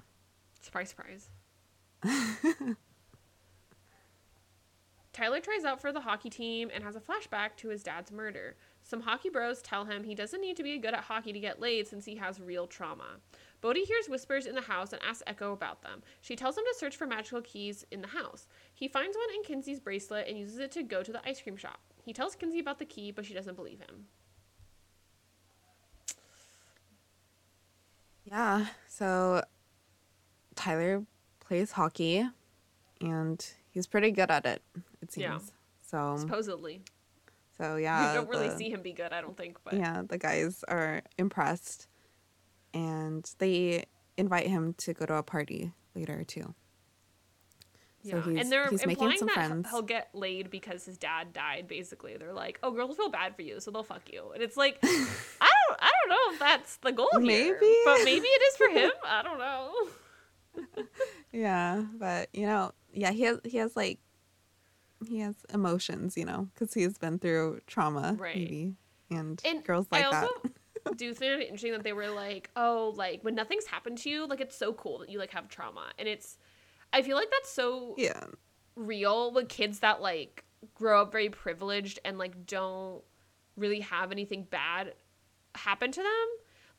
Surprise, 0.61 0.91
surprise. 0.91 1.29
Tyler 5.18 5.40
tries 5.40 5.64
out 5.64 5.81
for 5.81 5.90
the 5.90 6.02
hockey 6.02 6.31
team 6.31 6.70
and 6.72 6.85
has 6.85 6.94
a 6.94 7.00
flashback 7.00 7.57
to 7.57 7.70
his 7.70 7.83
dad's 7.83 8.12
murder. 8.12 8.54
Some 8.85 9.00
hockey 9.00 9.31
bros 9.31 9.61
tell 9.61 9.85
him 9.85 10.04
he 10.04 10.14
doesn't 10.14 10.40
need 10.40 10.57
to 10.57 10.62
be 10.62 10.78
good 10.78 10.94
at 10.94 11.00
hockey 11.00 11.33
to 11.33 11.40
get 11.40 11.61
laid 11.61 11.88
since 11.88 12.04
he 12.04 12.14
has 12.14 12.40
real 12.40 12.68
trauma. 12.68 13.16
Bode 13.61 13.78
hears 13.78 14.09
whispers 14.09 14.46
in 14.46 14.54
the 14.54 14.61
house 14.61 14.92
and 14.92 15.02
asks 15.02 15.24
Echo 15.26 15.52
about 15.52 15.83
them. 15.83 16.04
She 16.20 16.37
tells 16.37 16.57
him 16.57 16.62
to 16.62 16.78
search 16.78 16.94
for 16.94 17.04
magical 17.04 17.42
keys 17.42 17.85
in 17.90 18.00
the 18.00 18.07
house. 18.07 18.46
He 18.72 18.87
finds 18.87 19.16
one 19.16 19.35
in 19.35 19.42
Kinsey's 19.42 19.81
bracelet 19.81 20.28
and 20.28 20.38
uses 20.38 20.59
it 20.59 20.70
to 20.70 20.85
go 20.85 21.02
to 21.02 21.11
the 21.11 21.28
ice 21.28 21.42
cream 21.42 21.57
shop. 21.57 21.81
He 22.04 22.12
tells 22.12 22.37
Kinsey 22.37 22.61
about 22.61 22.78
the 22.78 22.85
key, 22.85 23.11
but 23.11 23.26
she 23.26 23.35
doesn't 23.35 23.57
believe 23.57 23.81
him. 23.81 24.07
Yeah. 28.24 28.66
So 28.87 29.42
Tyler 30.54 31.04
plays 31.40 31.72
hockey 31.72 32.24
and 33.00 33.52
he's 33.70 33.87
pretty 33.87 34.11
good 34.11 34.31
at 34.31 34.44
it, 34.46 34.62
it 35.02 35.12
seems. 35.12 35.22
Yeah. 35.22 35.38
So 35.87 36.16
Supposedly. 36.18 36.83
so 37.57 37.76
yeah. 37.81 38.11
we 38.12 38.16
don't 38.18 38.28
really 38.28 38.48
the- 38.48 38.57
see 38.57 38.70
him 38.70 38.83
be 38.83 38.92
good, 38.92 39.12
I 39.12 39.20
don't 39.20 39.37
think, 39.37 39.59
but 39.64 39.74
Yeah, 39.74 40.02
the 40.07 40.18
guys 40.18 40.64
are 40.68 41.02
impressed 41.18 41.87
and 42.74 43.31
they 43.38 43.85
invite 44.16 44.46
him 44.46 44.74
to 44.78 44.92
go 44.94 45.07
to 45.07 45.14
a 45.14 45.22
party 45.22 45.72
later 45.94 46.24
too. 46.24 46.54
So 48.04 48.16
Yeah, 48.16 48.22
he's- 48.22 48.40
and 48.42 48.52
they're 48.52 48.68
he's 48.68 48.87
making 48.87 49.02
implying 49.11 49.18
some 49.18 49.26
that 49.28 49.35
friends. 49.35 49.70
he'll 49.70 49.83
get 49.83 50.09
laid 50.14 50.50
because 50.50 50.85
his 50.85 50.96
dad 50.98 51.33
died. 51.33 51.66
Basically, 51.66 52.16
they're 52.16 52.33
like, 52.33 52.59
"Oh, 52.62 52.70
girls 52.70 52.96
feel 52.96 53.09
bad 53.11 53.35
for 53.35 53.42
you, 53.42 53.59
so 53.61 53.70
they'll 53.72 53.83
fuck 53.83 54.12
you." 54.12 54.31
And 54.33 54.40
it's 54.42 54.57
like, 54.57 54.78
I 54.83 54.88
don't, 55.68 55.78
I 55.81 55.90
don't 56.00 56.09
know 56.11 56.33
if 56.35 56.38
that's 56.38 56.76
the 56.76 56.92
goal 56.92 57.09
here, 57.14 57.20
Maybe. 57.59 57.74
but 57.85 58.04
maybe 58.04 58.26
it 58.28 58.42
is 58.42 58.57
for 58.57 58.68
him. 58.68 58.90
I 59.04 59.22
don't 59.22 59.38
know. 59.38 59.88
Yeah, 61.33 61.85
but 61.98 62.28
you 62.33 62.46
know, 62.46 62.72
yeah, 62.98 63.12
he 63.12 63.22
has 63.22 63.40
he 63.44 63.58
has 63.58 63.76
like 63.76 64.00
he 65.06 65.18
has 65.20 65.37
emotions, 65.52 66.16
you 66.16 66.24
know, 66.24 66.48
because 66.54 66.74
he's 66.74 66.98
been 66.98 67.18
through 67.18 67.61
trauma, 67.66 68.18
Right. 68.18 68.34
maybe, 68.34 68.76
and, 69.11 69.42
And 69.44 69.64
girls 69.64 69.87
like 69.90 70.00
I 70.00 70.04
also 70.04 70.26
that. 70.26 70.30
do 70.96 71.14
find 71.14 71.40
it 71.40 71.42
interesting 71.48 71.72
that 71.72 71.84
they 71.84 71.92
were 71.92 72.11
like, 72.11 72.50
"Oh, 72.56 72.92
like 72.96 73.22
when 73.22 73.34
nothing's 73.34 73.66
happened 73.66 73.98
to 73.98 74.11
you, 74.11 74.26
like 74.26 74.40
it's 74.40 74.56
so 74.56 74.72
cool 74.74 74.98
that 74.98 75.11
you 75.11 75.18
like 75.18 75.32
have 75.32 75.48
trauma," 75.48 75.92
and 75.98 76.08
it's, 76.08 76.38
I 76.92 77.02
feel 77.02 77.16
like 77.16 77.30
that's 77.30 77.50
so 77.50 77.98
Yeah, 77.98 78.26
real 78.76 79.32
with 79.32 79.48
kids 79.48 79.80
that 79.80 80.02
like 80.02 80.44
grow 80.74 81.02
up 81.02 81.12
very 81.12 81.30
privileged 81.30 82.00
and 82.04 82.18
like 82.18 82.46
don't 82.46 83.04
really 83.56 83.80
have 83.80 84.12
anything 84.12 84.44
bad 84.44 84.94
happen 85.56 85.92
to 85.92 86.02
them. 86.02 86.28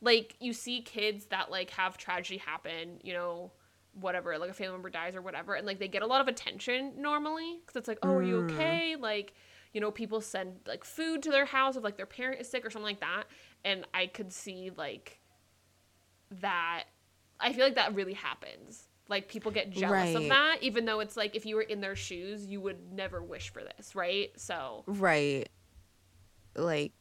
Like 0.01 0.35
you 0.39 0.53
see 0.53 0.81
kids 0.81 1.27
that 1.27 1.51
like 1.51 1.71
have 1.71 1.97
tragedy 1.97 2.37
happen, 2.39 2.99
you 3.03 3.13
know, 3.13 3.51
whatever, 3.93 4.37
like 4.37 4.49
a 4.49 4.53
family 4.53 4.73
member 4.73 4.89
dies 4.89 5.15
or 5.15 5.21
whatever, 5.21 5.55
and 5.55 5.65
like 5.65 5.79
they 5.79 5.87
get 5.87 6.01
a 6.01 6.07
lot 6.07 6.21
of 6.21 6.27
attention 6.27 6.93
normally 6.97 7.59
because 7.61 7.75
it's 7.75 7.87
like, 7.87 7.99
oh, 8.03 8.15
are 8.15 8.23
you 8.23 8.35
Mm. 8.35 8.51
okay? 8.51 8.95
Like, 8.95 9.33
you 9.73 9.81
know, 9.81 9.91
people 9.91 10.21
send 10.21 10.55
like 10.67 10.83
food 10.83 11.21
to 11.23 11.31
their 11.31 11.45
house 11.45 11.75
if 11.75 11.83
like 11.83 11.97
their 11.97 12.05
parent 12.05 12.41
is 12.41 12.49
sick 12.49 12.65
or 12.65 12.69
something 12.69 12.85
like 12.85 13.01
that, 13.01 13.25
and 13.63 13.85
I 13.93 14.07
could 14.07 14.31
see 14.31 14.71
like 14.75 15.19
that. 16.41 16.85
I 17.39 17.53
feel 17.53 17.65
like 17.65 17.75
that 17.75 17.95
really 17.95 18.13
happens. 18.13 18.87
Like 19.07 19.27
people 19.27 19.51
get 19.51 19.71
jealous 19.71 20.13
of 20.15 20.27
that, 20.29 20.57
even 20.61 20.85
though 20.85 20.99
it's 20.99 21.17
like 21.17 21.35
if 21.35 21.45
you 21.45 21.55
were 21.55 21.63
in 21.63 21.81
their 21.81 21.95
shoes, 21.95 22.45
you 22.45 22.61
would 22.61 22.91
never 22.93 23.23
wish 23.23 23.51
for 23.51 23.63
this, 23.63 23.95
right? 23.95 24.29
So 24.37 24.83
right. 24.85 25.49
Like 26.55 26.91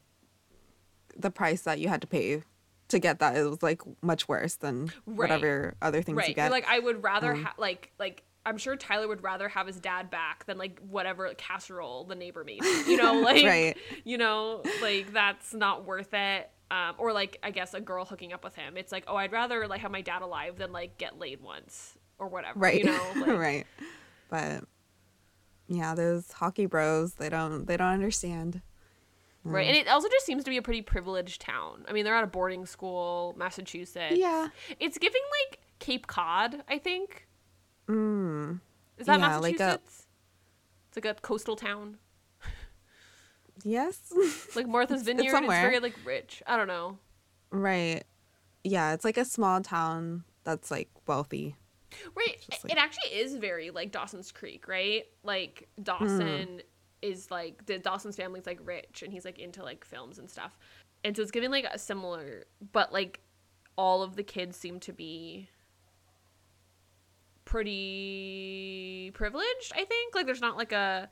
the 1.17 1.31
price 1.31 1.63
that 1.63 1.81
you 1.81 1.89
had 1.89 2.01
to 2.01 2.07
pay 2.07 2.43
to 2.89 2.99
get 2.99 3.19
that 3.19 3.37
it 3.37 3.45
was 3.49 3.63
like 3.63 3.83
much 4.03 4.29
worse 4.29 4.57
than 4.57 4.87
Right. 5.07 5.17
whatever 5.31 5.75
other 5.83 6.03
things 6.03 6.17
right, 6.17 6.29
you 6.29 6.35
You're 6.37 6.47
get. 6.47 6.51
like 6.53 6.67
I 6.69 6.79
would 6.79 7.03
rather 7.03 7.33
Um, 7.33 7.45
ha- 7.45 7.55
like 7.59 7.93
like 7.99 8.23
I'm 8.47 8.57
sure 8.57 8.77
Tyler 8.77 9.07
would 9.09 9.23
rather 9.23 9.47
have 9.51 9.67
his 9.67 9.79
dad 9.79 10.11
back 10.11 10.47
than 10.47 10.57
like 10.57 10.81
whatever 10.81 11.33
casserole 11.37 12.05
the 12.05 12.15
neighbor 12.15 12.45
made. 12.45 12.65
You 12.87 12.97
know, 12.97 13.21
like 13.21 13.45
Right. 13.45 13.77
you 14.05 14.17
know, 14.17 14.63
like 14.81 15.13
that's 15.13 15.53
not 15.53 15.85
worth 15.85 16.15
it. 16.15 16.51
Um, 16.71 16.95
or 16.99 17.13
like 17.13 17.39
I 17.43 17.51
guess 17.51 17.75
a 17.75 17.81
girl 17.81 18.05
hooking 18.07 18.33
up 18.33 18.45
with 18.45 18.55
him. 18.55 18.77
It's 18.79 18.93
like, 18.93 19.05
oh, 19.07 19.17
I'd 19.17 19.33
rather 19.33 19.67
like 19.69 19.81
have 19.83 19.91
my 19.91 20.01
dad 20.03 20.23
alive 20.23 20.57
than 20.57 20.73
like 20.73 20.97
get 20.99 21.19
laid 21.19 21.43
once 21.43 21.99
or 22.19 22.29
whatever. 22.29 22.59
right, 22.59 22.79
You 22.79 22.85
know, 22.87 23.13
like, 23.17 23.27
right. 23.39 23.67
But 24.31 24.65
yeah, 25.67 25.95
those 25.95 26.31
hockey 26.33 26.65
bros, 26.67 27.15
they 27.15 27.29
don't 27.29 27.67
they 27.67 27.77
don't 27.77 27.89
understand. 27.89 28.63
Right. 29.45 29.67
Mm. 29.67 29.69
And 29.69 29.77
it 29.77 29.89
also 29.89 30.09
just 30.09 30.27
seems 30.27 30.45
to 30.45 30.51
be 30.51 30.57
a 30.57 30.63
pretty 30.63 30.83
privileged 30.83 31.41
town. 31.41 31.85
I 31.89 31.93
mean, 31.93 32.05
they're 32.05 32.15
at 32.17 32.25
a 32.25 32.29
boarding 32.29 32.67
school, 32.67 33.35
Massachusetts. 33.39 34.17
Yeah. 34.17 34.49
It's 34.81 34.99
giving 34.99 35.23
like 35.49 35.61
Cape 35.79 36.07
Cod, 36.07 36.63
I 36.69 36.79
think. 36.79 37.27
Mm. 37.89 38.61
Is 38.99 39.07
that 39.07 39.21
Yeah, 39.21 39.37
like 39.39 39.59
Massachusetts? 39.59 40.07
a- 40.07 40.89
It's 40.99 41.05
like 41.07 41.17
a 41.19 41.21
coastal 41.21 41.57
town. 41.57 41.99
Yes. 43.65 44.01
Like 44.57 44.67
Martha's 44.67 45.03
It's- 45.03 45.09
it's 45.15 45.17
Vineyard. 45.17 45.25
It's, 45.25 45.33
somewhere. 45.33 45.63
very 45.63 45.81
like 45.81 45.95
rich. 46.05 46.43
I 46.47 46.57
don't 46.57 46.69
know. 46.69 46.99
right. 47.51 48.03
Yeah, 48.65 48.93
it's 48.93 49.05
like 49.05 49.17
a 49.17 49.25
small 49.25 49.61
town 49.63 50.25
that's 50.45 50.71
like 50.71 50.91
wealthy. 51.07 51.55
Right. 52.15 52.37
just 52.51 52.65
it 52.67 52.77
actually 52.77 53.11
is 53.19 53.37
very 53.37 53.71
like 53.71 53.93
Dawson's 53.93 54.31
Creek, 54.33 54.67
right? 54.69 55.05
Like 55.23 55.69
Dawson 55.83 56.61
is 57.03 57.31
like 57.31 57.67
the 57.67 57.79
Dawson's 57.79 58.17
family's 58.17 58.47
like 58.47 58.61
rich 58.65 59.03
and 59.03 59.13
he's 59.13 59.25
like 59.25 59.39
into 59.39 59.63
like 59.63 59.85
films 59.85 60.19
and 60.19 60.29
stuff. 60.31 60.59
And 61.05 61.17
so 61.17 61.23
it's 61.23 61.31
giving 61.31 61.51
like 61.51 61.65
a 61.73 61.79
similar 61.79 62.45
but 62.73 62.93
like 62.93 63.21
all 63.77 64.03
of 64.03 64.17
the 64.17 64.23
kids 64.25 64.57
seem 64.57 64.81
to 64.81 64.93
be 64.93 65.49
pretty 67.45 69.11
privileged, 69.15 69.73
I 69.75 69.85
think. 69.85 70.15
Like 70.15 70.27
there's 70.27 70.41
not 70.41 70.57
like 70.57 70.73
a 70.73 71.09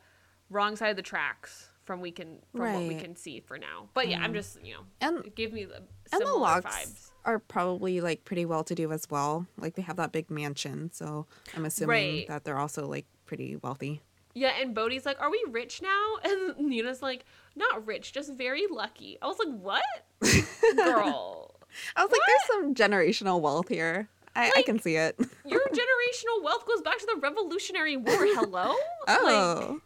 wrong 0.51 0.77
side 0.77 0.89
of 0.91 0.97
the 0.97 1.03
tracks 1.03 1.71
from 1.85 2.01
we 2.01 2.11
can 2.11 2.39
from 2.55 2.73
what 2.73 2.83
we 2.89 2.97
can 2.97 3.15
see 3.17 3.41
for 3.41 3.59
now. 3.59 3.89
But 3.95 4.09
yeah, 4.09 4.21
I'm 4.21 4.35
just, 4.35 4.59
you 4.65 4.75
know, 4.75 4.81
And 5.01 5.25
it 5.25 5.37
gave 5.37 5.53
me 5.53 5.65
the 5.65 5.77
and 5.77 5.87
the 6.13 6.17
similar 6.27 6.41
Lockes 6.41 6.65
vibes. 6.65 7.11
are 7.25 7.39
probably 7.39 8.01
like 8.01 8.25
pretty 8.25 8.45
well 8.45 8.65
to 8.65 8.75
do 8.75 8.93
as 8.93 9.09
well. 9.09 9.47
Like 9.57 9.75
they 9.77 9.83
have 9.83 9.97
that 9.97 10.13
big 10.13 10.31
mansion, 10.31 10.91
so 10.93 11.27
I'm 11.57 11.65
assuming 11.65 11.89
Right. 11.89 12.29
that 12.29 12.45
they're 12.45 12.59
also 12.59 12.87
like 12.87 13.07
pretty 13.25 13.57
wealthy. 13.57 14.03
Yeah, 14.37 14.53
and 14.61 14.75
Bode's 14.75 15.07
like, 15.07 15.19
"Are 15.19 15.31
we 15.31 15.43
rich 15.49 15.81
now?" 15.81 16.17
And 16.25 16.69
Nina's 16.69 17.01
like, 17.01 17.25
"Not 17.57 17.87
rich, 17.87 18.13
just 18.13 18.33
very 18.35 18.67
lucky." 18.71 19.17
I 19.23 19.27
was 19.27 19.39
like, 19.39 19.49
"What, 19.49 19.83
girl? 20.77 21.55
I 21.97 22.05
was 22.05 22.13
like, 22.13 22.21
there's 22.27 22.47
some 22.47 22.75
generational 22.75 23.41
wealth 23.41 23.69
here. 23.69 24.09
I, 24.35 24.53
I 24.57 24.63
can 24.63 24.79
see 24.79 24.97
it. 24.97 25.19
Your 25.47 25.61
generational 25.61 26.43
wealth 26.43 26.67
goes 26.67 26.83
back 26.83 26.99
to 26.99 27.07
the 27.15 27.19
Revolutionary 27.21 27.97
War. 27.97 28.15
Hello? 28.19 28.69
Like, 28.69 28.77
oh. 29.09 29.81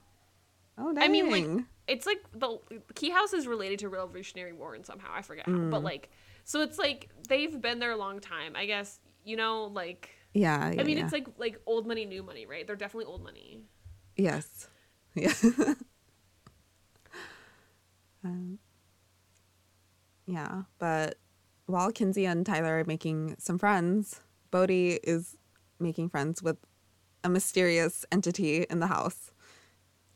oh, 0.79 0.93
dang. 0.93 1.03
I 1.03 1.09
mean, 1.09 1.31
like, 1.31 1.65
it's 1.87 2.07
like 2.07 2.19
the 2.33 2.59
Key 2.97 3.11
House 3.11 3.33
is 3.33 3.47
related 3.47 3.79
to 3.81 3.89
Revolutionary 3.89 4.53
War 4.53 4.75
and 4.75 4.85
somehow 4.85 5.11
I 5.15 5.23
forget 5.23 5.47
how, 5.47 5.53
Mm. 5.53 5.71
but 5.71 5.85
like, 5.85 6.11
so 6.45 6.61
it's 6.63 6.79
like 6.79 7.09
they've 7.29 7.61
been 7.61 7.79
there 7.79 7.93
a 7.93 7.97
long 7.97 8.19
time. 8.19 8.57
I 8.57 8.67
guess 8.67 8.99
you 9.25 9.37
know, 9.37 9.65
like, 9.65 10.11
yeah, 10.35 10.73
yeah. 10.73 10.81
I 10.81 10.85
mean, 10.85 10.99
yeah. 10.99 11.05
it's 11.05 11.13
like 11.13 11.29
like 11.39 11.61
old 11.67 11.87
money, 11.87 12.05
new 12.05 12.25
money, 12.25 12.47
right? 12.47 12.67
They're 12.67 12.77
definitely 12.77 13.07
old 13.07 13.23
money. 13.23 13.61
Yes. 14.21 14.69
Yeah. 15.15 15.33
um, 18.25 18.59
yeah, 20.27 20.63
but 20.79 21.17
while 21.67 21.91
Kinsey 21.91 22.27
and 22.27 22.45
Tyler 22.45 22.81
are 22.81 22.85
making 22.85 23.37
some 23.39 23.59
friends, 23.59 24.21
Bode 24.51 24.71
is 24.71 25.37
making 25.79 26.11
friends 26.11 26.43
with 26.43 26.59
a 27.25 27.29
mysterious 27.29 28.05
entity 28.13 28.67
in 28.69 28.81
the 28.81 28.87
house. 28.89 29.33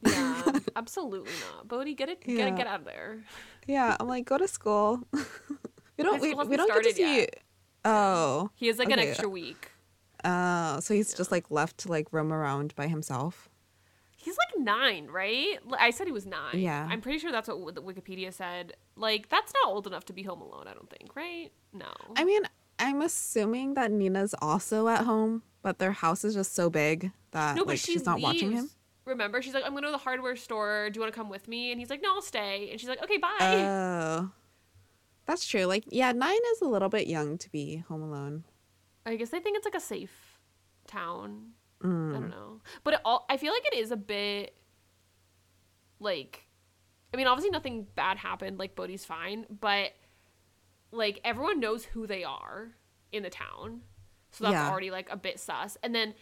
Yeah, 0.06 0.42
absolutely 0.76 1.32
not. 1.54 1.66
Bode, 1.68 1.96
get 1.96 2.08
it, 2.10 2.22
Yeah. 2.26 2.44
gotta 2.44 2.56
get 2.56 2.66
out 2.66 2.80
of 2.80 2.86
there. 2.86 3.24
Yeah, 3.66 3.96
I'm 3.98 4.06
like, 4.06 4.26
go 4.26 4.36
to 4.38 4.46
school. 4.46 5.00
we 5.12 6.04
don't. 6.04 6.20
We, 6.20 6.34
we 6.34 6.56
don't 6.56 6.68
get 6.72 6.90
to 6.90 6.94
see. 6.94 7.16
yet. 7.20 7.40
Oh, 7.86 8.50
He 8.54 8.66
has 8.68 8.78
like 8.78 8.90
an 8.90 8.98
extra 8.98 9.28
week. 9.28 9.70
oh, 10.24 10.80
so 10.80 10.94
he's 10.94 11.12
just 11.14 11.30
like 11.32 11.50
left 11.50 11.78
to 11.78 11.88
like 11.88 12.12
roam 12.12 12.32
around 12.32 12.74
by 12.76 12.86
himself. 12.86 13.48
He's 14.24 14.36
like 14.38 14.64
nine, 14.64 15.08
right? 15.08 15.58
I 15.78 15.90
said 15.90 16.06
he 16.06 16.12
was 16.12 16.24
nine. 16.24 16.58
Yeah. 16.58 16.88
I'm 16.90 17.02
pretty 17.02 17.18
sure 17.18 17.30
that's 17.30 17.46
what 17.46 17.58
w- 17.62 17.72
the 17.72 17.82
Wikipedia 17.82 18.32
said. 18.32 18.72
Like, 18.96 19.28
that's 19.28 19.52
not 19.62 19.70
old 19.70 19.86
enough 19.86 20.06
to 20.06 20.14
be 20.14 20.22
home 20.22 20.40
alone, 20.40 20.64
I 20.66 20.72
don't 20.72 20.88
think, 20.88 21.14
right? 21.14 21.50
No. 21.74 21.92
I 22.16 22.24
mean, 22.24 22.42
I'm 22.78 23.02
assuming 23.02 23.74
that 23.74 23.92
Nina's 23.92 24.34
also 24.40 24.88
at 24.88 25.04
home, 25.04 25.42
but 25.60 25.78
their 25.78 25.92
house 25.92 26.24
is 26.24 26.32
just 26.34 26.54
so 26.54 26.70
big 26.70 27.10
that 27.32 27.56
no, 27.56 27.64
but 27.64 27.72
like 27.72 27.78
she 27.78 27.92
she's 27.92 28.06
not 28.06 28.20
watching 28.22 28.52
him. 28.52 28.70
Remember, 29.04 29.42
she's 29.42 29.52
like, 29.52 29.64
I'm 29.64 29.72
going 29.72 29.84
to 29.84 29.90
the 29.90 29.98
hardware 29.98 30.36
store. 30.36 30.88
Do 30.90 30.96
you 30.96 31.02
want 31.02 31.12
to 31.12 31.18
come 31.20 31.28
with 31.28 31.46
me? 31.46 31.70
And 31.70 31.78
he's 31.78 31.90
like, 31.90 32.00
No, 32.02 32.14
I'll 32.14 32.22
stay. 32.22 32.70
And 32.70 32.80
she's 32.80 32.88
like, 32.88 33.02
Okay, 33.02 33.18
bye. 33.18 33.36
Oh, 33.40 34.30
that's 35.26 35.46
true. 35.46 35.66
Like, 35.66 35.84
yeah, 35.88 36.12
nine 36.12 36.38
is 36.52 36.62
a 36.62 36.66
little 36.66 36.88
bit 36.88 37.06
young 37.06 37.36
to 37.36 37.50
be 37.50 37.84
home 37.88 38.02
alone. 38.02 38.44
I 39.04 39.16
guess 39.16 39.28
they 39.28 39.40
think 39.40 39.58
it's 39.58 39.66
like 39.66 39.74
a 39.74 39.80
safe 39.80 40.38
town. 40.86 41.50
I 41.84 41.86
Mm. 41.86 42.12
don't 42.12 42.30
know. 42.30 42.60
But 42.82 42.94
it 42.94 43.00
all, 43.04 43.26
I 43.28 43.36
feel 43.36 43.52
like 43.52 43.64
it 43.66 43.74
is 43.76 43.90
a 43.90 43.96
bit 43.96 44.56
like, 46.00 46.46
I 47.12 47.16
mean, 47.16 47.26
obviously 47.26 47.50
nothing 47.50 47.86
bad 47.94 48.16
happened. 48.18 48.58
Like, 48.58 48.74
Bode's 48.74 49.04
fine. 49.04 49.46
But, 49.48 49.92
like, 50.90 51.20
everyone 51.24 51.60
knows 51.60 51.84
who 51.84 52.06
they 52.06 52.24
are 52.24 52.72
in 53.12 53.22
the 53.22 53.30
town. 53.30 53.82
So 54.32 54.44
that's 54.44 54.52
Yeah. 54.54 54.68
already, 54.68 54.90
like, 54.90 55.08
a 55.10 55.16
bit 55.16 55.38
sus. 55.38 55.76
And 55.82 55.94
then 55.94 56.14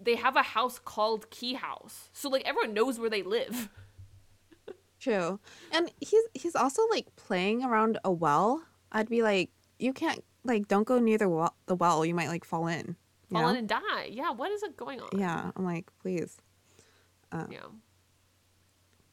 they 0.00 0.16
have 0.16 0.36
a 0.36 0.42
house 0.42 0.78
called 0.78 1.30
Key 1.30 1.54
House. 1.54 2.10
So, 2.12 2.28
like, 2.28 2.42
everyone 2.44 2.74
knows 2.74 2.98
where 2.98 3.10
they 3.10 3.22
live. 3.22 3.68
True, 4.98 5.38
and 5.70 5.92
he's 6.00 6.24
he's 6.34 6.56
also 6.56 6.82
like 6.88 7.14
playing 7.16 7.62
around 7.62 7.98
a 8.02 8.10
well. 8.10 8.64
I'd 8.90 9.08
be 9.10 9.22
like, 9.22 9.50
you 9.78 9.92
can't 9.92 10.24
like 10.42 10.66
don't 10.68 10.84
go 10.84 10.98
near 10.98 11.18
the 11.18 11.28
well. 11.28 11.54
The 11.66 11.76
well, 11.76 12.04
you 12.04 12.14
might 12.14 12.28
like 12.28 12.44
fall 12.44 12.66
in. 12.66 12.96
Fall 13.32 13.48
in 13.48 13.56
and 13.56 13.68
die. 13.68 14.08
Yeah, 14.10 14.30
what 14.30 14.50
is 14.52 14.62
it 14.62 14.76
going 14.76 15.00
on? 15.00 15.08
Yeah, 15.16 15.50
I'm 15.56 15.64
like, 15.64 15.90
please. 16.00 16.36
Um, 17.32 17.48
yeah. 17.50 17.58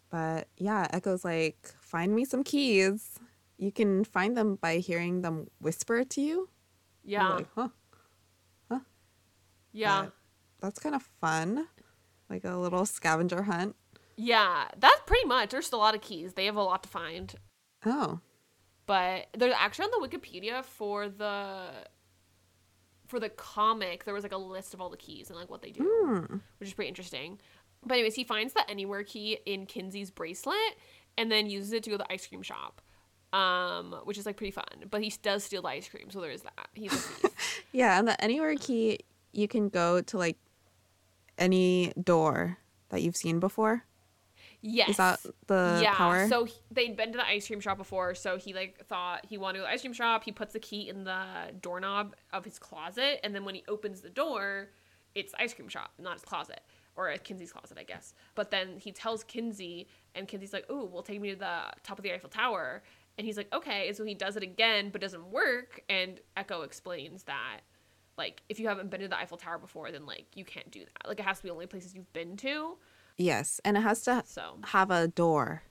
But 0.10 0.48
yeah, 0.58 0.88
Echo's 0.92 1.26
like, 1.26 1.58
find 1.80 2.14
me 2.14 2.26
some 2.26 2.44
keys. 2.44 3.20
You 3.58 3.72
can 3.72 4.04
find 4.04 4.38
them 4.38 4.56
by 4.56 4.78
hearing 4.78 5.22
them 5.22 5.48
whisper 5.60 6.04
to 6.04 6.22
you. 6.22 6.50
Yeah. 7.04 7.30
like, 7.30 7.48
huh. 7.56 7.70
yeah. 9.72 10.04
but- 10.04 10.14
That's 10.62 10.80
kind 10.80 10.96
of 10.96 11.02
fun. 11.20 11.68
Like 12.30 12.44
a 12.46 12.56
little 12.58 12.86
scavenger 12.86 13.44
hunt. 13.44 13.76
Yeah. 14.16 14.68
That's 14.78 15.02
pretty 15.06 15.26
much. 15.28 15.50
There's 15.50 15.72
a 15.72 15.78
lot 15.78 15.96
of 15.96 16.02
keys. 16.02 16.34
They 16.34 16.46
have 16.46 16.56
a 16.56 16.62
lot 16.64 16.84
to 16.84 16.90
find. 16.90 17.34
Oh. 17.86 18.20
but 18.86 19.28
there's 19.38 19.54
actually 19.58 19.86
on 19.86 19.92
the 20.02 20.08
wikipedia 20.08 20.64
for 20.64 21.10
the 21.10 21.66
for 23.14 23.20
the 23.20 23.30
comic 23.30 24.04
there 24.06 24.14
was 24.14 24.24
like 24.24 24.32
a 24.34 24.38
list 24.38 24.74
of 24.74 24.82
all 24.82 24.90
the 24.90 24.98
keys 24.98 25.30
and 25.30 25.38
like 25.38 25.50
what 25.50 25.62
they 25.62 25.72
do 25.72 25.84
Hmm. 26.04 26.38
which 26.58 26.68
is 26.70 26.74
pretty 26.74 26.90
interesting 26.90 27.40
but 27.86 27.94
anyways 27.94 28.16
he 28.16 28.24
finds 28.24 28.54
the 28.54 28.68
anywhere 28.70 29.04
key 29.04 29.38
in 29.46 29.66
kinsey's 29.68 30.10
bracelet 30.10 30.56
and 31.18 31.32
then 31.32 31.50
uses 31.50 31.74
it 31.74 31.84
to 31.84 31.90
go 31.92 31.98
to 31.98 32.04
the 32.04 32.12
ice 32.12 32.26
cream 32.26 32.42
shop 32.42 32.82
um 33.34 33.96
which 34.06 34.18
is 34.18 34.26
like 34.26 34.36
pretty 34.38 34.52
fun 34.52 34.66
but 34.90 35.02
he 35.02 35.14
does 35.22 35.44
steal 35.44 35.62
the 35.62 35.68
ice 35.68 35.88
cream 35.88 36.10
so 36.10 36.22
there 36.22 36.32
is 36.32 36.42
that 36.42 36.68
he's 36.74 36.92
a 36.92 36.96
thief 36.96 37.32
Yeah, 37.72 37.98
and 37.98 38.08
the 38.08 38.24
anywhere 38.24 38.56
key, 38.56 39.00
you 39.32 39.48
can 39.48 39.70
go 39.70 40.02
to 40.02 40.18
like 40.18 40.38
any 41.40 41.92
door 42.02 42.58
that 42.90 43.02
you've 43.02 43.16
seen 43.18 43.40
before. 43.40 43.84
Yes 44.66 44.90
Is 44.90 44.98
that 44.98 45.20
the 45.48 45.80
yeah. 45.84 45.94
power? 45.94 46.28
so 46.28 46.46
he- 46.46 46.54
they'd 46.72 46.96
been 46.98 47.12
to 47.12 47.18
the 47.18 47.28
ice 47.28 47.46
cream 47.46 47.60
shop 47.60 47.78
before 47.78 48.16
so 48.16 48.38
he 48.38 48.54
like 48.54 48.84
thought 48.88 49.26
he 49.28 49.38
wanted 49.38 49.60
to 49.60 49.60
go 49.60 49.66
to 49.66 49.70
the 49.70 49.74
ice 49.74 49.82
cream 49.82 49.94
shop. 49.94 50.24
He 50.24 50.32
puts 50.32 50.54
the 50.54 50.60
key 50.60 50.90
in 50.90 51.04
the 51.04 51.26
doorknob 51.62 52.16
of 52.32 52.46
his 52.46 52.58
closet 52.58 53.20
and 53.24 53.36
then 53.36 53.44
when 53.46 53.54
he 53.56 53.64
opens 53.68 54.02
the 54.02 54.10
door 54.10 54.70
it's 55.14 55.34
ice 55.38 55.54
cream 55.54 55.68
shop 55.68 55.92
not 56.00 56.14
his 56.14 56.24
closet 56.24 56.62
or 56.96 57.14
kinsey's 57.18 57.52
closet 57.52 57.78
i 57.78 57.84
guess. 57.84 58.14
But 58.36 58.50
then 58.52 58.80
he 58.80 58.92
tells 58.92 59.24
kinsey 59.24 59.88
and 60.16 60.28
kinsey's 60.28 60.54
like 60.54 60.66
oh 60.70 60.86
well 60.86 61.04
take 61.04 61.20
me 61.22 61.32
to 61.32 61.36
the 61.36 61.62
top 61.84 62.00
of 62.00 62.04
the 62.04 62.14
eiffel 62.14 62.30
tower. 62.30 62.82
And 63.18 63.28
he's 63.28 63.38
like 63.38 63.54
okay. 63.54 63.90
And 63.90 63.98
so 63.98 64.04
he 64.06 64.16
does 64.16 64.38
it 64.38 64.44
again 64.44 64.90
but 64.92 65.02
doesn't 65.02 65.26
work. 65.30 65.82
And 65.90 66.20
echo 66.38 66.62
explains 66.62 67.24
that 67.24 67.60
like 68.18 68.42
if 68.48 68.60
you 68.60 68.68
haven't 68.68 68.90
been 68.92 69.02
to 69.02 69.08
the 69.08 69.18
eiffel 69.18 69.38
tower 69.38 69.58
before 69.58 69.92
then 69.92 70.06
like 70.06 70.26
you 70.36 70.46
can't 70.46 70.72
do 70.72 70.80
that. 70.80 71.08
Like 71.08 71.20
it 71.20 71.26
has 71.26 71.38
to 71.40 71.44
be 71.44 71.50
only 71.50 71.66
places 71.68 71.94
you've 71.94 72.12
been 72.14 72.38
to 72.38 72.78
yes, 73.18 73.60
and 73.66 73.78
it 73.78 73.82
has 73.82 74.02
to 74.04 74.24
so 74.26 74.58
have 74.66 74.92
a 74.92 75.08
door. 75.08 75.64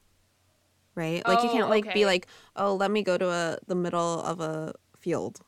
Right? 0.95 1.27
Like 1.27 1.43
you 1.43 1.49
Oh, 1.49 1.53
can't 1.53 1.71
like 1.71 1.87
okay. 1.87 1.95
be 1.95 2.05
like, 2.07 2.27
"Oh, 2.55 2.75
let 2.75 2.91
me 2.91 3.03
go 3.03 3.17
to 3.17 3.29
a 3.31 3.59
the 3.67 3.75
middle 3.75 4.21
of 4.21 4.41
a 4.41 4.75
field." 4.99 5.41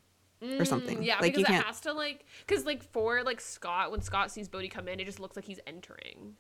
or 0.59 0.64
something. 0.66 0.99
Mm, 0.99 1.07
yeah, 1.07 1.18
Like, 1.20 1.34
because 1.34 1.49
it 1.55 1.64
has 1.64 1.80
to 1.80 1.92
like 1.95 2.26
because 2.47 2.66
like 2.66 2.82
for 2.82 3.22
like 3.22 3.40
Scott 3.40 3.90
when 3.90 4.03
Scott 4.03 4.30
sees 4.30 4.47
Bode 4.47 4.68
come 4.70 4.88
in, 4.88 5.01
it 5.01 5.07
just 5.07 5.18
looks 5.18 5.36
like 5.36 5.47
he's 5.47 5.61
entering, 5.66 6.34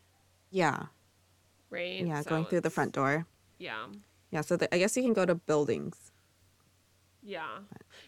Yeah. 0.50 0.86
right? 1.70 2.04
Yeah, 2.04 2.20
So 2.20 2.28
going 2.28 2.44
through 2.44 2.60
the 2.60 2.70
front 2.70 2.92
door. 2.92 3.26
Yeah, 3.58 3.86
Yeah, 4.30 4.42
so 4.42 4.56
the, 4.58 4.72
I 4.74 4.78
guess 4.78 4.94
you 4.96 5.02
can 5.02 5.14
go 5.14 5.24
to 5.24 5.34
buildings. 5.34 6.12
yeah, 7.22 7.60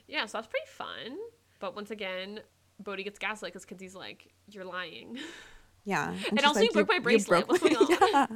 yeah. 0.07 0.26
So 0.26 0.36
that's 0.38 0.49
pretty 0.49 0.66
fun. 0.68 1.16
But 1.61 1.74
once 1.74 1.90
again, 1.90 2.40
Bode 2.78 3.03
gets 3.03 3.18
gaslit 3.18 3.53
because 3.55 3.64
Kinsey's 3.64 3.94
like, 3.94 4.32
"You're 4.51 4.64
lying." 4.66 5.18
Yeah. 5.87 6.11
And 6.11 6.39
she's 6.41 6.45
also 6.45 6.61
you 6.61 6.70
broke 6.72 6.89
my 6.89 6.99
bracelet. 6.99 7.47
Going 7.49 7.76
on? 7.76 7.87
yeah. 8.12 8.26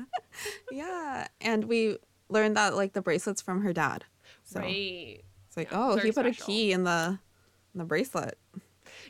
yeah. 0.71 1.27
And 1.43 1.65
we 1.65 1.99
learned 2.31 2.57
that 2.57 2.75
like 2.77 2.93
the 2.95 3.03
bracelet's 3.03 3.43
from 3.43 3.61
her 3.63 3.73
dad. 3.73 4.05
So 4.45 4.61
Right. 4.61 5.23
it's 5.49 5.57
like, 5.57 5.71
Yeah, 5.73 5.79
oh, 5.91 5.97
he 5.99 6.13
put 6.13 6.25
special. 6.27 6.43
a 6.45 6.47
key 6.47 6.73
in 6.73 6.85
the 6.85 7.19
in 7.75 7.79
the 7.79 7.85
bracelet. 7.85 8.39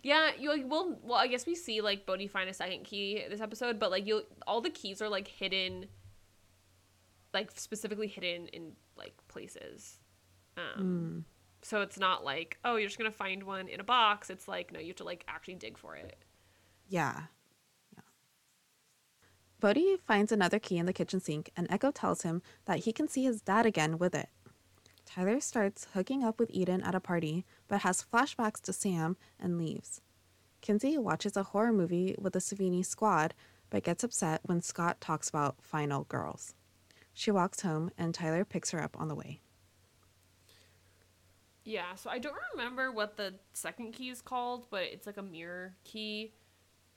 Yeah, 0.02 0.30
you 0.38 0.48
like 0.48 0.64
well 0.66 0.98
well 1.02 1.18
I 1.18 1.26
guess 1.26 1.44
we 1.46 1.54
see 1.54 1.80
like 1.82 2.06
Bode 2.06 2.28
find 2.30 2.48
a 2.48 2.54
second 2.54 2.84
key 2.84 3.22
this 3.28 3.40
episode, 3.42 3.78
but 3.78 3.90
like 3.90 4.06
you 4.06 4.22
all 4.46 4.60
the 4.62 4.70
keys 4.70 5.02
are 5.02 5.08
like 5.10 5.28
hidden 5.28 5.86
like 7.32 7.50
specifically 7.54 8.08
hidden 8.08 8.48
in 8.48 8.72
like 8.96 9.14
places. 9.28 9.98
Um 10.56 11.24
so 11.62 11.82
it's 11.82 11.98
not 11.98 12.24
like, 12.24 12.56
oh, 12.64 12.76
you're 12.76 12.88
just 12.88 12.96
gonna 12.98 13.10
find 13.10 13.42
one 13.42 13.68
in 13.68 13.80
a 13.80 13.84
box. 13.84 14.30
It's 14.30 14.48
like, 14.48 14.72
no, 14.72 14.80
you 14.80 14.88
have 14.88 14.96
to 14.96 15.04
like 15.04 15.24
actually 15.28 15.56
dig 15.56 15.76
for 15.76 15.94
it. 15.96 16.16
Yeah. 16.88 17.22
Bode 19.60 20.00
finds 20.06 20.32
another 20.32 20.58
key 20.58 20.78
in 20.78 20.86
the 20.86 20.92
kitchen 20.92 21.20
sink, 21.20 21.50
and 21.54 21.66
Echo 21.70 21.90
tells 21.90 22.22
him 22.22 22.40
that 22.64 22.80
he 22.80 22.92
can 22.92 23.08
see 23.08 23.24
his 23.24 23.42
dad 23.42 23.66
again 23.66 23.98
with 23.98 24.14
it. 24.14 24.30
Tyler 25.04 25.40
starts 25.40 25.86
hooking 25.92 26.24
up 26.24 26.38
with 26.38 26.50
Eden 26.50 26.82
at 26.82 26.94
a 26.94 27.00
party, 27.00 27.44
but 27.68 27.80
has 27.80 28.04
flashbacks 28.10 28.60
to 28.62 28.72
Sam 28.72 29.16
and 29.38 29.58
leaves. 29.58 30.00
Kinsey 30.62 30.96
watches 30.96 31.36
a 31.36 31.42
horror 31.42 31.72
movie 31.72 32.14
with 32.18 32.32
the 32.32 32.38
Savini 32.38 32.84
squad, 32.84 33.34
but 33.68 33.84
gets 33.84 34.02
upset 34.02 34.40
when 34.44 34.62
Scott 34.62 35.00
talks 35.00 35.28
about 35.28 35.60
final 35.60 36.04
girls. 36.04 36.54
She 37.12 37.30
walks 37.30 37.60
home, 37.60 37.90
and 37.98 38.14
Tyler 38.14 38.44
picks 38.44 38.70
her 38.70 38.82
up 38.82 38.98
on 38.98 39.08
the 39.08 39.14
way. 39.14 39.40
Yeah, 41.64 41.94
so 41.96 42.08
I 42.08 42.18
don't 42.18 42.36
remember 42.54 42.90
what 42.92 43.16
the 43.16 43.34
second 43.52 43.92
key 43.92 44.08
is 44.08 44.22
called, 44.22 44.70
but 44.70 44.84
it's 44.84 45.06
like 45.06 45.18
a 45.18 45.22
mirror 45.22 45.74
key 45.84 46.32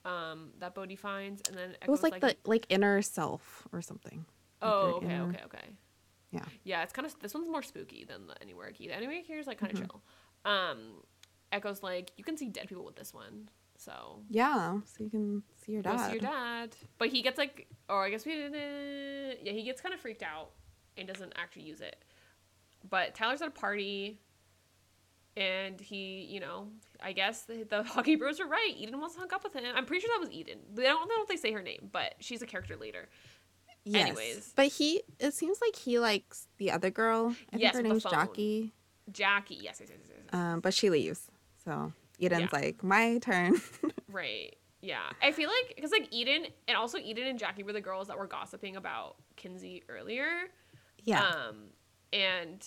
um, 0.04 0.50
that 0.58 0.74
Bode 0.74 0.98
finds, 0.98 1.42
and 1.48 1.56
then 1.58 1.76
It 1.82 1.88
was 1.88 2.02
like, 2.02 2.20
the 2.20 2.36
like 2.44 2.66
inner 2.68 3.00
self 3.02 3.66
or 3.72 3.80
something. 3.82 4.24
Oh, 4.62 4.86
your 4.86 4.96
okay, 4.96 5.06
inner- 5.06 5.24
okay, 5.28 5.40
okay. 5.46 5.68
Yeah. 6.30 6.44
Yeah, 6.64 6.82
it's 6.82 6.92
kind 6.92 7.06
of 7.06 7.18
this 7.20 7.32
one's 7.34 7.48
more 7.48 7.62
spooky 7.62 8.04
than 8.04 8.26
the 8.26 8.40
anywhere 8.42 8.70
key. 8.72 8.88
The 8.88 8.94
anywhere 8.94 9.20
key 9.26 9.34
is 9.34 9.46
like 9.46 9.58
kind 9.58 9.72
of 9.72 9.78
Mhm. 9.78 9.82
chill. 9.86 10.02
Um, 10.44 11.02
Echo's 11.52 11.82
like 11.82 12.10
you 12.16 12.24
can 12.24 12.36
see 12.36 12.48
dead 12.48 12.68
people 12.68 12.84
with 12.84 12.96
this 12.96 13.14
one, 13.14 13.48
so 13.76 14.22
Yeah, 14.30 14.80
so 14.84 15.04
you 15.04 15.10
can 15.10 15.42
see 15.56 15.72
your 15.72 15.82
dad. 15.82 16.06
see 16.06 16.12
your 16.12 16.20
dad. 16.20 16.76
But 16.98 17.08
he 17.08 17.22
gets 17.22 17.38
like, 17.38 17.68
or 17.88 18.04
I 18.04 18.10
guess 18.10 18.26
we 18.26 18.32
didn't. 18.34 19.44
Yeah, 19.46 19.52
he 19.52 19.62
gets 19.62 19.80
kind 19.80 19.94
of 19.94 20.00
freaked 20.00 20.22
out 20.24 20.50
and 20.96 21.06
doesn't 21.06 21.32
actually 21.36 21.62
use 21.62 21.80
it. 21.80 22.02
But 22.88 23.14
Tyler's 23.14 23.40
at 23.40 23.48
a 23.48 23.52
party, 23.52 24.20
and 25.36 25.80
he, 25.80 26.26
you 26.30 26.40
know, 26.40 26.68
I 27.02 27.12
guess 27.12 27.42
the, 27.42 27.64
the 27.64 27.82
hockey 27.94 28.16
bros 28.16 28.40
are 28.40 28.46
right. 28.46 28.72
Eden 28.76 29.00
wants 29.00 29.14
to 29.16 29.20
hook 29.20 29.32
up 29.32 29.44
with 29.44 29.52
him. 29.54 29.64
I'm 29.74 29.86
pretty 29.86 30.00
sure 30.06 30.10
that 30.14 30.20
was 30.20 30.30
Eden. 30.30 30.58
They 30.74 30.84
don't 30.84 30.96
I 30.96 30.98
don't 30.98 31.08
know 31.08 31.22
if 31.22 31.28
they 31.28 31.36
say 31.36 31.52
her 31.52 31.62
name, 31.62 31.88
but 31.92 32.14
she's 32.20 32.42
a 32.42 32.46
character 32.46 32.76
later. 32.76 33.08
Yes. 33.86 34.06
Anyways. 34.08 34.52
but 34.56 34.68
he 34.68 35.02
it 35.20 35.34
seems 35.34 35.58
like 35.60 35.76
he 35.76 35.98
likes 35.98 36.48
the 36.58 36.70
other 36.70 36.90
girl. 36.90 37.34
I 37.52 37.56
Yes, 37.56 37.74
think 37.74 37.86
her 37.86 37.92
name's. 37.92 38.04
Jackie. 38.04 38.72
Jackie, 39.12 39.56
yes, 39.56 39.78
yes, 39.80 39.90
yes, 39.90 39.98
yes, 40.08 40.18
yes. 40.32 40.34
Um, 40.34 40.60
but 40.60 40.72
she 40.72 40.88
leaves. 40.88 41.30
So 41.64 41.92
Eden's 42.20 42.42
Yeah. 42.52 42.58
like, 42.60 42.82
my 42.82 43.18
turn. 43.18 43.60
Right. 44.10 44.54
Yeah. 44.80 45.00
I 45.20 45.32
feel 45.32 45.48
like 45.48 45.74
because 45.74 45.90
like 45.90 46.06
Eden 46.12 46.46
and 46.68 46.76
also 46.76 46.98
Eden 46.98 47.26
and 47.26 47.38
Jackie 47.38 47.64
were 47.64 47.72
the 47.72 47.80
girls 47.80 48.06
that 48.08 48.16
were 48.18 48.28
gossiping 48.28 48.76
about 48.76 49.16
Kinsey 49.34 49.82
earlier. 49.88 50.28
yeah. 51.02 51.22
Um, 51.26 51.56
and 52.12 52.64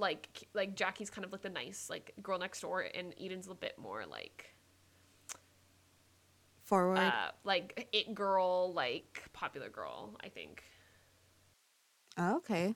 like 0.00 0.48
like 0.54 0.74
Jackie's 0.74 1.10
kind 1.10 1.24
of 1.24 1.32
like 1.32 1.42
the 1.42 1.50
nice 1.50 1.88
like 1.88 2.12
girl 2.22 2.38
next 2.38 2.62
door, 2.62 2.86
and 2.94 3.14
Eden's 3.20 3.48
a 3.48 3.54
bit 3.54 3.78
more 3.78 4.04
like 4.06 4.54
Forward. 6.64 6.98
uh 6.98 7.30
like 7.44 7.88
it 7.92 8.14
girl 8.14 8.72
like 8.72 9.22
popular 9.32 9.68
girl. 9.68 10.16
I 10.24 10.28
think. 10.28 10.62
oh, 12.18 12.36
okay. 12.38 12.74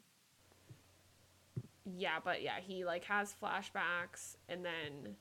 Yeah, 1.84 2.18
but 2.24 2.42
yeah, 2.42 2.60
he 2.60 2.84
like 2.84 3.04
has 3.04 3.34
flashbacks 3.42 4.36
and 4.48 4.64
then 4.64 5.16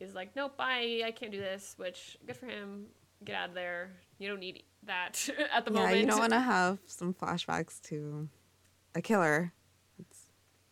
is 0.00 0.14
like, 0.14 0.34
nope, 0.36 0.56
bye, 0.56 1.02
I 1.04 1.12
can't 1.12 1.32
do 1.32 1.38
this. 1.40 1.74
Which 1.76 2.18
good 2.26 2.36
for 2.36 2.46
him. 2.46 2.86
Get 3.24 3.36
out 3.36 3.50
of 3.50 3.54
there. 3.54 3.92
You 4.18 4.28
don't 4.28 4.40
need 4.40 4.64
that 4.84 5.28
at 5.52 5.64
the 5.64 5.72
yeah, 5.72 5.80
moment. 5.80 5.98
you 5.98 6.06
don't 6.06 6.18
want 6.18 6.32
to 6.32 6.40
have 6.54 6.78
some 6.86 7.14
flashbacks 7.14 7.80
to 7.82 8.28
a 8.94 9.00
killer. 9.00 9.52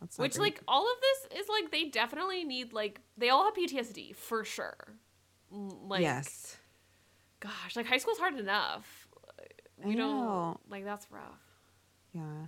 That's, 0.00 0.18
Which 0.18 0.36
great. 0.36 0.54
like 0.54 0.60
all 0.66 0.84
of 0.84 0.96
this 1.28 1.40
is 1.40 1.46
like 1.48 1.70
they 1.70 1.84
definitely 1.84 2.44
need 2.44 2.72
like 2.72 3.00
they 3.18 3.28
all 3.28 3.44
have 3.44 3.54
PTSD 3.54 4.16
for 4.16 4.44
sure. 4.44 4.94
Like 5.50 6.00
yes. 6.02 6.56
gosh, 7.40 7.76
like 7.76 7.86
high 7.86 7.98
school's 7.98 8.18
hard 8.18 8.38
enough. 8.38 9.08
You 9.82 9.88
We 9.88 9.94
don't 9.96 10.16
know. 10.16 10.60
like 10.70 10.84
that's 10.84 11.06
rough. 11.10 11.40
Yeah. 12.14 12.46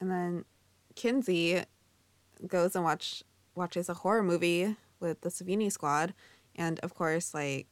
And 0.00 0.10
then 0.10 0.44
Kinsey 0.94 1.62
goes 2.46 2.74
and 2.76 2.84
watch 2.84 3.22
watches 3.54 3.88
a 3.88 3.94
horror 3.94 4.22
movie 4.22 4.76
with 5.00 5.22
the 5.22 5.30
Savini 5.30 5.70
squad. 5.72 6.12
And 6.54 6.78
of 6.80 6.94
course, 6.94 7.32
like 7.34 7.66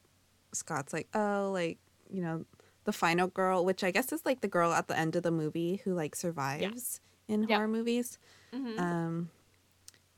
Scott's 0.53 0.93
like, 0.93 1.07
oh, 1.13 1.51
like, 1.53 1.77
you 2.09 2.21
know, 2.21 2.45
the 2.85 2.93
final 2.93 3.27
girl, 3.27 3.63
which 3.65 3.83
I 3.83 3.91
guess 3.91 4.11
is 4.11 4.25
like 4.25 4.41
the 4.41 4.47
girl 4.47 4.71
at 4.73 4.87
the 4.87 4.97
end 4.97 5.15
of 5.15 5.23
the 5.23 5.31
movie 5.31 5.81
who 5.83 5.93
like 5.93 6.15
survives 6.15 6.99
in 7.27 7.43
Yeah. 7.43 7.55
horror 7.55 7.67
movies. 7.67 8.19
Mhm. 8.53 8.79
Um 8.79 9.29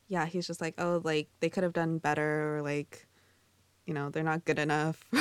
yeah, 0.09 0.25
he's 0.25 0.47
just 0.47 0.61
like, 0.61 0.75
oh, 0.77 1.01
like 1.03 1.27
they 1.41 1.49
could 1.49 1.63
have 1.63 1.73
done 1.73 1.97
better 1.97 2.55
or 2.57 2.61
like, 2.61 3.07
you 3.85 3.93
know, 3.93 4.09
they're 4.09 4.23
not 4.23 4.45
good 4.45 4.57
enough. 4.59 5.03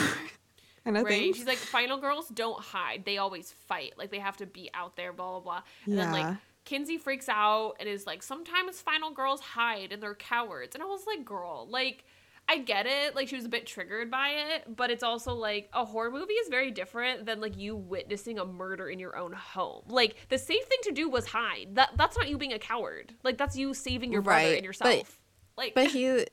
kind 0.85 0.97
of 0.97 1.05
right. 1.05 1.07
thing. 1.09 1.35
She's 1.35 1.47
like, 1.47 1.59
final 1.59 1.99
girls 1.99 2.29
don't 2.29 2.61
hide. 2.61 3.05
They 3.05 3.19
always 3.19 3.53
fight. 3.53 3.95
Like 3.99 4.11
they 4.11 4.21
have 4.21 4.37
to 4.39 4.47
be 4.47 4.71
out 4.75 4.97
there, 4.97 5.13
blah 5.13 5.33
blah 5.33 5.41
blah. 5.41 5.63
And 5.87 5.99
then 5.99 6.13
like 6.13 6.37
Kinsey 6.65 6.99
freaks 6.99 7.29
out 7.29 7.75
and 7.81 7.89
is 7.89 8.07
like, 8.07 8.23
sometimes 8.23 8.81
final 8.81 9.11
girls 9.11 9.41
hide 9.41 9.93
and 9.93 10.03
they're 10.03 10.15
cowards. 10.15 10.75
And 10.75 10.83
I 10.83 10.87
was 10.87 11.05
like, 11.07 11.25
girl, 11.25 11.67
like 11.71 12.05
I 12.49 12.59
get 12.59 12.87
it. 12.87 13.17
Like 13.17 13.29
she 13.29 13.37
was 13.37 13.45
a 13.45 13.49
bit 13.49 13.67
triggered 13.67 14.11
by 14.11 14.29
it, 14.31 14.77
but 14.77 14.91
it's 14.91 15.03
also 15.03 15.35
like 15.35 15.69
a 15.73 15.85
horror 15.85 16.11
movie 16.13 16.35
is 16.35 16.49
very 16.49 16.71
different 16.71 17.27
than 17.27 17.41
like 17.41 17.57
you 17.57 17.75
witnessing 17.75 18.39
a 18.39 18.45
murder 18.45 18.89
in 18.89 18.99
your 19.01 19.17
own 19.17 19.33
home. 19.33 19.83
Like 19.89 20.15
the 20.29 20.39
safe 20.39 20.65
thing 20.65 20.79
to 20.85 20.93
do 20.93 21.09
was 21.09 21.27
hide. 21.27 21.71
That 21.75 21.91
that's 21.97 22.17
not 22.17 22.29
you 22.29 22.39
being 22.39 22.53
a 22.53 22.59
coward. 22.59 23.15
Like 23.25 23.37
that's 23.37 23.57
you 23.57 23.75
saving 23.75 24.13
your 24.13 24.23
brother 24.23 24.45
Right, 24.45 24.53
and 24.53 24.59
but- 24.59 24.65
yourself. 24.65 25.21
like 25.57 25.75
but 25.75 25.87
he 25.91 26.25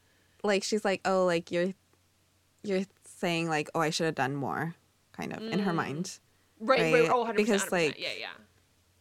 like 0.44 0.64
she's 0.64 0.86
like 0.86 1.02
oh 1.06 1.26
like 1.26 1.52
you're 1.52 1.74
you're 2.64 2.84
saying 3.06 3.48
like 3.50 3.70
oh 3.74 3.80
i 3.80 3.90
should 3.90 4.06
have 4.06 4.16
done 4.16 4.36
more 4.36 4.76
kind 5.14 5.32
of 5.34 5.42
in 5.42 5.60
her 5.60 5.72
Mm. 5.72 5.76
mind 5.76 6.20
right, 6.60 6.82
right, 6.82 6.94
right, 6.94 7.10
oh, 7.10 7.24
100%, 7.26 7.36
because, 7.38 7.64
100%. 7.66 7.72
like, 7.72 8.00
yeah, 8.00 8.10
yeah. 8.20 8.28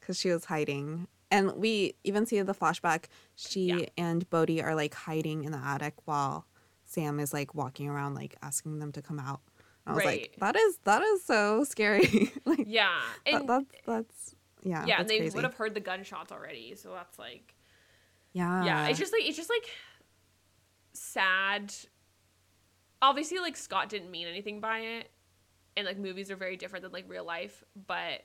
because 0.00 0.18
she 0.18 0.30
was 0.30 0.44
hiding 0.44 1.08
and 1.30 1.52
we 1.56 1.94
even 2.04 2.26
see 2.26 2.40
the 2.42 2.54
flashback 2.54 3.04
she 3.34 3.66
Yeah. 3.66 3.86
and 3.98 4.28
bode 4.30 4.50
are 4.60 4.74
like 4.76 4.94
hiding 4.94 5.42
in 5.44 5.50
the 5.52 5.58
attic 5.58 5.94
while 6.04 6.46
sam 6.92 7.18
is 7.20 7.32
like 7.32 7.54
walking 7.54 7.88
around 7.88 8.14
like 8.14 8.36
asking 8.42 8.78
them 8.78 8.92
to 8.92 9.02
come 9.02 9.18
out. 9.18 9.40
I 9.86 9.94
was 9.94 10.04
like 10.04 10.34
that 10.38 10.54
is 10.56 10.78
that 10.84 11.02
is 11.02 11.24
so 11.24 11.64
scary. 11.64 12.32
Like 12.44 12.64
Yeah. 12.66 13.00
that, 13.26 13.46
that's 13.46 13.66
that's 13.86 14.34
yeah 14.62 14.84
yeah, 14.86 15.00
and 15.00 15.08
they 15.08 15.28
would 15.28 15.42
have 15.44 15.54
heard 15.54 15.74
the 15.74 15.80
gunshots 15.80 16.30
already, 16.30 16.74
so 16.76 16.92
that's 16.92 17.18
like 17.18 17.54
yeah. 18.32 18.64
yeah 18.64 18.86
it's 18.88 18.98
just 18.98 19.12
like 19.12 19.24
it's 19.24 19.36
just 19.36 19.50
like 19.50 19.68
sad. 20.92 21.74
Obviously 23.00 23.38
like 23.40 23.56
scott 23.56 23.88
didn't 23.88 24.10
mean 24.10 24.28
anything 24.28 24.60
by 24.60 24.78
it 24.78 25.10
and 25.76 25.86
like 25.86 25.98
movies 25.98 26.30
are 26.30 26.36
very 26.36 26.56
different 26.56 26.82
than 26.84 26.92
like 26.92 27.04
real 27.08 27.24
life 27.24 27.64
but 27.86 28.22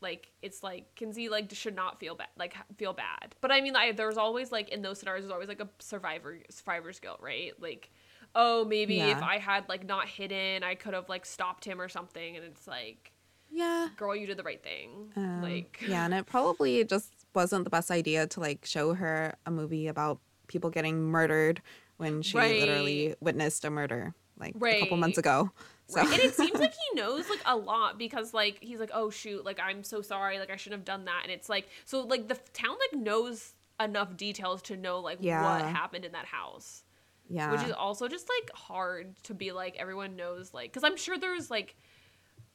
like 0.00 0.30
it's 0.42 0.62
like 0.62 0.94
kinsey 0.94 1.28
like 1.28 1.52
should 1.52 1.74
not 1.74 1.98
feel 2.00 2.14
bad 2.14 2.28
like 2.38 2.54
feel 2.76 2.92
bad. 2.92 3.34
But 3.40 3.52
i 3.52 3.60
mean 3.60 3.72
like 3.72 3.96
there's 3.96 4.16
always 4.16 4.52
like 4.52 4.68
in 4.70 4.82
those 4.82 4.98
scenarios 4.98 5.24
there's 5.24 5.32
always 5.32 5.48
like 5.48 5.60
a 5.60 5.68
survivor 5.78 6.38
survivor's 6.48 7.00
guilt 7.00 7.18
right? 7.20 7.52
Like 7.60 7.90
oh 8.34 8.64
maybe 8.64 9.00
if 9.00 9.22
i 9.22 9.38
had 9.38 9.68
like 9.68 9.86
not 9.86 10.08
hidden 10.08 10.62
i 10.62 10.74
could 10.74 10.94
have 10.94 11.08
like 11.08 11.26
stopped 11.26 11.64
him 11.64 11.80
or 11.80 11.88
something 11.88 12.36
and 12.36 12.44
it's 12.44 12.66
like 12.66 13.12
yeah 13.50 13.88
girl 13.96 14.14
you 14.14 14.26
did 14.26 14.36
the 14.36 14.42
right 14.42 14.62
thing 14.62 15.12
Um, 15.16 15.42
like 15.42 15.80
yeah, 15.86 16.04
and 16.04 16.14
it 16.14 16.26
probably 16.26 16.84
just 16.84 17.12
wasn't 17.34 17.64
the 17.64 17.70
best 17.70 17.90
idea 17.90 18.26
to 18.28 18.40
like 18.40 18.64
show 18.64 18.94
her 18.94 19.34
a 19.46 19.50
movie 19.50 19.88
about 19.88 20.20
people 20.46 20.70
getting 20.70 21.02
murdered 21.02 21.60
when 21.96 22.22
she 22.22 22.38
Right. 22.38 22.58
literally 22.58 23.14
witnessed 23.20 23.64
a 23.64 23.70
murder 23.70 24.14
like 24.38 24.54
a 24.62 24.78
couple 24.80 24.96
months 24.96 25.18
ago. 25.18 25.50
So 25.88 25.96
Right. 26.00 26.12
And 26.12 26.22
it 26.22 26.34
seems 26.34 26.58
like 26.60 26.72
he 26.92 27.00
knows 27.00 27.28
like 27.28 27.42
a 27.44 27.56
lot 27.56 27.98
because 27.98 28.32
like 28.32 28.58
he's 28.62 28.78
like, 28.80 28.90
oh 28.94 29.10
shoot, 29.10 29.44
like 29.44 29.58
I'm 29.60 29.82
so 29.82 30.00
sorry, 30.02 30.38
like 30.38 30.50
I 30.50 30.56
shouldn't 30.56 30.80
have 30.80 30.84
done 30.86 31.04
that. 31.06 31.20
And 31.24 31.32
it's 31.32 31.48
like 31.48 31.68
so 31.84 32.00
like 32.02 32.28
the 32.28 32.38
town 32.52 32.76
like 32.92 33.00
knows 33.02 33.54
enough 33.80 34.16
details 34.16 34.62
to 34.62 34.76
know 34.76 35.00
like 35.00 35.18
what 35.42 35.64
happened 35.72 36.04
in 36.04 36.12
that 36.12 36.26
house, 36.26 36.84
yeah, 37.30 37.52
which 37.52 37.62
is 37.62 37.72
also 37.72 38.08
just 38.08 38.28
like 38.28 38.50
hard 38.54 39.14
to 39.22 39.32
be 39.34 39.52
like 39.52 39.76
everyone 39.78 40.16
knows 40.16 40.52
like 40.52 40.70
because 40.72 40.84
I'm 40.84 40.96
sure 40.96 41.16
there's 41.16 41.50
like 41.50 41.76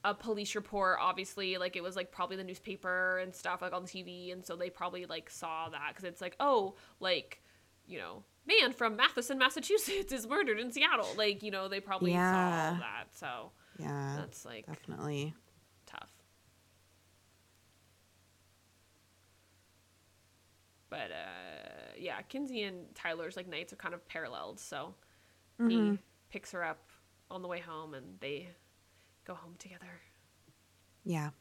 a 0.04 0.14
police 0.14 0.54
report 0.54 1.00
obviously 1.02 1.58
like 1.58 1.76
it 1.76 1.82
was 1.82 1.96
like 1.96 2.12
probably 2.12 2.36
the 2.38 2.44
newspaper 2.44 3.18
and 3.18 3.34
stuff 3.34 3.62
like 3.64 3.74
on 3.74 3.86
TV 3.86 4.32
and 4.32 4.46
so 4.46 4.56
they 4.56 4.70
probably 4.70 5.06
like 5.08 5.32
saw 5.32 5.70
that 5.70 5.88
because 5.90 6.04
it's 6.04 6.22
like 6.22 6.36
oh 6.40 6.76
like 7.00 7.42
you 7.88 7.98
know 7.98 8.24
man 8.46 8.72
from 8.72 8.96
Matheson 8.96 9.40
Massachusetts 9.40 10.12
is 10.14 10.28
murdered 10.28 10.60
in 10.60 10.72
Seattle 10.72 11.08
like 11.18 11.42
you 11.42 11.50
know 11.50 11.68
they 11.68 11.80
probably 11.80 12.12
saw 12.12 12.18
Yeah. 12.20 12.70
all 12.74 12.80
that 12.82 13.06
so 13.14 13.52
yeah, 13.80 14.16
that's 14.20 14.46
like 14.46 14.68
definitely. 14.68 15.34
tough. 15.88 16.10
But 20.90 21.12
uh 21.12 21.85
yeah, 22.00 22.22
Kinsey 22.24 22.64
and 22.64 22.94
Tyler's 22.96 23.36
like 23.36 23.48
nights 23.48 23.74
are 23.74 23.78
kind 23.78 23.94
of 23.94 24.08
paralleled, 24.08 24.60
so 24.60 24.96
Mhm. 25.60 25.70
he 25.70 26.00
picks 26.30 26.52
her 26.52 26.64
up 26.64 26.90
on 27.32 27.42
the 27.42 27.48
way 27.48 27.60
home 27.60 27.94
and 27.94 28.20
they 28.20 28.50
go 29.26 29.34
home 29.36 29.56
together. 29.58 30.02
Yeah, 31.04 31.32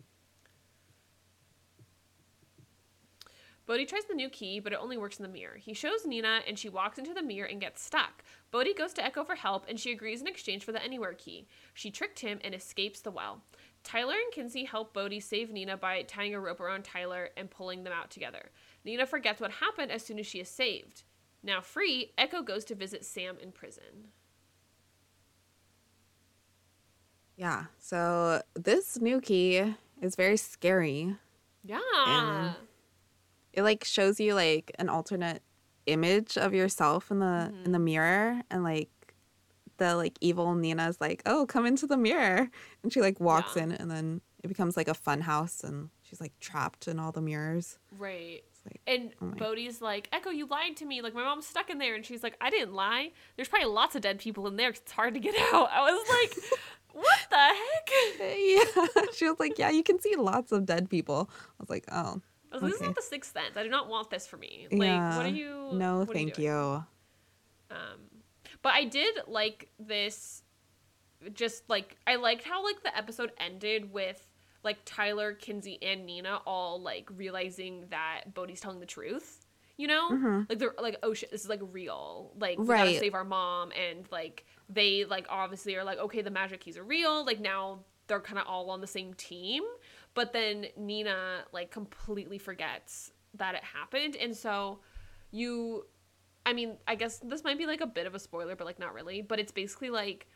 Bode 3.67 3.89
tries 3.89 4.05
the 4.05 4.15
new 4.15 4.29
key, 4.29 4.61
but 4.61 4.75
it 4.75 4.79
only 4.79 4.99
works 4.99 5.19
in 5.19 5.23
the 5.23 5.29
mirror. 5.33 5.57
He 5.57 5.73
shows 5.73 6.05
Nina, 6.05 6.43
and 6.47 6.59
she 6.59 6.69
walks 6.69 6.99
into 6.99 7.15
the 7.15 7.23
mirror 7.23 7.49
and 7.49 7.63
gets 7.63 7.81
stuck. 7.83 8.23
Bode 8.51 8.77
goes 8.77 8.93
to 8.93 9.03
Echo 9.05 9.25
for 9.25 9.37
help, 9.37 9.65
and 9.67 9.81
she 9.81 9.91
agrees 9.91 10.21
in 10.21 10.27
exchange 10.27 10.65
for 10.65 10.73
the 10.73 10.83
Anywhere 10.83 11.15
key. 11.15 11.49
She 11.73 11.91
tricked 11.91 12.21
him 12.21 12.41
and 12.45 12.55
escapes 12.55 13.01
the 13.01 13.11
well. 13.11 13.43
Tyler 13.83 14.17
and 14.17 14.31
Kinsey 14.33 14.65
help 14.65 14.93
Bode 14.93 15.23
save 15.23 15.51
Nina 15.51 15.79
by 15.79 16.03
tying 16.03 16.35
a 16.35 16.41
rope 16.41 16.61
around 16.61 16.85
Tyler 16.85 17.31
and 17.39 17.51
pulling 17.51 17.85
them 17.85 17.93
out 17.95 18.11
together. 18.11 18.51
Nina 18.85 19.07
forgets 19.07 19.41
what 19.41 19.51
happened 19.53 19.91
as 19.91 20.05
soon 20.05 20.19
as 20.19 20.27
she 20.27 20.41
is 20.41 20.49
saved. 20.49 21.03
Now 21.43 21.61
free, 21.61 22.13
Echo 22.19 22.43
goes 22.43 22.65
to 22.67 22.75
visit 22.75 23.05
Sam 23.05 23.37
in 23.43 23.53
prison. 23.53 24.13
yeah. 27.37 27.65
So 27.79 28.43
this 28.55 29.01
new 29.01 29.21
key 29.21 29.75
is 30.01 30.15
very 30.17 30.37
scary 30.37 31.17
Yeah. 31.65 32.53
It 33.53 33.63
like 33.63 33.85
shows 33.85 34.21
you 34.21 34.35
like 34.35 34.73
an 34.79 34.89
alternate 34.89 35.43
image 35.87 36.37
of 36.39 36.55
yourself 36.55 37.11
in 37.11 37.19
the 37.21 37.53
in 37.65 37.73
the 37.73 37.79
mm-hmm. 37.79 37.85
mirror 37.85 38.41
and 38.51 38.63
like 38.65 38.91
the 39.79 39.97
like 39.97 40.17
evil 40.21 40.55
Nina's 40.55 41.01
like, 41.01 41.23
"Oh, 41.27 41.47
come 41.47 41.67
into 41.67 41.87
the 41.87 41.97
mirror." 41.97 42.49
And 42.83 42.93
she 42.93 43.01
like 43.01 43.19
walks 43.21 43.57
Yeah. 43.57 43.65
in 43.65 43.73
and 43.73 43.91
then 43.91 44.21
it 44.43 44.49
becomes 44.49 44.77
like 44.77 44.89
a 44.89 44.95
fun 44.95 45.23
house 45.23 45.65
and 45.65 45.91
she's 46.03 46.21
like 46.21 46.39
trapped 46.41 46.87
in 46.89 46.99
all 47.01 47.13
the 47.13 47.21
mirrors. 47.21 47.79
Right. 47.99 48.45
Like 48.65 48.81
And 48.87 49.13
Oh 49.21 49.27
Bode's 49.27 49.83
like, 49.83 50.09
Echo, 50.13 50.31
you 50.31 50.47
lied 50.47 50.77
to 50.79 50.87
me. 50.87 51.03
Like, 51.03 51.15
my 51.15 51.23
mom's 51.23 51.47
stuck 51.47 51.71
in 51.71 51.79
there. 51.79 51.95
And 51.95 52.05
she's 52.05 52.23
like, 52.23 52.37
I 52.41 52.51
didn't 52.51 52.73
lie. 52.73 53.13
There's 53.37 53.49
probably 53.49 53.69
lots 53.69 53.95
of 53.95 54.03
dead 54.03 54.19
people 54.19 54.47
in 54.47 54.57
there 54.57 54.71
it's 54.71 54.93
hard 54.93 55.15
to 55.15 55.21
get 55.21 55.35
out. 55.53 55.69
I 55.71 55.83
was 55.83 56.09
like, 56.09 56.61
what 56.95 57.19
the 57.31 57.37
heck? 57.37 58.37
yeah. 58.39 59.05
she 59.15 59.29
was 59.29 59.39
like, 59.39 59.59
"Yeah, 59.59 59.71
you 59.71 59.83
can 59.83 60.01
see 60.01 60.17
lots 60.17 60.53
of 60.53 60.65
dead 60.65 60.89
people." 60.89 61.29
I 61.31 61.63
was 61.63 61.71
like, 61.71 61.85
"Oh, 61.91 62.21
I 62.53 62.57
was 62.57 62.63
like, 62.63 62.73
this 62.73 62.81
is 62.81 62.87
not 62.87 62.97
the 62.97 63.03
sixth 63.03 63.33
sense. 63.33 63.57
I 63.57 63.63
do 63.63 63.69
not 63.69 63.89
want 63.89 64.11
this 64.11 64.27
for 64.27 64.37
me. 64.37 64.69
Like, 64.71 64.83
yeah. 64.83 65.17
what 65.17 65.27
are 65.27 65.29
you? 65.29 65.71
No, 65.73 66.05
thank 66.05 66.35
doing? 66.35 66.49
you." 66.49 66.85
Um, 67.71 68.01
but 68.63 68.73
I 68.73 68.85
did 68.85 69.17
like 69.27 69.69
this. 69.79 70.43
Just 71.33 71.69
like 71.69 71.97
I 72.07 72.17
liked 72.17 72.45
how 72.45 72.63
like 72.65 72.83
the 72.83 72.97
episode 72.97 73.33
ended 73.39 73.93
with 73.93 74.25
like 74.65 74.79
Tyler, 74.85 75.35
Kinsey, 75.35 75.79
and 75.83 76.05
Nina 76.07 76.41
all 76.47 76.81
like 76.81 77.09
realizing 77.17 77.85
that 77.91 78.35
Bode's 78.35 78.61
telling 78.61 78.81
the 78.81 78.87
truth. 78.87 79.47
You 79.77 79.89
know, 79.89 80.11
Mhm. 80.13 80.49
like 80.49 80.59
they're 80.61 80.75
like, 80.81 80.97
oh 81.03 81.15
shit, 81.15 81.31
this 81.33 81.43
is 81.43 81.49
like 81.49 81.61
real. 81.73 82.33
Like 82.39 82.59
we 82.59 82.67
gotta 82.67 82.99
save 82.99 83.15
our 83.15 83.25
mom, 83.25 83.73
and 83.73 84.07
like 84.13 84.47
they 84.69 85.05
like 85.05 85.27
obviously 85.29 85.75
are 85.77 85.85
like, 85.85 85.99
okay, 85.99 86.23
the 86.23 86.31
magic 86.31 86.61
keys 86.61 86.77
are 86.79 86.85
real. 86.85 87.25
Like 87.25 87.41
now 87.41 87.81
they're 88.07 88.21
kind 88.21 88.39
of 88.39 88.47
all 88.47 88.71
on 88.71 88.81
the 88.81 88.87
same 88.87 89.15
team. 89.15 89.63
But 90.15 90.33
then 90.33 90.67
Nina 90.77 91.45
like 91.53 91.71
completely 91.73 92.39
forgets 92.39 93.11
that 93.35 93.57
it 93.57 93.65
happened, 93.65 94.15
and 94.17 94.37
so 94.37 94.79
you 95.33 95.87
I 96.47 96.53
mean, 96.53 96.77
I 96.87 96.95
guess 96.95 97.19
this 97.19 97.43
might 97.43 97.57
be 97.59 97.65
like 97.67 97.81
a 97.81 97.87
bit 97.87 98.07
of 98.07 98.15
a 98.15 98.19
spoiler, 98.19 98.55
but 98.55 98.67
like 98.67 98.79
not 98.79 98.95
really. 98.95 99.23
But 99.23 99.41
it's 99.41 99.51
basically 99.51 99.91
like 99.91 100.29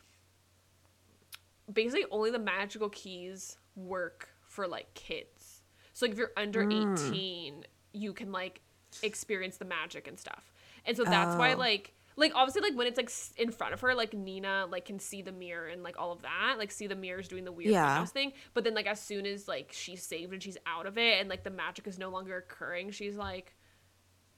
basically 1.71 2.05
only 2.11 2.31
the 2.31 2.39
magical 2.39 2.89
keys 2.89 3.57
work 3.87 4.29
for 4.47 4.67
like 4.67 4.93
kids. 4.93 5.61
So 5.93 6.05
like 6.05 6.13
if 6.13 6.17
you're 6.17 6.31
under 6.37 6.63
Mm. 6.65 6.93
18, 7.09 7.65
you 7.93 8.13
can 8.13 8.31
like 8.31 8.61
experience 9.03 9.57
the 9.57 9.65
magic 9.65 10.07
and 10.07 10.19
stuff. 10.19 10.51
And 10.85 10.95
so 10.97 11.03
that's 11.03 11.35
why 11.37 11.53
Oh. 11.53 11.57
like 11.57 11.93
like 12.15 12.33
obviously 12.35 12.61
like 12.61 12.75
when 12.77 12.85
it's 12.87 12.97
like 12.97 13.09
in 13.37 13.49
front 13.51 13.73
of 13.73 13.79
her 13.81 13.95
like 13.95 14.13
Nina 14.13 14.65
like 14.69 14.85
can 14.85 14.99
see 14.99 15.21
the 15.21 15.31
mirror 15.31 15.67
and 15.67 15.83
like 15.83 15.97
all 15.97 16.11
of 16.11 16.21
that 16.23 16.55
like 16.57 16.69
see 16.71 16.85
the 16.87 16.95
mirrors 16.95 17.29
doing 17.29 17.45
the 17.45 17.51
weird 17.51 17.71
Yeah. 17.71 18.03
thing 18.05 18.33
but 18.53 18.65
then 18.65 18.73
like 18.73 18.87
as 18.87 18.99
soon 18.99 19.25
as 19.25 19.47
like 19.47 19.69
she's 19.71 20.03
saved 20.03 20.33
and 20.33 20.43
she's 20.43 20.57
out 20.65 20.85
of 20.85 20.97
it 20.97 21.21
and 21.21 21.29
like 21.29 21.43
the 21.43 21.49
magic 21.49 21.87
is 21.87 21.97
no 21.97 22.09
longer 22.09 22.35
occurring 22.35 22.91
she's 22.91 23.15
like 23.15 23.55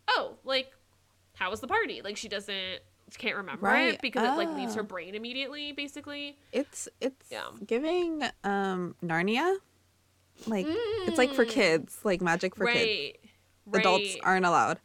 oh 0.10 0.38
like 0.44 0.72
how 1.38 1.50
was 1.50 1.60
the 1.60 1.68
party 1.68 2.02
like 2.04 2.18
she 2.18 2.28
doesn't 2.30 2.82
can't 3.18 3.36
remember 3.38 3.68
it 3.68 3.72
Right. 3.72 4.02
because 4.02 4.24
it 4.24 4.38
like 4.38 4.54
leaves 4.56 4.76
her 4.76 4.82
Oh. 4.82 4.86
brain 4.86 5.16
immediately 5.16 5.72
basically 5.72 6.38
It's 6.52 6.88
it's 7.00 7.28
Yeah. 7.32 7.48
giving 7.66 8.24
um 8.44 8.96
Narnia. 9.04 9.58
Like 10.48 10.66
it's 10.70 11.18
like 11.18 11.34
for 11.34 11.46
Mm. 11.46 11.50
kids, 11.50 12.00
like 12.04 12.22
magic 12.22 12.56
for 12.56 12.66
kids. 12.66 12.76
right 12.78 13.20
right 13.68 13.80
Adults 13.82 14.16
aren't 14.24 14.46
allowed. 14.46 14.80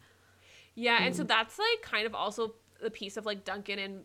yeah 0.74 0.99
and 1.03 1.16
so 1.16 1.24
Mm. 1.24 1.29
that's 1.29 1.59
like 1.59 1.83
kind 1.83 2.07
of 2.07 2.14
also 2.14 2.55
the 2.83 2.91
piece 2.91 3.16
of 3.16 3.24
like 3.24 3.45
duncan 3.45 3.79
and 3.79 4.05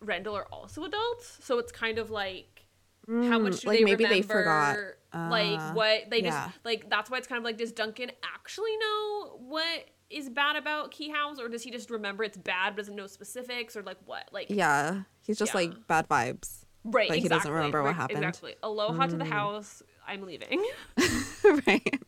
rendell 0.00 0.36
are 0.36 0.46
also 0.52 0.84
adults 0.84 1.38
so 1.42 1.58
it's 1.58 1.72
kind 1.72 1.98
of 1.98 2.10
like 2.10 2.66
how 3.08 3.38
much 3.38 3.54
Mm, 3.54 3.60
do 3.62 3.66
like 3.68 3.78
they 3.78 3.84
maybe 3.84 4.04
remember 4.04 4.08
they 4.08 4.22
forgot. 4.22 4.76
Like 5.14 5.58
Uh, 5.60 5.72
what 5.72 6.10
they 6.10 6.22
yeah. 6.22 6.46
just 6.46 6.58
like 6.64 6.90
that's 6.90 7.10
why 7.10 7.18
it's 7.18 7.26
kind 7.26 7.38
of 7.38 7.44
like 7.44 7.56
does 7.56 7.72
duncan 7.72 8.10
actually 8.34 8.76
know 8.78 9.36
what 9.38 9.86
is 10.10 10.28
bad 10.28 10.56
about 10.56 10.90
key 10.90 11.08
house 11.10 11.38
or 11.40 11.48
does 11.48 11.62
he 11.62 11.70
just 11.70 11.90
remember 11.90 12.24
it's 12.24 12.36
bad 12.36 12.70
but 12.76 12.82
doesn't 12.82 12.96
know 12.96 13.06
specifics 13.06 13.76
or 13.76 13.82
like 13.82 13.96
what 14.06 14.28
like 14.32 14.46
Yeah, 14.50 15.02
he's 15.22 15.38
just 15.38 15.52
Yeah. 15.54 15.60
like 15.60 15.86
bad 15.86 16.08
vibes. 16.08 16.64
right 16.84 17.08
like, 17.08 17.22
he 17.22 17.28
doesn't 17.28 17.36
exactly, 17.38 17.52
remember 17.52 17.82
what 17.82 17.94
happened. 17.94 18.18
exactly 18.18 18.54
aloha 18.62 19.06
to 19.06 19.16
the 19.16 19.24
Mm. 19.24 19.28
house 19.30 19.82
i'm 20.06 20.22
leaving 20.22 20.62
right. 21.66 22.00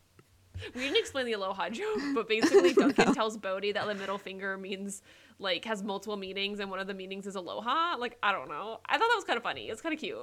we 0.74 0.80
didn't 0.82 0.96
explain 0.98 1.26
the 1.26 1.32
aloha 1.32 1.68
joke 1.70 2.00
but 2.14 2.28
basically 2.28 2.72
duncan 2.82 3.14
tells 3.14 3.36
bode 3.38 3.64
that 3.74 3.86
the 3.86 3.94
middle 3.94 4.18
finger 4.18 4.56
means 4.58 5.00
like 5.38 5.64
has 5.64 5.82
multiple 5.82 6.16
meanings 6.16 6.60
and 6.60 6.70
one 6.70 6.78
of 6.80 6.86
the 6.86 6.94
meanings 6.94 7.26
is 7.26 7.34
aloha 7.36 7.96
like 7.98 8.18
i 8.22 8.32
don't 8.32 8.48
know 8.48 8.80
i 8.86 8.92
thought 8.98 9.08
that 9.08 9.14
was 9.16 9.24
kind 9.24 9.36
of 9.36 9.42
funny 9.42 9.68
it's 9.68 9.80
kind 9.80 9.94
of 9.94 10.00
cute 10.00 10.16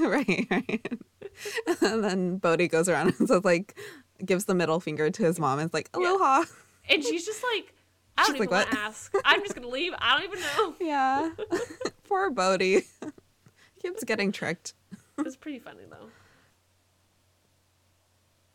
right, 0.00 0.46
right. 0.50 0.98
and 1.80 2.02
then 2.04 2.36
Bode 2.38 2.68
goes 2.70 2.88
around 2.88 3.14
and 3.18 3.28
says 3.28 3.44
like 3.44 3.76
gives 4.24 4.44
the 4.46 4.54
middle 4.54 4.80
finger 4.80 5.10
to 5.10 5.22
his 5.22 5.38
mom 5.38 5.58
and 5.58 5.68
is 5.70 5.74
like, 5.74 5.90
Yeah. 5.98 6.10
Aloha. 6.12 6.44
and 6.88 7.02
she's 7.04 7.24
just 7.26 7.42
like 7.54 7.72
i 8.18 8.22
don't 8.22 8.26
She's 8.26 8.34
even 8.36 8.48
like, 8.50 8.50
want 8.50 8.70
to 8.70 8.76
"What?" 8.76 8.86
ask 8.86 9.14
i'm 9.24 9.42
just 9.42 9.54
gonna 9.54 9.68
leave 9.68 9.92
i 9.98 10.18
don't 10.18 10.24
even 10.32 10.40
know 10.40 10.74
Yeah. 10.80 11.30
Poor 12.08 12.30
Bode. 12.30 12.82
Keeps 13.82 14.04
getting 14.04 14.32
tricked. 14.32 14.72
It's 15.18 15.36
pretty 15.36 15.58
funny 15.58 15.82
though. 15.90 16.08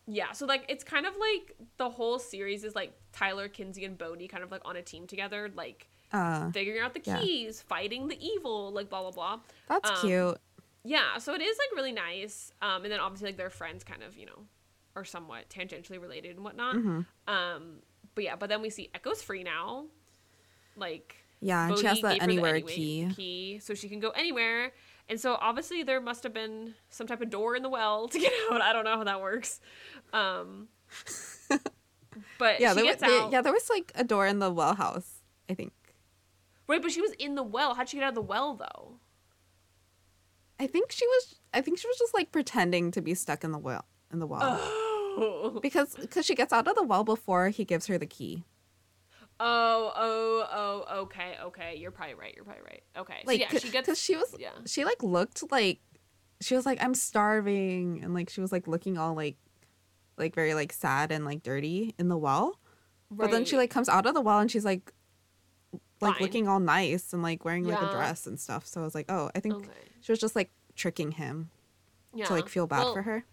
Yeah, 0.08 0.32
so 0.34 0.46
like 0.46 0.66
it's 0.68 0.84
kind 0.84 1.06
of 1.06 1.14
like 1.18 1.56
the 1.78 1.90
whole 1.90 2.20
series 2.20 2.64
is 2.64 2.76
like 2.76 2.94
Tyler, 3.14 3.48
Kinsey, 3.48 3.86
and 3.86 3.98
Bode 3.98 4.28
kind 4.30 4.44
of 4.44 4.52
like 4.52 4.62
on 4.66 4.76
a 4.76 4.82
team 4.82 5.08
together, 5.08 5.50
like 5.56 5.88
Uh 6.12 6.52
figuring 6.52 6.82
out 6.82 6.94
the 6.94 7.02
Yeah. 7.04 7.22
keys, 7.22 7.62
fighting 7.62 8.08
the 8.08 8.18
evil, 8.26 8.72
like 8.72 8.90
blah 8.90 9.02
blah 9.02 9.12
blah. 9.12 9.40
that's 9.70 9.90
Um, 9.90 9.96
cute. 10.10 10.38
Yeah, 10.84 11.18
so 11.20 11.34
it 11.36 11.42
is 11.42 11.58
like 11.58 11.76
really 11.78 11.92
nice. 11.92 12.52
Um, 12.62 12.84
and 12.84 12.92
then 12.92 13.00
obviously 13.00 13.28
like 13.30 13.38
their 13.38 13.50
friends 13.50 13.84
kind 13.84 14.02
of 14.04 14.18
you 14.18 14.26
know 14.26 14.46
are 14.96 15.06
somewhat 15.06 15.50
tangentially 15.50 16.02
related 16.02 16.36
and 16.36 16.44
whatnot. 16.44 16.76
Mhm. 16.76 17.06
Um, 17.28 17.76
but 18.16 18.24
yeah, 18.24 18.36
but 18.36 18.50
then 18.50 18.62
we 18.62 18.70
see 18.70 18.90
Echo's 18.94 19.22
free 19.22 19.44
now, 19.44 19.86
like 20.76 21.16
Yeah, 21.40 21.68
and 21.70 21.78
she 21.78 21.86
has 21.86 22.02
her 22.02 22.08
anywhere 22.20 22.56
anyway 22.56 22.72
key. 22.74 23.10
key, 23.16 23.60
so 23.60 23.74
she 23.74 23.88
can 23.90 24.00
go 24.00 24.10
anywhere. 24.12 24.74
And 25.10 25.20
so 25.20 25.36
obviously 25.40 25.84
there 25.84 26.00
must 26.02 26.24
have 26.24 26.34
been 26.34 26.74
some 26.90 27.06
type 27.08 27.22
of 27.22 27.30
door 27.30 27.56
in 27.56 27.64
the 27.64 27.70
well 27.70 28.08
to 28.14 28.20
get 28.20 28.32
out. 28.52 28.62
I 28.62 28.74
don't 28.74 28.86
know 28.86 28.98
how 28.98 29.04
that 29.04 29.22
works. 29.22 29.60
Um, 30.14 30.68
but 32.38 32.60
Yeah, 32.60 32.70
she 32.74 32.82
there 32.82 32.86
was, 32.94 33.04
out. 33.04 33.32
yeah, 33.32 33.42
there 33.42 33.54
was 33.54 33.70
like 33.70 33.92
a 33.96 34.04
door 34.04 34.26
in 34.28 34.40
the 34.40 34.52
well 34.52 34.76
house, 34.76 35.22
I 35.50 35.54
think. 35.54 35.74
Right, 36.68 36.82
but 36.82 36.92
she 36.92 37.02
was 37.02 37.12
in 37.14 37.36
the 37.36 37.44
well. 37.44 37.74
How'd 37.76 37.90
she 37.90 37.98
get 37.98 38.04
out 38.04 38.10
of 38.10 38.16
the 38.16 38.22
well 38.22 38.56
though? 38.56 39.00
I 40.62 40.68
think 40.68 40.92
she 40.92 41.06
was 41.08 41.36
I 41.54 41.62
think 41.62 41.80
she 41.80 41.88
was 41.88 41.98
just 41.98 42.14
like 42.14 42.32
pretending 42.32 42.92
to 42.92 43.02
be 43.02 43.14
stuck 43.16 43.44
in 43.44 43.52
the 43.52 43.58
well 43.58 43.86
in 44.14 44.20
the 44.20 44.28
well. 44.28 44.42
Oh, 44.44 45.60
Because 45.62 45.96
cause 46.10 46.26
she 46.26 46.36
gets 46.36 46.54
out 46.54 46.68
of 46.68 46.76
the 46.76 46.84
well 46.84 47.04
before 47.04 47.50
he 47.50 47.66
gives 47.66 47.88
her 47.88 47.98
the 47.98 48.06
key. 48.06 48.46
oh, 49.40 49.92
oh, 49.96 50.48
oh. 50.88 51.00
Okay, 51.04 51.36
okay. 51.44 51.76
You're 51.78 51.92
probably 51.92 52.14
right. 52.16 52.34
You're 52.36 52.46
probably 52.46 52.64
right. 52.64 52.84
Okay, 52.98 53.24
Like 53.26 53.40
so 53.42 53.54
yeah, 53.56 53.60
she 53.60 53.70
gets. 53.72 53.88
cause 53.88 54.00
she 54.00 54.16
was 54.16 54.36
yeah. 54.40 54.52
she 54.66 54.86
like 54.86 55.02
looked 55.02 55.52
like 55.52 55.80
she 56.42 56.56
was 56.56 56.66
like 56.66 56.82
I'm 56.84 56.94
starving 56.94 58.02
and 58.04 58.14
like 58.14 58.30
she 58.30 58.40
was 58.42 58.52
like 58.52 58.68
looking 58.68 58.98
all 58.98 59.14
like 59.16 59.38
like 60.18 60.36
very 60.36 60.54
like 60.54 60.72
sad 60.72 61.12
and 61.12 61.26
like 61.26 61.42
dirty 61.44 61.96
in 62.00 62.08
the 62.08 62.18
well. 62.18 62.60
But 63.10 63.32
then 63.32 63.44
she 63.46 63.58
like 63.58 63.70
comes 63.72 63.90
out 63.90 64.06
of 64.06 64.14
the 64.14 64.22
well 64.22 64.40
and 64.40 64.50
she's 64.50 64.64
like 64.66 64.94
like 66.00 66.14
Fine. 66.16 66.22
looking 66.22 66.48
all 66.48 66.60
nice 66.60 67.12
and 67.14 67.22
like 67.22 67.44
wearing 67.46 67.66
like 67.66 67.80
Yeah. 67.82 67.90
a 67.90 67.92
dress 67.92 68.28
and 68.28 68.40
stuff. 68.40 68.66
So 68.66 68.80
I 68.82 68.84
was 68.84 68.96
like, 68.96 69.08
"Oh, 69.10 69.30
I 69.36 69.40
think 69.40 69.56
Okay. 69.56 69.68
She 70.02 70.12
was 70.12 70.20
just 70.20 70.36
like 70.36 70.52
tricking 70.76 71.12
him 71.14 71.50
Yeah. 72.14 72.26
to 72.26 72.34
like 72.34 72.50
feel 72.50 72.68
bad 72.68 72.84
Well, 72.86 72.94
for 72.94 73.02
her." 73.04 73.26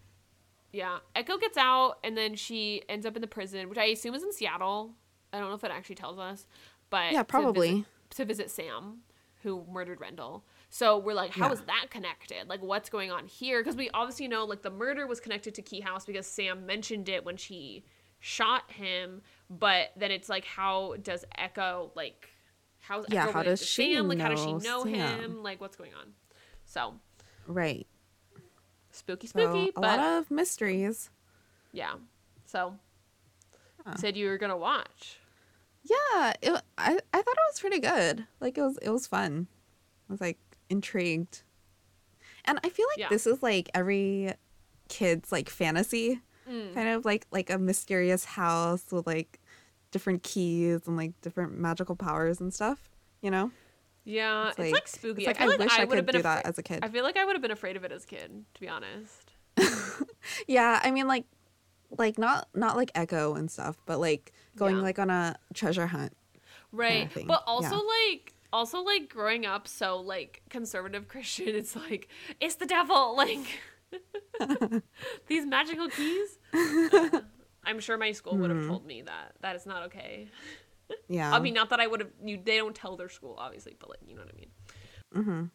Yeah. 0.71 0.99
Echo 1.15 1.37
gets 1.37 1.57
out 1.57 1.97
and 2.03 2.15
then 2.17 2.35
she 2.35 2.83
ends 2.87 3.05
up 3.05 3.15
in 3.15 3.21
the 3.21 3.27
prison, 3.27 3.69
which 3.69 3.77
I 3.77 3.85
assume 3.85 4.13
is 4.15 4.23
in 4.23 4.31
Seattle. 4.31 4.93
I 5.33 5.39
don't 5.39 5.49
know 5.49 5.55
if 5.55 5.63
it 5.63 5.71
actually 5.71 5.95
tells 5.95 6.19
us, 6.19 6.47
but 6.89 7.11
Yeah, 7.11 7.19
to 7.19 7.23
probably. 7.25 7.69
visit, 7.69 7.85
to 8.11 8.25
visit 8.25 8.51
Sam, 8.51 8.99
who 9.43 9.65
murdered 9.69 9.99
Rendell. 10.01 10.43
So 10.69 10.97
we're 10.97 11.13
like, 11.15 11.31
how 11.31 11.47
Yeah. 11.47 11.53
is 11.53 11.61
that 11.61 11.87
connected? 11.89 12.47
Like, 12.47 12.61
what's 12.61 12.89
going 12.89 13.09
on 13.11 13.25
here? 13.25 13.61
Because 13.61 13.75
we 13.75 13.89
obviously 13.91 14.27
know 14.27 14.45
like 14.45 14.61
the 14.61 14.69
murder 14.69 15.07
was 15.07 15.19
connected 15.19 15.55
to 15.55 15.61
Key 15.63 15.79
House 15.81 16.05
because 16.05 16.27
Sam 16.27 16.65
mentioned 16.67 17.09
it 17.09 17.25
when 17.25 17.37
she 17.37 17.83
shot 18.19 18.71
him. 18.71 19.21
But 19.49 19.91
then 19.95 20.11
it's 20.11 20.29
like, 20.29 20.45
how 20.45 20.95
does 21.01 21.25
Echo 21.37 21.91
like? 21.95 22.29
How's 22.81 23.05
Yeah, 23.09 23.23
Echo 23.23 23.31
how 23.33 23.43
does 23.43 23.59
to 23.59 23.65
she 23.65 23.95
Sam? 23.95 24.07
Like, 24.07 24.19
how 24.19 24.29
does 24.29 24.39
she 24.39 24.53
know 24.53 24.59
know 24.59 24.83
Sam? 24.83 24.93
him? 25.19 25.43
Like, 25.43 25.59
what's 25.59 25.75
going 25.75 25.93
on? 25.95 26.13
So 26.69 26.93
Right. 27.47 27.87
spooky, 28.91 29.25
So 29.25 29.31
spooky. 29.31 29.69
a 29.75 29.81
but 29.81 29.81
lot 29.81 29.99
of 29.99 30.29
mysteries. 30.31 31.09
Yeah. 31.71 31.95
So 32.45 32.75
Huh. 33.83 33.93
you 33.95 33.97
said 33.99 34.15
you 34.15 34.27
were 34.27 34.37
gonna 34.37 34.55
watch. 34.57 35.17
Yeah, 35.83 36.33
it, 36.41 36.51
I 36.77 36.91
I 36.91 37.21
thought 37.21 37.37
it 37.37 37.49
was 37.51 37.59
pretty 37.59 37.79
good. 37.79 38.27
Like 38.39 38.57
it 38.57 38.61
was 38.61 38.77
it 38.83 38.89
was 38.89 39.07
fun. 39.07 39.47
I 40.09 40.13
was 40.13 40.21
like 40.21 40.37
intrigued. 40.69 41.41
And 42.45 42.59
I 42.63 42.69
feel 42.69 42.85
like 42.91 42.99
Yeah. 42.99 43.09
this 43.09 43.25
is 43.25 43.41
like 43.41 43.69
every 43.73 44.33
kid's 44.89 45.31
like 45.31 45.49
fantasy, 45.49 46.21
Mm. 46.47 46.73
kind 46.75 46.89
of 46.89 47.03
like 47.05 47.25
like 47.31 47.49
a 47.49 47.57
mysterious 47.57 48.25
house 48.25 48.85
with 48.91 49.07
like 49.07 49.39
different 49.91 50.21
keys 50.21 50.81
and 50.85 50.95
like 50.97 51.19
different 51.21 51.57
magical 51.57 51.95
powers 51.95 52.39
and 52.39 52.53
stuff, 52.53 52.89
you 53.21 53.31
know? 53.31 53.51
Yeah, 54.05 54.49
it's, 54.49 54.57
like, 54.57 54.87
spooky. 54.87 55.25
It's 55.25 55.27
like 55.27 55.41
I 55.41 55.43
I, 55.43 55.47
like 55.47 55.59
wish 55.59 55.71
I, 55.77 55.81
I, 55.81 55.85
would 55.85 55.97
have 55.97 56.05
could 56.05 56.13
been 56.13 56.21
do 56.21 56.27
afraid. 56.27 56.43
that 56.43 56.45
as 56.47 56.57
a 56.57 56.63
kid. 56.63 56.79
I 56.83 56.87
feel 56.87 57.03
like 57.03 57.17
I 57.17 57.25
would 57.25 57.33
have 57.33 57.41
been 57.41 57.51
afraid 57.51 57.75
of 57.75 57.83
it 57.83 57.91
as 57.91 58.03
a 58.05 58.07
kid, 58.07 58.45
to 58.55 58.61
be 58.61 58.67
honest. 58.67 59.33
yeah, 60.47 60.79
I 60.83 60.91
mean 60.91 61.07
like 61.07 61.25
like 61.97 62.17
not 62.17 62.47
not 62.53 62.75
like 62.75 62.91
Echo 62.95 63.35
and 63.35 63.49
stuff, 63.51 63.77
but 63.85 63.99
like 63.99 64.31
going 64.55 64.77
Yeah. 64.77 64.81
like 64.83 64.99
on 64.99 65.09
a 65.09 65.35
treasure 65.53 65.87
hunt. 65.87 66.13
right 66.71 67.11
thing. 67.11 67.27
but 67.27 67.43
also 67.47 67.75
Yeah. 67.75 67.81
like 68.11 68.33
also 68.51 68.81
like 68.81 69.09
growing 69.09 69.45
up 69.45 69.67
so 69.67 69.97
like 69.97 70.41
conservative 70.49 71.07
christian 71.13 71.49
it's 71.49 71.75
like 71.75 72.07
it's 72.39 72.55
the 72.55 72.65
devil 72.65 73.15
like 73.23 73.59
these 75.27 75.45
magical 75.45 75.87
keys 75.89 76.39
Uh, 76.53 77.21
i'm 77.63 77.79
sure 77.79 77.97
my 77.97 78.11
school 78.11 78.37
would 78.37 78.49
have 78.49 78.65
told 78.67 78.85
me 78.85 79.01
that 79.03 79.33
that 79.41 79.55
is 79.55 79.65
not 79.67 79.83
okay 79.83 80.27
Yeah. 81.07 81.33
i 81.33 81.39
mean 81.39 81.53
not 81.53 81.69
that 81.69 81.79
i 81.79 81.87
would 81.87 82.01
have 82.01 82.11
you 82.23 82.39
they 82.43 82.57
don't 82.57 82.75
tell 82.75 82.95
their 82.97 83.09
school 83.09 83.35
obviously 83.37 83.75
but 83.79 83.89
like 83.89 83.99
you 84.05 84.15
know 84.15 84.21
what 84.21 84.31
i 84.33 84.37
mean 84.37 84.51
mm-hmm. 85.15 85.45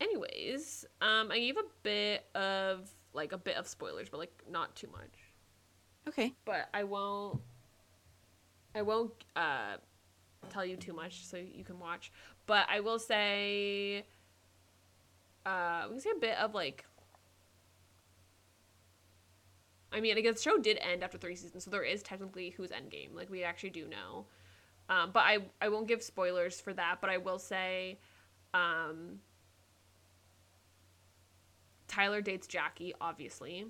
anyways 0.00 0.84
um 1.00 1.30
i 1.30 1.38
gave 1.38 1.56
a 1.56 1.64
bit 1.82 2.26
of 2.34 2.90
like 3.12 3.32
a 3.32 3.38
bit 3.38 3.56
of 3.56 3.66
spoilers 3.66 4.08
but 4.08 4.18
like 4.18 4.42
not 4.50 4.74
too 4.74 4.88
much 4.88 5.32
Okay. 6.08 6.34
but 6.44 6.68
I 6.74 6.84
won't. 6.84 7.40
I 8.74 8.82
won't 8.82 9.12
uh, 9.36 9.76
tell 10.48 10.64
you 10.64 10.76
too 10.76 10.92
much 10.92 11.26
so 11.26 11.36
you 11.36 11.64
can 11.64 11.78
watch. 11.78 12.10
But 12.46 12.66
I 12.70 12.80
will 12.80 12.98
say, 12.98 14.06
uh, 15.46 15.84
we 15.88 15.94
can 15.94 16.00
say 16.00 16.10
a 16.16 16.20
bit 16.20 16.36
of 16.38 16.54
like. 16.54 16.84
I 19.92 20.00
mean, 20.00 20.16
I 20.16 20.20
guess 20.20 20.36
the 20.36 20.42
show 20.42 20.58
did 20.58 20.78
end 20.78 21.02
after 21.02 21.18
three 21.18 21.36
seasons, 21.36 21.64
so 21.64 21.70
there 21.70 21.82
is 21.82 22.02
technically 22.02 22.50
who's 22.50 22.70
Endgame. 22.70 23.14
Like 23.14 23.30
we 23.30 23.42
actually 23.44 23.70
do 23.70 23.86
know, 23.88 24.26
um, 24.88 25.10
but 25.12 25.20
I 25.20 25.38
I 25.60 25.68
won't 25.68 25.88
give 25.88 26.02
spoilers 26.02 26.60
for 26.60 26.72
that. 26.74 26.98
But 27.00 27.10
I 27.10 27.18
will 27.18 27.38
say, 27.38 27.98
um, 28.54 29.20
Tyler 31.88 32.20
dates 32.20 32.46
Jackie, 32.46 32.94
obviously. 33.00 33.66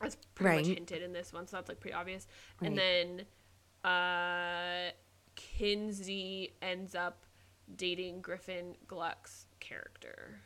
That's 0.00 0.16
pretty 0.34 0.56
much 0.56 0.76
hinted 0.76 1.02
in 1.02 1.12
this 1.12 1.32
one, 1.32 1.46
so 1.46 1.56
that's 1.56 1.68
like 1.68 1.80
pretty 1.80 1.94
obvious. 1.94 2.26
And 2.62 2.76
then 2.76 3.26
uh 3.84 4.90
Kinsey 5.36 6.54
ends 6.62 6.94
up 6.94 7.24
dating 7.76 8.20
Griffin 8.20 8.76
Gluck's 8.86 9.46
character 9.58 10.40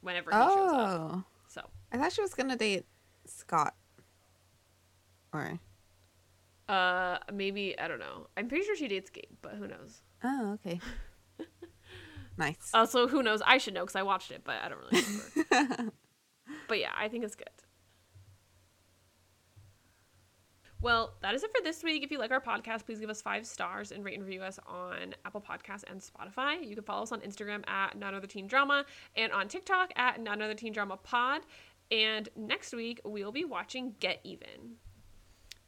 whenever 0.00 0.30
he 0.30 0.36
shows 0.36 0.72
up. 0.72 1.00
Oh, 1.00 1.24
So 1.48 1.62
I 1.92 1.98
thought 1.98 2.12
she 2.12 2.22
was 2.22 2.34
gonna 2.34 2.56
date 2.56 2.86
Scott. 3.26 3.74
Or 5.36 5.60
uh 6.68 7.18
maybe 7.32 7.78
I 7.78 7.88
don't 7.88 8.00
know. 8.00 8.26
I'm 8.36 8.48
pretty 8.48 8.64
sure 8.64 8.76
she 8.76 8.88
dates 8.88 9.10
Gabe, 9.10 9.24
but 9.42 9.52
who 9.52 9.68
knows? 9.68 10.02
oh, 10.24 10.54
okay. 10.54 10.80
nice. 12.38 12.70
Also, 12.74 13.06
who 13.06 13.22
knows? 13.22 13.42
I 13.46 13.58
should 13.58 13.74
know 13.74 13.82
because 13.82 13.96
I 13.96 14.02
watched 14.02 14.30
it, 14.30 14.42
but 14.44 14.56
I 14.62 14.68
don't 14.68 14.78
really 14.90 15.04
remember. 15.50 15.92
but 16.68 16.78
yeah, 16.80 16.92
I 16.98 17.08
think 17.08 17.24
it's 17.24 17.36
good. 17.36 17.48
Well, 20.82 21.14
that 21.22 21.34
is 21.34 21.42
it 21.42 21.50
for 21.56 21.64
this 21.64 21.82
week. 21.82 22.04
If 22.04 22.10
you 22.10 22.18
like 22.18 22.30
our 22.30 22.40
podcast, 22.40 22.84
please 22.84 23.00
give 23.00 23.08
us 23.08 23.22
five 23.22 23.46
stars 23.46 23.92
and 23.92 24.04
rate 24.04 24.14
and 24.18 24.24
review 24.24 24.42
us 24.42 24.58
on 24.66 25.14
Apple 25.24 25.40
Podcasts 25.40 25.84
and 25.90 26.00
Spotify. 26.00 26.62
You 26.66 26.74
can 26.74 26.84
follow 26.84 27.02
us 27.02 27.12
on 27.12 27.20
Instagram 27.20 27.66
at 27.68 27.96
Not 27.98 28.10
Another 28.10 28.26
Teen 28.26 28.46
Drama 28.46 28.84
and 29.16 29.32
on 29.32 29.48
TikTok 29.48 29.92
at 29.96 30.20
Not 30.20 30.34
Another 30.36 30.54
Teen 30.54 30.72
Drama 30.72 30.98
Pod. 30.98 31.42
And 31.90 32.28
next 32.36 32.74
week, 32.74 33.00
we'll 33.04 33.32
be 33.32 33.44
watching 33.44 33.94
Get 34.00 34.20
Even. 34.22 34.76